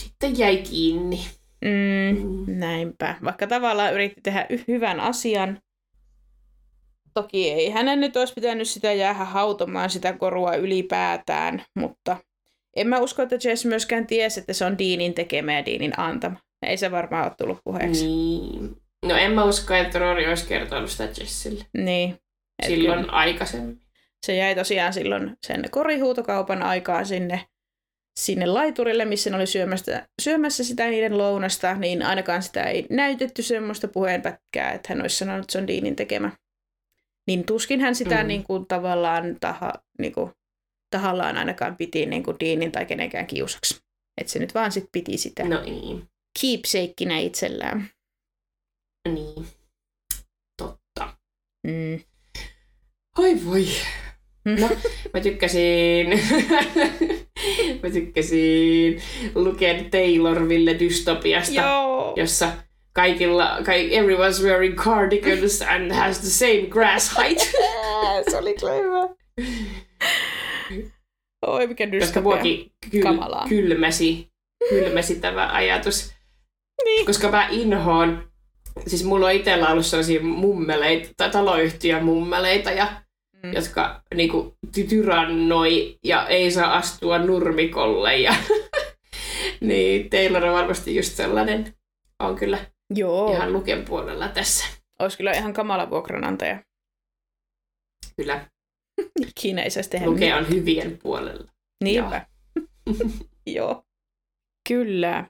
[0.00, 1.24] Sitten jäi kiinni.
[1.64, 2.44] Mm, Mm.
[2.58, 3.14] näinpä.
[3.24, 5.58] Vaikka tavallaan yritti tehdä y- hyvän asian.
[7.14, 12.16] Toki ei hänen nyt olisi pitänyt sitä jäädä hautomaan sitä korua ylipäätään, mutta
[12.76, 16.36] en mä usko, että Jess myöskään tiesi, että se on Deanin tekemä ja Deanin antama.
[16.66, 18.06] Ei se varmaan ole tullut puheeksi.
[18.06, 18.76] Niin.
[19.06, 22.16] No en mä usko, että Rory olisi kertonut sitä Jessille Niin.
[22.66, 23.80] Silloin kyllä aikaisemmin.
[24.26, 27.44] Se jäi tosiaan silloin sen korihuutokaupan aikaan sinne,
[28.18, 33.42] sinne laiturille, missä ne oli syömässä, syömässä sitä niiden lounasta, niin ainakaan sitä ei näytetty
[33.42, 36.30] semmoista puheenpätkää, että hän olisi sanonut, että se on Deanin tekemä.
[37.26, 38.28] Niin tuskin hän sitä Mm.
[38.28, 40.30] niin kuin, tavallaan taha, niin kuin,
[40.90, 43.80] tahallaan ainakaan piti niin kuin Deanin tai kenenkään kiusaksi.
[44.20, 45.62] Että se nyt vaan sit piti sitä no.
[45.62, 46.08] Niin.
[46.40, 47.88] keepsakeina itsellään.
[49.08, 49.46] Niin.
[50.56, 51.16] Totta.
[51.66, 52.00] Mm.
[53.18, 53.66] Oi voi.
[54.60, 54.68] No,
[55.14, 56.06] mä tykkäsin,
[57.82, 59.02] mä tykkäsin
[59.34, 62.12] Luken Taylorville dystopiasta, Joo.
[62.16, 62.52] jossa
[62.92, 67.40] kaikilla, kai, everyone's wearing cardigans and has the same grass height.
[68.30, 69.08] se oli kyllä hyvä.
[71.46, 72.22] Oi, mikä Koska dystopia.
[72.22, 73.46] muakin kyl, Kamalaa.
[73.48, 74.28] kylmäsi,
[74.68, 76.12] kylmäsi tämä ajatus.
[76.84, 77.06] Niin.
[77.06, 78.30] Koska mä inhoon,
[78.86, 83.02] siis mulla on itsellä ollut sellaisia mummeleita, tai taloyhtiön mummeleita, ja,
[83.42, 83.52] Mm.
[83.52, 88.16] jotka niinku, ty- tyrannoi ja ei saa astua nurmikolle.
[88.18, 88.34] Ja,
[89.60, 91.74] niin Taylor on varmasti just sellainen.
[92.18, 92.58] On kyllä
[92.94, 93.32] Joo.
[93.32, 94.64] ihan luken puolella tässä.
[94.98, 96.62] Olisi kyllä ihan kamala vuokranantaja.
[98.16, 98.46] Kyllä
[99.28, 100.44] Ikinä ei saisi tehdä luke mitään.
[100.44, 101.52] on hyvien puolella.
[101.84, 102.26] Niinpä.
[103.46, 103.84] Joo.
[104.68, 105.24] Kyllä.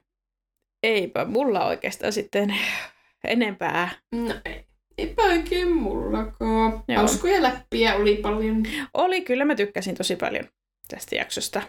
[0.83, 2.55] Eipä mulla oikeastaan sitten
[3.23, 3.89] enempää.
[4.15, 4.65] No ei,
[5.01, 6.83] eipä oikein mullakaan.
[6.87, 6.97] Joo.
[6.97, 8.63] Hauskoja läppiä oli paljon.
[8.93, 10.45] Oli, kyllä mä tykkäsin tosi paljon
[10.87, 11.61] tästä jaksosta.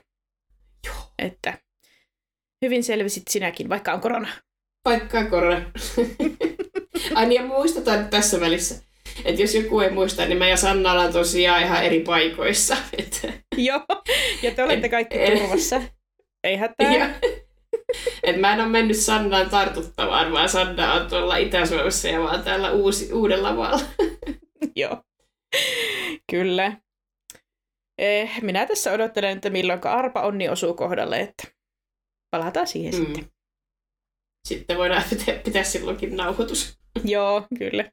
[0.86, 0.96] Joo.
[1.18, 1.58] Että
[2.62, 4.28] hyvin selvisit sinäkin, vaikka on korona.
[4.84, 5.62] Vaikka korona.
[7.14, 8.82] Ai niin, ja muistetaan tässä välissä,
[9.24, 12.76] että jos joku ei muista, niin mä ja Sanna ollaan tosiaan ihan eri paikoissa.
[12.98, 13.86] Että, Joo.
[14.42, 15.82] Ja te olette kaikki turvassa.
[16.44, 16.94] Ei hätää.
[16.94, 17.10] ja,
[18.22, 22.70] et mä en ole mennyt Sannaan tartuttamaan, vaan Sanna on tuolla Itä-Suomessa ja vaan täällä
[22.70, 23.84] uusi, uudella maalla.
[24.76, 25.02] Joo.
[26.30, 26.76] Kyllä.
[27.98, 31.48] Eh, minä tässä odottelen, että milloin arpa onni osuu kohdalle, että
[32.30, 33.04] palataan siihen mm.
[33.04, 33.30] sitten.
[34.48, 36.78] Sitten voidaan pitää, pitää silloinkin nauhoitus.
[37.04, 37.90] Joo, kyllä.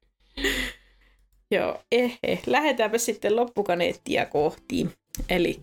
[1.51, 2.41] Joo, eh, eh.
[2.47, 4.89] lähdetäänpä sitten loppukaneettia kohti.
[5.29, 5.59] Eli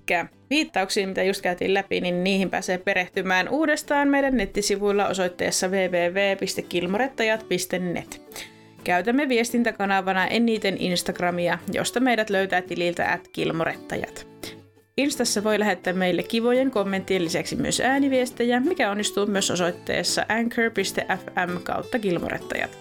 [0.50, 8.22] viittauksiin, mitä just käytiin läpi, niin niihin pääsee perehtymään uudestaan meidän nettisivuilla osoitteessa www.kilmorettajat.net.
[8.84, 14.26] Käytämme viestintäkanavana eniten Instagramia, josta meidät löytää tililtä at kilmorettajat.
[14.96, 21.98] Instassa voi lähettää meille kivojen kommenttien lisäksi myös ääniviestejä, mikä onnistuu myös osoitteessa anchor.fm kautta
[21.98, 22.78] gilmorettajat.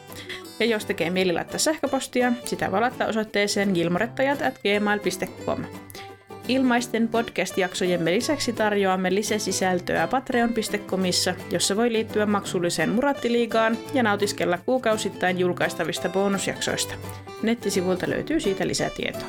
[0.60, 5.64] Ja jos tekee mieli laittaa sähköpostia, sitä voi laittaa osoitteeseen gilmorettajat at gmail.com.
[6.48, 16.10] Ilmaisten podcast-jaksojemme lisäksi tarjoamme lisäsisältöä patreon.comissa, jossa voi liittyä maksulliseen Murattiliigaan ja nautiskella kuukausittain julkaistavista
[16.10, 16.94] bonusjaksoista.
[17.44, 19.28] Nettisivulta löytyy siitä lisätietoa.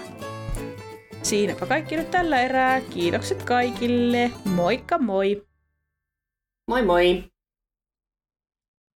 [1.23, 2.81] Siinäpä kaikki nyt tällä erää.
[2.81, 4.31] Kiitokset kaikille.
[4.45, 5.47] Moikka moi!
[6.69, 7.36] Moi moi!